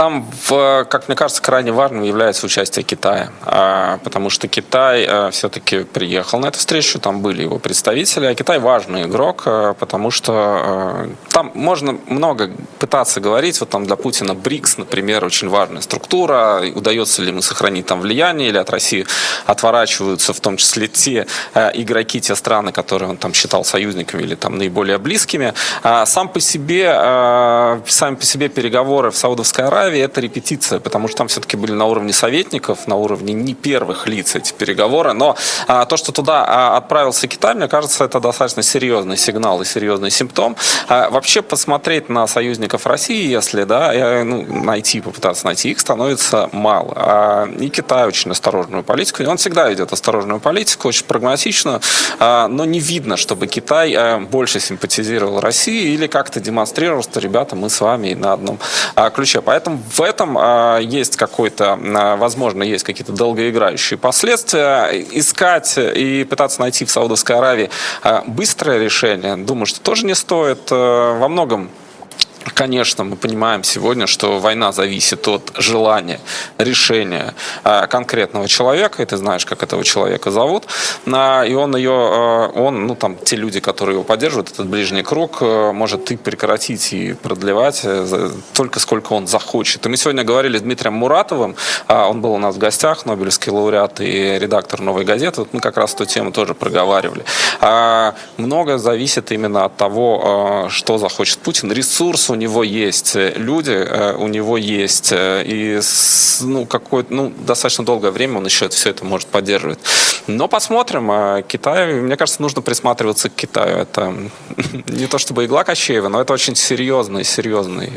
Там, 0.00 0.24
как 0.48 1.08
мне 1.08 1.14
кажется, 1.14 1.42
крайне 1.42 1.72
важным 1.72 2.04
является 2.04 2.46
участие 2.46 2.84
Китая, 2.84 3.32
а, 3.42 3.98
потому 3.98 4.30
что 4.30 4.48
Китай 4.48 5.04
а, 5.06 5.30
все-таки 5.30 5.80
приехал 5.80 6.38
на 6.38 6.46
эту 6.46 6.58
встречу, 6.58 6.98
там 6.98 7.20
были 7.20 7.42
его 7.42 7.58
представители, 7.58 8.24
а 8.24 8.34
Китай 8.34 8.58
важный 8.60 9.02
игрок, 9.02 9.42
а, 9.44 9.74
потому 9.74 10.10
что 10.10 11.06
там 11.28 11.50
можно 11.52 11.98
много 12.06 12.50
пытаться 12.78 13.20
говорить, 13.20 13.60
вот 13.60 13.68
там 13.68 13.84
для 13.84 13.96
Путина 13.96 14.34
БРИКС, 14.34 14.78
например, 14.78 15.22
очень 15.22 15.50
важная 15.50 15.82
структура, 15.82 16.62
удается 16.74 17.20
ли 17.20 17.28
ему 17.28 17.42
сохранить 17.42 17.84
там 17.84 18.00
влияние, 18.00 18.48
или 18.48 18.56
от 18.56 18.70
России 18.70 19.04
отворачиваются 19.44 20.32
в 20.32 20.40
том 20.40 20.56
числе 20.56 20.88
те 20.88 21.26
игроки, 21.74 22.22
те 22.22 22.34
страны, 22.36 22.72
которые 22.72 23.10
он 23.10 23.18
там 23.18 23.34
считал 23.34 23.66
союзниками 23.66 24.22
или 24.22 24.34
там 24.34 24.56
наиболее 24.56 24.96
близкими. 24.96 25.52
Сам 26.06 26.30
по 26.30 26.40
себе, 26.40 26.86
сами 27.86 28.14
по 28.14 28.24
себе 28.24 28.48
переговоры 28.48 29.10
в 29.10 29.16
Саудовской 29.18 29.66
Аравии 29.66 29.89
Аравии 29.90 30.02
это 30.02 30.20
репетиция, 30.20 30.78
потому 30.78 31.08
что 31.08 31.18
там 31.18 31.28
все-таки 31.28 31.56
были 31.56 31.72
на 31.72 31.86
уровне 31.86 32.12
советников, 32.12 32.86
на 32.86 32.94
уровне 32.94 33.32
не 33.34 33.54
первых 33.54 34.06
лиц 34.06 34.36
эти 34.36 34.52
переговоры. 34.52 35.12
Но 35.12 35.36
а, 35.66 35.84
то, 35.84 35.96
что 35.96 36.12
туда 36.12 36.44
а, 36.46 36.76
отправился 36.76 37.26
Китай, 37.26 37.54
мне 37.54 37.66
кажется, 37.66 38.04
это 38.04 38.20
достаточно 38.20 38.62
серьезный 38.62 39.16
сигнал 39.16 39.60
и 39.60 39.64
серьезный 39.64 40.10
симптом. 40.10 40.56
А, 40.88 41.10
вообще 41.10 41.42
посмотреть 41.42 42.08
на 42.08 42.26
союзников 42.26 42.86
России, 42.86 43.28
если 43.28 43.64
да, 43.64 44.20
и, 44.20 44.22
ну, 44.22 44.44
найти, 44.64 45.00
попытаться 45.00 45.46
найти 45.46 45.70
их, 45.70 45.80
становится 45.80 46.48
мало. 46.52 46.92
А, 46.96 47.48
и 47.58 47.68
Китай 47.68 48.06
очень 48.06 48.30
осторожную 48.30 48.84
политику. 48.84 49.22
И 49.22 49.26
он 49.26 49.38
всегда 49.38 49.68
ведет 49.68 49.92
осторожную 49.92 50.38
политику, 50.38 50.88
очень 50.88 51.04
прагматичную, 51.04 51.80
а, 52.20 52.46
но 52.46 52.64
не 52.64 52.78
видно, 52.78 53.16
чтобы 53.16 53.48
Китай 53.48 53.92
а, 53.94 54.20
больше 54.20 54.60
симпатизировал 54.60 55.40
России 55.40 55.94
или 55.94 56.06
как-то 56.06 56.38
демонстрировал, 56.38 57.02
что, 57.02 57.18
ребята, 57.18 57.56
мы 57.56 57.70
с 57.70 57.80
вами 57.80 58.14
на 58.14 58.32
одном 58.32 58.58
а, 58.94 59.10
ключе. 59.10 59.40
Поэтому 59.40 59.79
в 59.88 60.00
этом 60.00 60.36
а, 60.38 60.78
есть 60.78 61.16
какой-то, 61.16 61.78
а, 61.82 62.16
возможно, 62.16 62.62
есть 62.62 62.84
какие-то 62.84 63.12
долгоиграющие 63.12 63.98
последствия. 63.98 64.90
Искать 65.12 65.76
и 65.78 66.24
пытаться 66.24 66.60
найти 66.60 66.84
в 66.84 66.90
Саудовской 66.90 67.36
Аравии 67.36 67.70
а, 68.02 68.22
быстрое 68.26 68.78
решение, 68.78 69.36
думаю, 69.36 69.66
что 69.66 69.80
тоже 69.80 70.06
не 70.06 70.14
стоит. 70.14 70.70
Во 70.70 71.28
многом 71.28 71.70
Конечно, 72.54 73.04
мы 73.04 73.16
понимаем 73.16 73.64
сегодня, 73.64 74.06
что 74.06 74.38
война 74.38 74.72
зависит 74.72 75.28
от 75.28 75.52
желания, 75.56 76.20
решения 76.56 77.34
э, 77.64 77.86
конкретного 77.86 78.48
человека, 78.48 79.02
и 79.02 79.06
ты 79.06 79.18
знаешь, 79.18 79.44
как 79.44 79.62
этого 79.62 79.84
человека 79.84 80.30
зовут, 80.30 80.64
и 81.06 81.10
он 81.54 81.76
ее, 81.76 81.90
э, 81.90 82.58
он, 82.58 82.86
ну 82.86 82.94
там, 82.94 83.16
те 83.16 83.36
люди, 83.36 83.60
которые 83.60 83.96
его 83.96 84.04
поддерживают, 84.04 84.50
этот 84.50 84.66
ближний 84.68 85.02
круг, 85.02 85.38
э, 85.42 85.72
может 85.72 86.10
и 86.12 86.16
прекратить 86.16 86.94
и 86.94 87.12
продлевать 87.12 87.84
только 88.54 88.80
сколько 88.80 89.12
он 89.12 89.26
захочет. 89.26 89.84
И 89.84 89.88
мы 89.90 89.98
сегодня 89.98 90.24
говорили 90.24 90.56
с 90.56 90.62
Дмитрием 90.62 90.94
Муратовым, 90.94 91.56
он 91.88 92.22
был 92.22 92.32
у 92.32 92.38
нас 92.38 92.54
в 92.54 92.58
гостях, 92.58 93.04
Нобелевский 93.04 93.52
лауреат 93.52 94.00
и 94.00 94.38
редактор 94.38 94.80
«Новой 94.80 95.04
газеты», 95.04 95.42
вот 95.42 95.52
мы 95.52 95.60
как 95.60 95.76
раз 95.76 95.94
эту 95.94 96.06
тему 96.06 96.32
тоже 96.32 96.54
проговаривали. 96.54 97.24
Много 98.38 98.78
зависит 98.78 99.30
именно 99.30 99.66
от 99.66 99.76
того, 99.76 100.68
что 100.70 100.98
захочет 100.98 101.38
Путин, 101.38 101.70
ресурс 101.72 102.30
у 102.30 102.34
него 102.40 102.64
есть 102.64 103.14
э, 103.14 103.34
люди, 103.36 103.70
э, 103.70 104.14
у 104.16 104.26
него 104.26 104.56
есть 104.56 105.12
э, 105.12 105.44
и 105.44 105.80
ну, 106.40 106.66
какое 106.66 107.04
ну, 107.08 107.32
достаточно 107.46 107.84
долгое 107.84 108.10
время 108.10 108.38
он 108.38 108.46
еще 108.46 108.68
все 108.68 108.90
это 108.90 109.04
может 109.04 109.28
поддерживать. 109.28 109.78
Но 110.26 110.48
посмотрим. 110.48 111.10
Китай, 111.44 111.92
мне 111.92 112.16
кажется, 112.16 112.42
нужно 112.42 112.62
присматриваться 112.62 113.28
к 113.28 113.34
Китаю. 113.34 113.76
Это 113.78 114.14
не 114.88 115.06
то 115.06 115.18
чтобы 115.18 115.44
игла 115.44 115.64
Кощеева, 115.64 116.08
но 116.08 116.20
это 116.20 116.32
очень 116.32 116.56
серьезный, 116.56 117.24
серьезный 117.24 117.92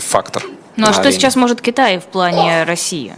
фактор. 0.00 0.44
Ну 0.76 0.86
а 0.88 0.92
что 0.92 1.10
сейчас 1.10 1.36
может 1.36 1.60
Китай 1.60 1.98
в 1.98 2.04
плане 2.04 2.64
России? 2.64 3.14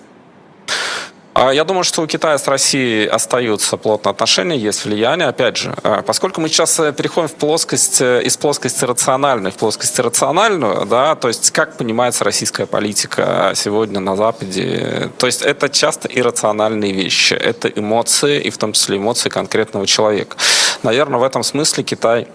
А, 1.32 1.52
я 1.54 1.64
думаю, 1.64 1.84
что 1.84 2.02
у 2.02 2.06
Китая 2.06 2.38
с 2.38 2.48
Россией 2.48 3.06
остаются 3.06 3.76
плотные 3.76 4.10
отношения, 4.10 4.56
есть 4.56 4.84
влияние. 4.84 5.28
Опять 5.28 5.58
же, 5.58 5.74
а, 5.84 6.02
поскольку 6.02 6.40
мы 6.40 6.48
сейчас 6.48 6.78
э, 6.80 6.92
переходим 6.92 7.28
в 7.28 7.34
плоскость, 7.34 8.00
э, 8.00 8.22
из 8.24 8.36
плоскости 8.36 8.84
рациональной 8.84 9.52
в 9.52 9.54
плоскость 9.54 9.98
рациональную, 10.00 10.86
да, 10.86 11.14
то 11.14 11.28
есть 11.28 11.52
как 11.52 11.76
понимается 11.76 12.24
российская 12.24 12.66
политика 12.66 13.52
сегодня 13.54 14.00
на 14.00 14.16
Западе, 14.16 15.10
то 15.18 15.26
есть 15.26 15.42
это 15.42 15.68
часто 15.68 16.08
иррациональные 16.08 16.92
вещи, 16.92 17.34
это 17.34 17.68
эмоции, 17.68 18.40
и 18.40 18.50
в 18.50 18.58
том 18.58 18.72
числе 18.72 18.96
эмоции 18.96 19.28
конкретного 19.28 19.86
человека. 19.86 20.36
Наверное, 20.82 21.20
в 21.20 21.22
этом 21.22 21.44
смысле 21.44 21.84
Китай 21.84 22.26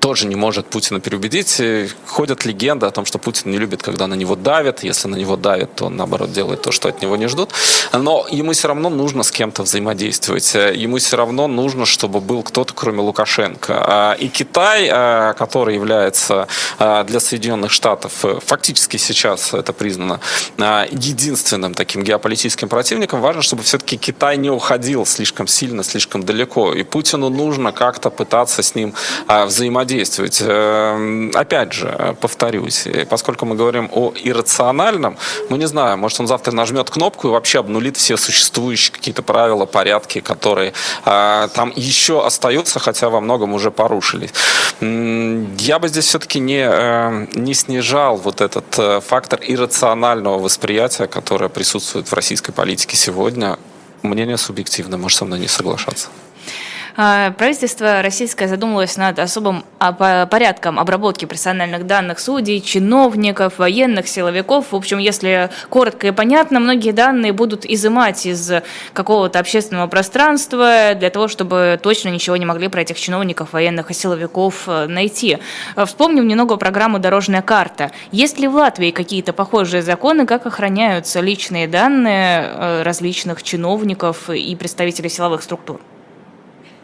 тоже 0.00 0.26
не 0.26 0.34
может 0.34 0.66
Путина 0.66 0.98
переубедить. 0.98 1.60
Ходят 2.06 2.44
легенды 2.46 2.86
о 2.86 2.90
том, 2.90 3.04
что 3.04 3.18
Путин 3.18 3.50
не 3.50 3.58
любит, 3.58 3.82
когда 3.82 4.06
на 4.06 4.14
него 4.14 4.34
давят. 4.34 4.82
Если 4.82 5.08
на 5.08 5.16
него 5.16 5.36
давят, 5.36 5.74
то 5.76 5.86
он, 5.86 5.96
наоборот, 5.96 6.32
делает 6.32 6.62
то, 6.62 6.72
что 6.72 6.88
от 6.88 7.02
него 7.02 7.16
не 7.16 7.28
ждут. 7.28 7.50
Но 7.92 8.26
ему 8.30 8.52
все 8.52 8.68
равно 8.68 8.88
нужно 8.88 9.22
с 9.22 9.30
кем-то 9.30 9.62
взаимодействовать. 9.62 10.54
Ему 10.54 10.96
все 10.96 11.16
равно 11.16 11.46
нужно, 11.46 11.84
чтобы 11.84 12.20
был 12.20 12.42
кто-то, 12.42 12.72
кроме 12.74 13.02
Лукашенко. 13.02 13.84
А, 13.86 14.12
и 14.14 14.28
Китай, 14.28 14.88
а, 14.90 15.34
который 15.34 15.74
является 15.74 16.48
а, 16.78 17.04
для 17.04 17.20
Соединенных 17.20 17.70
Штатов, 17.70 18.24
э, 18.24 18.38
фактически 18.44 18.96
сейчас 18.96 19.52
это 19.52 19.72
признано, 19.72 20.20
единственным 20.56 21.74
таким 21.74 22.02
геополитическим 22.02 22.68
противником, 22.68 23.20
важно, 23.20 23.42
чтобы 23.42 23.62
все-таки 23.62 23.98
Китай 23.98 24.38
не 24.38 24.50
уходил 24.50 25.04
слишком 25.04 25.46
сильно, 25.46 25.84
слишком 25.84 26.22
далеко. 26.22 26.72
И 26.72 26.82
Путину 26.84 27.28
нужно 27.28 27.72
как-то 27.72 28.10
пытаться 28.10 28.62
с 28.62 28.74
ним 28.74 28.94
взаимодействовать 29.28 29.89
действовать. 29.90 30.38
Эм, 30.40 31.32
опять 31.34 31.72
же, 31.72 32.16
повторюсь, 32.20 32.86
поскольку 33.08 33.46
мы 33.46 33.56
говорим 33.56 33.90
о 33.92 34.12
иррациональном, 34.24 35.16
мы 35.48 35.58
не 35.58 35.66
знаем, 35.66 35.98
может 35.98 36.20
он 36.20 36.26
завтра 36.26 36.52
нажмет 36.52 36.90
кнопку 36.90 37.28
и 37.28 37.30
вообще 37.30 37.58
обнулит 37.58 37.96
все 37.96 38.16
существующие 38.16 38.92
какие-то 38.92 39.22
правила, 39.22 39.66
порядки, 39.66 40.20
которые 40.20 40.72
э, 41.04 41.48
там 41.54 41.72
еще 41.76 42.24
остаются, 42.26 42.78
хотя 42.78 43.08
во 43.08 43.20
многом 43.20 43.54
уже 43.54 43.70
порушились. 43.70 44.30
Я 44.80 45.78
бы 45.78 45.88
здесь 45.88 46.06
все-таки 46.06 46.40
не, 46.40 46.66
э, 46.70 47.26
не 47.34 47.54
снижал 47.54 48.16
вот 48.16 48.40
этот 48.40 48.78
э, 48.78 49.00
фактор 49.00 49.40
иррационального 49.42 50.38
восприятия, 50.38 51.06
которое 51.06 51.48
присутствует 51.48 52.08
в 52.08 52.12
российской 52.14 52.52
политике 52.52 52.96
сегодня. 52.96 53.58
Мнение 54.02 54.38
субъективное, 54.38 54.98
может 54.98 55.18
со 55.18 55.24
мной 55.24 55.40
не 55.40 55.48
соглашаться. 55.48 56.08
А, 57.02 57.30
правительство 57.30 58.02
российское 58.02 58.46
задумалось 58.46 58.98
над 58.98 59.18
особым 59.18 59.64
а, 59.78 60.26
порядком 60.26 60.78
обработки 60.78 61.24
персональных 61.24 61.86
данных 61.86 62.18
судей, 62.20 62.60
чиновников, 62.60 63.58
военных, 63.58 64.06
силовиков. 64.06 64.72
В 64.72 64.76
общем, 64.76 64.98
если 64.98 65.48
коротко 65.70 66.08
и 66.08 66.10
понятно, 66.10 66.60
многие 66.60 66.90
данные 66.90 67.32
будут 67.32 67.64
изымать 67.64 68.26
из 68.26 68.52
какого-то 68.92 69.38
общественного 69.38 69.86
пространства 69.86 70.92
для 70.94 71.08
того, 71.08 71.28
чтобы 71.28 71.80
точно 71.82 72.10
ничего 72.10 72.36
не 72.36 72.44
могли 72.44 72.68
про 72.68 72.82
этих 72.82 73.00
чиновников, 73.00 73.54
военных 73.54 73.90
и 73.90 73.94
силовиков 73.94 74.64
э, 74.66 74.86
найти. 74.86 75.38
Вспомним 75.86 76.28
немного 76.28 76.58
программу 76.58 76.98
«Дорожная 76.98 77.40
карта». 77.40 77.92
Есть 78.12 78.38
ли 78.38 78.46
в 78.46 78.54
Латвии 78.56 78.90
какие-то 78.90 79.32
похожие 79.32 79.80
законы, 79.80 80.26
как 80.26 80.44
охраняются 80.44 81.20
личные 81.20 81.66
данные 81.66 82.42
э, 82.44 82.82
различных 82.82 83.42
чиновников 83.42 84.28
и 84.28 84.54
представителей 84.54 85.08
силовых 85.08 85.42
структур? 85.42 85.80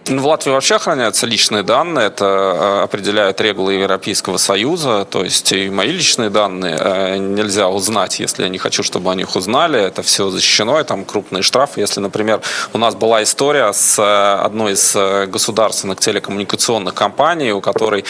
В 0.09 0.25
Латвии 0.25 0.53
вообще 0.53 0.77
охраняются 0.77 1.27
личные 1.27 1.65
данные, 1.65 2.07
это 2.07 2.25
э, 2.25 2.83
определяют 2.85 3.41
регулы 3.41 3.75
Европейского 3.75 4.37
Союза, 4.37 5.05
то 5.05 5.25
есть 5.25 5.51
и 5.51 5.69
мои 5.69 5.91
личные 5.91 6.31
данные 6.31 6.79
э, 6.79 7.17
нельзя 7.17 7.69
узнать, 7.69 8.21
если 8.21 8.45
я 8.45 8.49
не 8.49 8.59
хочу, 8.59 8.85
чтобы 8.85 9.11
о 9.11 9.17
них 9.17 9.35
узнали, 9.35 9.81
это 9.81 10.05
все 10.05 10.31
защищено, 10.31 10.79
и 10.79 10.85
там 10.85 11.05
крупные 11.05 11.43
штрафы. 11.43 11.81
Если, 11.81 11.99
например, 11.99 12.41
у 12.73 12.79
нас 12.79 12.95
была 12.95 13.25
история 13.25 13.73
с 13.73 13.99
э, 13.99 14.45
одной 14.45 14.75
из 14.75 14.95
государственных 15.29 15.99
телекоммуникационных 15.99 16.95
компаний, 16.95 17.51
у 17.51 17.61
которой 17.61 18.05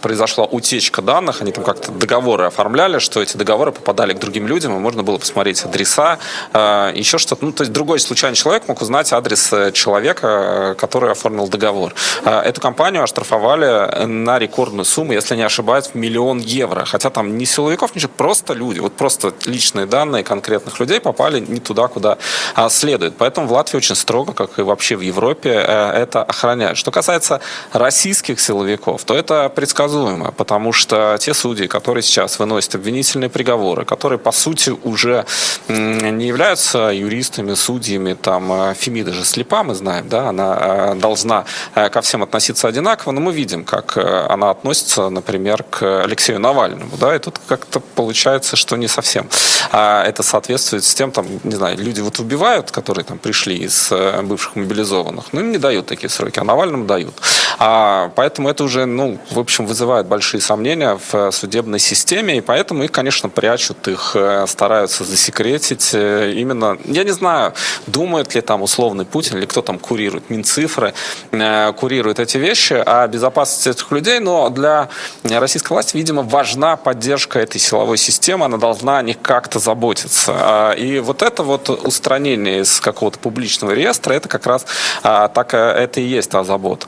произошла 0.00 0.44
утечка 0.44 1.02
данных, 1.02 1.42
они 1.42 1.52
там 1.52 1.64
как-то 1.64 1.92
договоры 1.92 2.46
оформляли, 2.46 2.98
что 2.98 3.20
эти 3.20 3.36
договоры 3.36 3.72
попадали 3.72 4.14
к 4.14 4.18
другим 4.18 4.46
людям, 4.46 4.74
и 4.74 4.78
можно 4.78 5.02
было 5.02 5.18
посмотреть 5.18 5.62
адреса, 5.64 6.18
еще 6.54 7.18
что-то. 7.18 7.44
Ну, 7.44 7.52
то 7.52 7.62
есть 7.62 7.72
другой 7.72 8.00
случайный 8.00 8.36
человек 8.36 8.68
мог 8.68 8.80
узнать 8.80 9.12
адрес 9.12 9.52
человека, 9.74 10.74
который 10.78 10.93
который 10.94 11.10
оформил 11.10 11.48
договор. 11.48 11.92
А, 12.24 12.40
эту 12.40 12.60
компанию 12.60 13.02
оштрафовали 13.02 14.04
на 14.06 14.38
рекордную 14.38 14.84
сумму, 14.84 15.12
если 15.12 15.34
не 15.34 15.42
ошибаюсь, 15.42 15.86
в 15.86 15.96
миллион 15.96 16.38
евро. 16.38 16.84
Хотя 16.84 17.10
там 17.10 17.36
не 17.36 17.46
силовиков, 17.46 17.96
ничего, 17.96 18.12
просто 18.16 18.54
люди. 18.54 18.78
Вот 18.78 18.92
просто 18.92 19.32
личные 19.44 19.86
данные 19.86 20.22
конкретных 20.22 20.78
людей 20.78 21.00
попали 21.00 21.40
не 21.40 21.58
туда, 21.58 21.88
куда 21.88 22.16
а, 22.54 22.68
следует. 22.68 23.16
Поэтому 23.18 23.48
в 23.48 23.52
Латвии 23.52 23.78
очень 23.78 23.96
строго, 23.96 24.32
как 24.32 24.60
и 24.60 24.62
вообще 24.62 24.94
в 24.94 25.00
Европе, 25.00 25.50
э, 25.50 26.02
это 26.02 26.22
охраняют. 26.22 26.78
Что 26.78 26.92
касается 26.92 27.40
российских 27.72 28.38
силовиков, 28.38 29.02
то 29.04 29.14
это 29.14 29.48
предсказуемо, 29.48 30.30
потому 30.30 30.72
что 30.72 31.16
те 31.18 31.34
судьи, 31.34 31.66
которые 31.66 32.02
сейчас 32.02 32.38
выносят 32.38 32.76
обвинительные 32.76 33.30
приговоры, 33.30 33.84
которые, 33.84 34.20
по 34.20 34.30
сути, 34.32 34.70
уже 34.84 35.26
не 35.68 36.28
являются 36.28 36.92
юристами, 36.92 37.54
судьями, 37.54 38.14
там, 38.14 38.52
э, 38.52 38.74
Фемида 38.74 39.12
же 39.12 39.24
слепа, 39.24 39.64
мы 39.64 39.74
знаем, 39.74 40.08
да, 40.08 40.28
она 40.28 40.54
должна 40.96 41.44
ко 41.74 42.00
всем 42.00 42.22
относиться 42.22 42.68
одинаково, 42.68 43.12
но 43.12 43.20
мы 43.20 43.32
видим, 43.32 43.64
как 43.64 43.96
она 43.96 44.50
относится, 44.50 45.08
например, 45.08 45.62
к 45.62 46.04
Алексею 46.04 46.40
Навальному. 46.40 46.96
Да, 46.96 47.14
и 47.14 47.18
тут 47.18 47.40
как-то 47.46 47.80
получается, 47.80 48.56
что 48.56 48.76
не 48.76 48.88
совсем 48.88 49.28
это 49.72 50.22
соответствует 50.22 50.84
с 50.84 50.94
тем, 50.94 51.10
там, 51.10 51.26
не 51.44 51.56
знаю, 51.56 51.78
люди 51.78 52.00
вот 52.00 52.18
убивают, 52.18 52.70
которые 52.70 53.04
там 53.04 53.18
пришли 53.18 53.56
из 53.56 53.92
бывших 54.22 54.56
мобилизованных, 54.56 55.32
но 55.32 55.40
им 55.40 55.50
не 55.52 55.58
дают 55.58 55.86
такие 55.86 56.08
сроки, 56.10 56.38
а 56.38 56.44
Навальному 56.44 56.84
дают. 56.84 57.14
А, 57.58 58.10
поэтому 58.14 58.48
это 58.48 58.64
уже, 58.64 58.86
ну, 58.86 59.18
в 59.30 59.38
общем, 59.38 59.66
вызывает 59.66 60.06
большие 60.06 60.40
сомнения 60.40 60.98
в 61.10 61.30
судебной 61.30 61.78
системе, 61.78 62.38
и 62.38 62.40
поэтому 62.40 62.84
их, 62.84 62.92
конечно, 62.92 63.28
прячут, 63.28 63.88
их 63.88 64.16
стараются 64.46 65.04
засекретить. 65.04 65.94
Именно, 65.94 66.78
я 66.84 67.04
не 67.04 67.12
знаю, 67.12 67.54
думает 67.86 68.34
ли 68.34 68.40
там 68.40 68.62
условный 68.62 69.04
Путин 69.04 69.38
или 69.38 69.46
кто 69.46 69.62
там 69.62 69.78
курирует, 69.78 70.30
Минцифры, 70.30 70.94
курирует 71.76 72.18
эти 72.18 72.38
вещи 72.38 72.74
о 72.74 73.06
безопасности 73.06 73.68
этих 73.68 73.90
людей, 73.90 74.18
но 74.20 74.50
для 74.50 74.88
российской 75.22 75.72
власти, 75.72 75.96
видимо, 75.96 76.22
важна 76.22 76.76
поддержка 76.76 77.38
этой 77.38 77.60
силовой 77.60 77.98
системы, 77.98 78.46
она 78.46 78.58
должна 78.58 78.98
о 78.98 79.02
них 79.02 79.20
как-то 79.20 79.58
заботиться. 79.58 80.34
А, 80.36 80.72
и 80.72 80.98
вот 80.98 81.22
это 81.22 81.42
вот 81.42 81.70
устранение 81.70 82.60
из 82.60 82.80
какого-то 82.80 83.18
публичного 83.18 83.72
реестра, 83.72 84.12
это 84.12 84.28
как 84.28 84.46
раз 84.46 84.66
а, 85.02 85.28
так 85.28 85.54
это 85.54 86.00
и 86.00 86.04
есть 86.04 86.30
та 86.30 86.44
забота. 86.44 86.86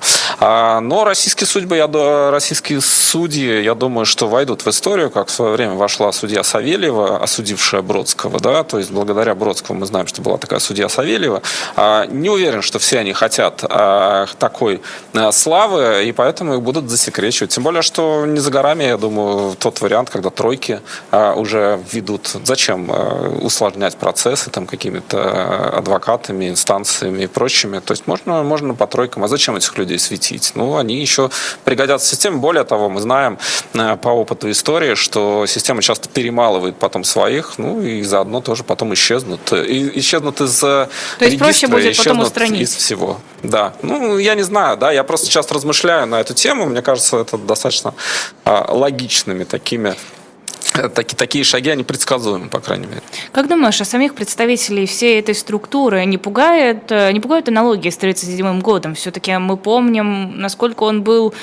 А, 0.58 0.80
но 0.80 1.04
российские 1.04 1.46
судьбы, 1.46 1.76
я, 1.76 1.86
российские 2.30 2.80
судьи, 2.80 3.62
я 3.62 3.74
думаю, 3.74 4.06
что 4.06 4.26
войдут 4.26 4.64
в 4.64 4.68
историю, 4.68 5.10
как 5.10 5.28
в 5.28 5.30
свое 5.30 5.52
время 5.52 5.74
вошла 5.74 6.10
судья 6.12 6.42
Савельева, 6.42 7.22
осудившая 7.22 7.82
Бродского, 7.82 8.40
да, 8.40 8.64
то 8.64 8.78
есть 8.78 8.90
благодаря 8.90 9.34
Бродскому 9.34 9.80
мы 9.80 9.86
знаем, 9.86 10.06
что 10.06 10.22
была 10.22 10.38
такая 10.38 10.58
судья 10.60 10.88
Савельева. 10.88 11.42
Не 12.08 12.30
уверен, 12.30 12.62
что 12.62 12.78
все 12.78 13.00
они 13.00 13.12
хотят 13.12 13.58
такой 14.38 14.80
славы, 15.32 16.04
и 16.06 16.12
поэтому 16.12 16.54
их 16.54 16.62
будут 16.62 16.88
засекречивать. 16.88 17.50
Тем 17.50 17.62
более, 17.62 17.82
что 17.82 18.24
не 18.24 18.40
за 18.40 18.50
горами, 18.50 18.84
я 18.84 18.96
думаю, 18.96 19.56
тот 19.56 19.82
вариант, 19.82 20.08
когда 20.08 20.30
тройки 20.30 20.80
уже 21.12 21.78
ведут. 21.92 22.30
Зачем 22.44 22.90
усложнять 23.44 23.96
процессы 23.96 24.48
там 24.48 24.66
какими-то 24.66 25.76
адвокатами, 25.76 26.48
инстанциями 26.48 27.24
и 27.24 27.26
прочими? 27.26 27.80
То 27.80 27.92
есть 27.92 28.06
можно, 28.06 28.42
можно 28.42 28.72
по 28.74 28.86
тройкам. 28.86 29.22
А 29.24 29.28
зачем 29.28 29.54
этих 29.56 29.76
людей 29.76 29.98
светить? 29.98 30.45
Ну, 30.54 30.76
они 30.76 31.00
еще 31.00 31.30
пригодятся 31.64 32.08
системе. 32.08 32.36
Более 32.36 32.64
того, 32.64 32.88
мы 32.88 33.00
знаем 33.00 33.38
по 33.72 34.08
опыту 34.08 34.50
истории, 34.50 34.94
что 34.94 35.46
система 35.46 35.82
часто 35.82 36.08
перемалывает 36.08 36.76
потом 36.76 37.04
своих, 37.04 37.58
ну 37.58 37.82
и 37.82 38.02
заодно 38.02 38.40
тоже 38.40 38.64
потом 38.64 38.94
исчезнут. 38.94 39.52
И, 39.52 39.98
исчезнут 39.98 40.40
из 40.40 40.60
То 40.60 40.88
есть 41.20 41.38
проще 41.38 41.66
будет 41.66 41.96
потом 41.96 42.20
устранить? 42.20 42.60
из 42.62 42.74
всего. 42.74 43.20
Да. 43.42 43.74
Ну, 43.82 44.18
я 44.18 44.34
не 44.34 44.42
знаю, 44.42 44.76
да, 44.76 44.92
я 44.92 45.04
просто 45.04 45.26
сейчас 45.26 45.50
размышляю 45.50 46.06
на 46.06 46.20
эту 46.20 46.34
тему. 46.34 46.66
Мне 46.66 46.82
кажется, 46.82 47.18
это 47.18 47.38
достаточно 47.38 47.94
а, 48.44 48.72
логичными 48.72 49.44
такими 49.44 49.94
такие, 50.94 51.16
такие 51.16 51.44
шаги, 51.44 51.70
они 51.70 51.84
предсказуемы, 51.84 52.48
по 52.48 52.60
крайней 52.60 52.86
мере. 52.86 53.02
Как 53.32 53.48
думаешь, 53.48 53.80
а 53.80 53.84
самих 53.84 54.14
представителей 54.14 54.86
всей 54.86 55.18
этой 55.18 55.34
структуры 55.34 56.04
не 56.04 56.18
пугает, 56.18 56.90
э, 56.90 57.12
не 57.12 57.20
пугают 57.20 57.48
аналогии 57.48 57.90
с 57.90 57.96
1937 57.96 58.60
годом? 58.60 58.94
Все-таки 58.94 59.36
мы 59.38 59.56
помним, 59.56 60.38
насколько 60.38 60.84
он 60.84 61.02
был 61.02 61.34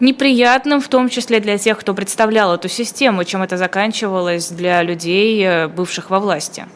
неприятным, 0.00 0.80
в 0.80 0.88
том 0.88 1.08
числе 1.08 1.40
для 1.40 1.58
тех, 1.58 1.78
кто 1.78 1.94
представлял 1.94 2.54
эту 2.54 2.68
систему, 2.68 3.24
чем 3.24 3.42
это 3.42 3.56
заканчивалось 3.56 4.48
для 4.48 4.82
людей, 4.82 5.42
э, 5.44 5.68
бывших 5.68 6.10
во 6.10 6.20
власти. 6.20 6.66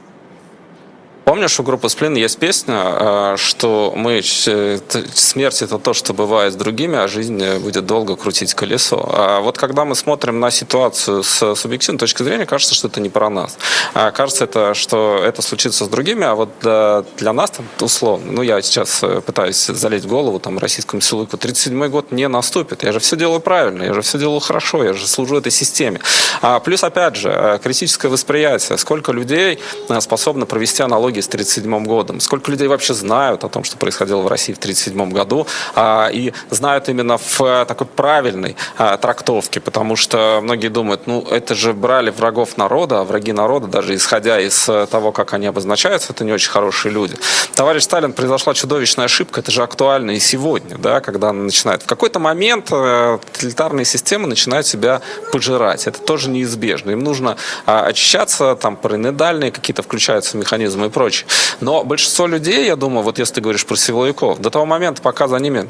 Помнишь, 1.25 1.61
у 1.61 1.63
группы 1.63 1.89
Сплин 1.89 2.17
есть 2.17 2.39
песня, 2.39 2.75
э, 2.75 3.37
что 3.39 3.93
мы 3.95 4.21
э, 4.47 4.79
смерть 5.15 5.63
это 5.63 5.79
то, 5.79 5.95
что 5.95 6.13
бывает 6.13 6.53
с 6.53 6.57
другими, 6.57 6.99
а 6.99 7.07
жизнь 7.07 7.41
э, 7.41 7.61
будет 7.61 7.87
долго 7.87 8.17
крутить 8.17 8.55
колесо. 8.55 9.09
А 9.09 9.41
вот 9.41 9.57
когда 9.57 9.85
мы 9.85 9.95
смотрим 9.95 10.41
на 10.41 10.51
ситуацию 10.51 11.23
с 11.23 11.55
субъективной 11.55 12.01
точки 12.01 12.25
зрения, 12.25 12.45
кажется, 12.45 12.75
что 12.75 12.89
это 12.89 13.01
не 13.01 13.09
про 13.09 13.31
нас. 13.31 13.57
А 13.95 14.11
кажется, 14.11 14.45
это, 14.45 14.75
что 14.75 15.23
это 15.25 15.43
случится 15.43 15.85
с 15.85 15.89
другими, 15.89 16.25
а 16.25 16.35
вот 16.35 16.49
для, 16.61 17.05
для 17.19 17.33
нас 17.33 17.53
там 17.53 17.67
условно, 17.81 18.33
ну 18.33 18.43
я 18.43 18.61
сейчас 18.61 19.05
пытаюсь 19.25 19.67
залезть 19.67 20.07
в 20.07 20.09
голову 20.09 20.41
там 20.41 20.59
российскому 20.59 21.01
силовику, 21.01 21.37
37-й 21.37 21.89
год 21.89 22.11
не 22.11 22.27
наступит. 22.27 22.83
Я 22.83 22.91
же 22.91 22.99
все 22.99 23.17
делаю 23.17 23.41
правильно, 23.41 23.85
я 23.85 23.95
же 23.95 24.03
все 24.03 24.19
делаю 24.19 24.41
хорошо, 24.41 24.83
я 24.83 24.93
же 24.93 25.07
служу 25.07 25.37
этой 25.37 25.53
системе. 25.53 26.01
А 26.41 26.59
плюс, 26.59 26.83
опять 26.83 27.15
же, 27.15 27.61
критическое 27.63 28.09
восприятие. 28.09 28.77
Сколько 28.77 29.13
людей 29.13 29.61
способны 30.01 30.47
провести 30.47 30.83
аналогию 30.83 31.12
аналогии 31.13 31.21
с 31.21 31.29
1937 31.29 31.85
годом. 31.85 32.21
Сколько 32.21 32.51
людей 32.51 32.69
вообще 32.69 32.95
знают 32.95 33.45
о 33.45 33.49
том, 33.49 33.65
что 33.65 33.77
происходило 33.77 34.23
в 34.23 34.29
России 34.29 34.55
в 34.55 34.59
1937 34.59 35.13
году, 35.13 35.47
а, 35.75 36.09
и 36.13 36.33
знают 36.51 36.89
именно 36.89 37.19
в 37.19 37.41
э, 37.41 37.65
такой 37.67 37.87
правильной 37.87 38.57
а, 38.79 38.97
трактовке, 38.97 39.61
потому 39.61 39.97
что 39.97 40.41
многие 40.43 40.69
думают, 40.69 41.07
ну, 41.07 41.23
это 41.31 41.55
же 41.55 41.73
брали 41.73 42.11
врагов 42.11 42.57
народа, 42.57 43.01
а 43.01 43.05
враги 43.05 43.33
народа, 43.33 43.67
даже 43.67 43.95
исходя 43.95 44.41
из 44.41 44.69
э, 44.69 44.87
того, 44.91 45.13
как 45.13 45.35
они 45.35 45.47
обозначаются, 45.47 46.13
это 46.13 46.25
не 46.25 46.33
очень 46.33 46.51
хорошие 46.51 46.93
люди. 46.93 47.17
Товарищ 47.55 47.83
Сталин, 47.83 48.13
произошла 48.13 48.55
чудовищная 48.55 49.07
ошибка, 49.07 49.41
это 49.41 49.51
же 49.51 49.63
актуально 49.63 50.13
и 50.13 50.21
сегодня, 50.21 50.79
да, 50.79 51.01
когда 51.01 51.31
она 51.31 51.43
начинает. 51.43 51.83
В 51.83 51.87
какой-то 51.87 52.19
момент 52.19 52.69
э, 52.73 53.19
тоталитарные 53.33 53.85
системы 53.85 54.29
начинают 54.29 54.67
себя 54.67 55.01
пожирать. 55.33 55.87
Это 55.87 56.01
тоже 56.01 56.31
неизбежно. 56.31 56.93
Им 56.93 57.01
нужно 57.01 57.37
а, 57.67 57.87
очищаться, 57.87 58.57
там 58.57 58.77
параноидальные 58.77 59.51
какие-то 59.51 59.83
включаются 59.83 60.37
механизмы 60.37 60.87
и 60.87 60.89
прочее 60.89 61.02
прочее. 61.03 61.27
Но 61.61 61.83
большинство 61.83 62.29
людей, 62.29 62.67
я 62.67 62.77
думаю, 62.77 63.03
вот 63.03 63.19
если 63.19 63.35
ты 63.35 63.41
говоришь 63.41 63.67
про 63.67 63.75
силовиков, 63.75 64.41
до 64.41 64.51
того 64.51 64.67
момента, 64.67 65.03
пока 65.03 65.27
за 65.27 65.39
ними 65.39 65.69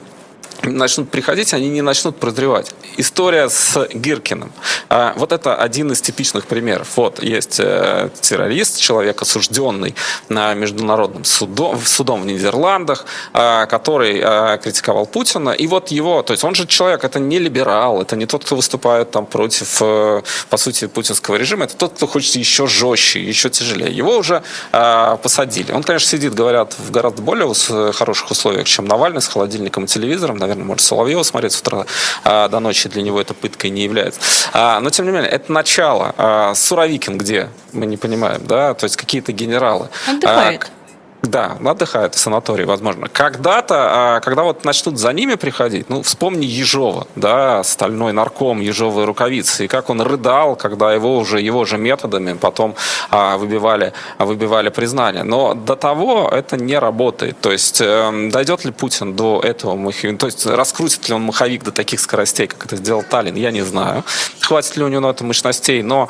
начнут 0.65 1.11
приходить, 1.11 1.55
они 1.55 1.69
не 1.69 1.83
начнут 1.83 2.17
прозревать. 2.19 2.75
История 2.97 3.49
с 3.49 3.89
Гиркиным. 3.93 4.53
А, 4.89 5.15
вот 5.17 5.33
это 5.33 5.55
один 5.55 5.93
из 5.93 6.01
типичных 6.01 6.47
примеров. 6.47 6.89
Вот 6.97 7.23
есть 7.23 7.59
э, 7.59 8.11
террорист, 8.21 8.79
человек 8.79 9.23
осужденный 9.23 9.95
на 10.29 10.55
международным 10.55 11.25
судом, 11.25 11.81
судом 11.85 12.23
в 12.23 12.27
Нидерландах, 12.27 13.07
а, 13.33 13.67
который 13.67 14.21
а, 14.23 14.59
критиковал 14.59 15.07
Путина. 15.07 15.51
И 15.51 15.67
вот 15.67 15.91
его, 15.91 16.23
то 16.23 16.33
есть 16.33 16.45
он 16.45 16.55
же 16.55 16.67
человек, 16.67 17.05
это 17.05 17.19
не 17.19 17.39
либерал, 17.39 18.03
это 18.03 18.17
не 18.17 18.27
тот, 18.27 18.45
кто 18.45 18.57
выступает 18.57 19.11
там 19.11 19.27
против, 19.27 19.79
э, 19.81 20.23
по 20.49 20.57
сути, 20.57 20.87
путинского 20.87 21.37
режима, 21.37 21.65
это 21.65 21.77
тот, 21.77 21.95
кто 21.95 22.07
хочет 22.07 22.37
еще 22.37 22.67
жестче, 22.67 23.23
еще 23.23 23.51
тяжелее. 23.51 23.93
Его 23.93 24.17
уже 24.17 24.43
посадили. 24.71 25.73
Он, 25.73 25.83
конечно, 25.83 26.09
сидит, 26.09 26.35
говорят, 26.35 26.75
в 26.79 26.91
гораздо 26.91 27.23
более 27.23 27.53
хороших 27.93 28.31
условиях, 28.31 28.67
чем 28.67 28.87
Навальный 28.87 29.21
с 29.21 29.29
холодильником 29.29 29.85
и 29.85 29.87
телевизором, 29.87 30.37
наверное, 30.37 30.52
наверное, 30.55 30.69
может 30.69 30.83
Соловьева 30.83 31.23
смотреть 31.23 31.53
с 31.53 31.61
утра 31.61 31.87
а, 32.25 32.49
до 32.49 32.61
ночи, 32.61 32.89
для 32.89 33.03
него 33.03 33.21
это 33.21 33.35
пыткой 33.35 33.71
не 33.71 33.83
является. 33.83 34.21
А, 34.53 34.81
но, 34.81 34.91
тем 34.91 35.07
не 35.07 35.13
менее, 35.13 35.31
это 35.31 35.51
начало. 35.53 36.15
А, 36.17 36.55
Суровикин 36.55 37.19
где? 37.19 37.49
Мы 37.73 37.87
не 37.87 37.97
понимаем, 37.97 38.47
да? 38.47 38.75
То 38.75 38.85
есть 38.85 38.97
какие-то 38.97 39.33
генералы. 39.33 39.89
Отдыхает. 40.07 40.65
А, 40.65 40.82
да, 41.23 41.57
отдыхают 41.65 42.15
в 42.15 42.19
санатории, 42.19 42.65
возможно. 42.65 43.09
Когда-то, 43.09 43.75
а, 43.77 44.21
когда 44.21 44.43
вот 44.43 44.65
начнут 44.65 44.99
за 44.99 45.13
ними 45.13 45.37
приходить, 45.37 45.89
ну, 45.89 46.03
вспомни 46.03 46.45
Ежова, 46.45 47.07
да, 47.17 47.63
стальной 47.63 48.13
нарком 48.13 48.61
Ежовой 48.61 49.05
рукавицы, 49.05 49.65
и 49.65 49.69
как 49.69 49.89
он 49.91 50.03
рыдал, 50.03 50.57
когда 50.57 50.93
его 50.93 51.17
уже, 51.17 51.41
его 51.41 51.65
же 51.65 51.79
методами 51.79 52.33
потом 52.33 52.75
а, 53.11 53.37
выбивали, 53.37 53.93
выбивали 54.19 54.69
признание. 54.69 55.23
Но 55.23 55.55
до 55.55 55.77
того 55.77 56.29
это 56.33 56.57
не 56.57 56.79
работает. 56.79 57.41
То 57.41 57.53
есть 57.53 57.81
эм, 57.81 58.31
дойдет 58.31 58.65
ли 58.65 58.73
Путин 58.73 59.15
до 59.15 59.41
этого 59.41 59.93
то 60.19 60.27
есть 60.27 60.47
раскрутит 60.47 61.09
ли 61.09 61.15
он 61.15 61.23
маховик 61.23 61.63
до 61.63 61.73
таких 61.73 62.01
скоростей, 62.01 62.47
как 62.47 62.67
это 62.67 62.77
сделал 62.77 63.03
Таллин, 63.03 63.37
я 63.37 63.51
не 63.51 63.63
знаю. 63.63 64.05
Хватит 64.41 64.77
ли 64.77 64.85
у 64.85 64.89
него 64.89 65.01
на 65.01 65.11
это 65.11 65.25
мощностей, 65.25 65.83
но 65.83 66.09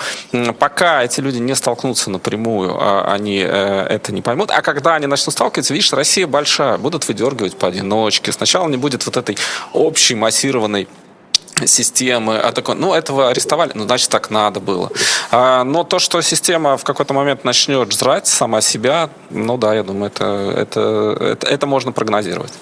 пока 0.58 1.02
эти 1.02 1.20
люди 1.20 1.38
не 1.38 1.54
столкнутся 1.54 2.10
напрямую, 2.10 2.76
а, 2.80 3.12
они 3.12 3.38
э, 3.38 3.86
это 3.88 4.12
не 4.12 4.22
поймут. 4.22 4.50
А 4.50 4.62
когда 4.62 4.94
начнут 5.06 5.32
сталкиваться, 5.32 5.74
видишь, 5.74 5.92
Россия 5.92 6.26
большая, 6.26 6.78
будут 6.78 7.08
выдергивать 7.08 7.56
поодиночке. 7.56 8.32
Сначала 8.32 8.68
не 8.68 8.76
будет 8.76 9.06
вот 9.06 9.16
этой 9.16 9.36
общей 9.72 10.14
массированной 10.14 10.88
системы, 11.66 12.38
а 12.38 12.52
такой, 12.52 12.74
ну, 12.74 12.94
этого 12.94 13.28
арестовали, 13.28 13.72
ну, 13.74 13.84
значит, 13.84 14.10
так 14.10 14.30
надо 14.30 14.60
было. 14.60 14.90
А, 15.30 15.64
но 15.64 15.84
то, 15.84 15.98
что 15.98 16.20
система 16.22 16.76
в 16.76 16.84
какой-то 16.84 17.14
момент 17.14 17.44
начнет 17.44 17.92
жрать 17.92 18.26
сама 18.26 18.60
себя, 18.60 19.10
ну, 19.30 19.58
да, 19.58 19.74
я 19.74 19.82
думаю, 19.82 20.06
это, 20.06 20.54
это, 20.56 21.16
это, 21.20 21.46
это 21.46 21.66
можно 21.66 21.92
прогнозировать. 21.92 22.52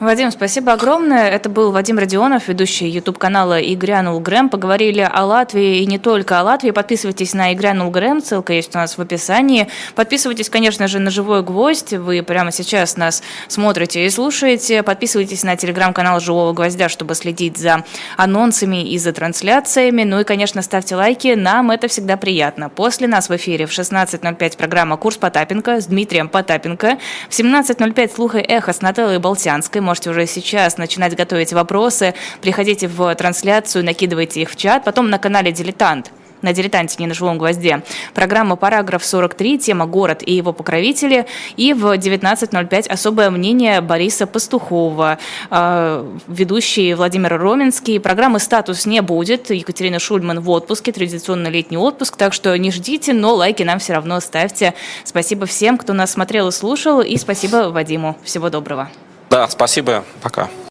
Вадим, 0.00 0.32
спасибо 0.32 0.72
огромное. 0.72 1.30
Это 1.30 1.48
был 1.48 1.70
Вадим 1.70 1.98
Родионов, 1.98 2.48
ведущий 2.48 2.88
YouTube-канала 2.88 3.60
«И 3.60 3.76
грянул 3.76 4.18
Грэм». 4.18 4.48
Поговорили 4.48 5.00
о 5.00 5.24
Латвии 5.24 5.78
и 5.78 5.86
не 5.86 5.98
только 5.98 6.40
о 6.40 6.42
Латвии. 6.42 6.72
Подписывайтесь 6.72 7.32
на 7.32 7.52
«И 7.52 7.54
грянул 7.54 7.90
Грэм», 7.90 8.20
ссылка 8.20 8.52
есть 8.54 8.74
у 8.74 8.78
нас 8.78 8.98
в 8.98 9.00
описании. 9.00 9.68
Подписывайтесь, 9.94 10.50
конечно 10.50 10.88
же, 10.88 10.98
на 10.98 11.10
«Живой 11.10 11.44
гвоздь». 11.44 11.92
Вы 11.92 12.24
прямо 12.24 12.50
сейчас 12.50 12.96
нас 12.96 13.22
смотрите 13.46 14.04
и 14.04 14.10
слушаете. 14.10 14.82
Подписывайтесь 14.82 15.44
на 15.44 15.56
телеграм-канал 15.56 16.18
«Живого 16.18 16.52
гвоздя», 16.52 16.88
чтобы 16.88 17.14
следить 17.14 17.56
за 17.56 17.84
анонсами 18.16 18.82
и 18.82 18.98
за 18.98 19.12
трансляциями. 19.12 20.02
Ну 20.02 20.20
и, 20.20 20.24
конечно, 20.24 20.60
ставьте 20.62 20.96
лайки, 20.96 21.34
нам 21.36 21.70
это 21.70 21.86
всегда 21.86 22.16
приятно. 22.16 22.68
После 22.68 23.06
нас 23.06 23.28
в 23.28 23.36
эфире 23.36 23.66
в 23.66 23.70
16.05 23.70 24.56
программа 24.56 24.96
«Курс 24.96 25.18
Потапенко» 25.18 25.80
с 25.80 25.86
Дмитрием 25.86 26.28
Потапенко. 26.28 26.98
В 27.28 27.32
17.05 27.32 28.10
«Слухай 28.12 28.42
эхо» 28.42 28.72
с 28.72 28.80
Нателлой 28.82 29.20
Болтянской 29.20 29.83
можете 29.84 30.10
уже 30.10 30.26
сейчас 30.26 30.78
начинать 30.78 31.16
готовить 31.16 31.52
вопросы. 31.52 32.14
Приходите 32.40 32.88
в 32.88 33.14
трансляцию, 33.14 33.84
накидывайте 33.84 34.42
их 34.42 34.50
в 34.50 34.56
чат. 34.56 34.84
Потом 34.84 35.10
на 35.10 35.18
канале 35.18 35.52
«Дилетант» 35.52 36.10
на 36.44 36.52
«Дилетанте», 36.52 36.96
не 36.98 37.06
на 37.06 37.14
«Живом 37.14 37.38
гвозде». 37.38 37.82
Программа 38.12 38.54
«Параграф 38.56 39.02
43», 39.02 39.58
тема 39.58 39.86
«Город 39.86 40.22
и 40.24 40.34
его 40.34 40.52
покровители». 40.52 41.26
И 41.56 41.72
в 41.72 41.86
19.05 41.86 42.88
особое 42.88 43.30
мнение 43.30 43.80
Бориса 43.80 44.26
Пастухова, 44.26 45.18
э, 45.50 46.12
ведущий 46.28 46.94
Владимир 46.94 47.38
Роменский. 47.38 47.98
Программы 47.98 48.38
«Статус» 48.38 48.86
не 48.86 49.00
будет. 49.00 49.50
Екатерина 49.50 49.98
Шульман 49.98 50.40
в 50.40 50.50
отпуске, 50.50 50.92
традиционно 50.92 51.48
летний 51.48 51.78
отпуск, 51.78 52.16
так 52.16 52.34
что 52.34 52.56
не 52.58 52.70
ждите, 52.70 53.14
но 53.14 53.34
лайки 53.34 53.62
нам 53.62 53.78
все 53.78 53.94
равно 53.94 54.20
ставьте. 54.20 54.74
Спасибо 55.04 55.46
всем, 55.46 55.78
кто 55.78 55.94
нас 55.94 56.12
смотрел 56.12 56.48
и 56.48 56.52
слушал, 56.52 57.00
и 57.00 57.16
спасибо 57.16 57.70
Вадиму. 57.70 58.16
Всего 58.22 58.50
доброго. 58.50 58.90
Да, 59.34 59.48
спасибо. 59.48 60.04
Пока. 60.22 60.48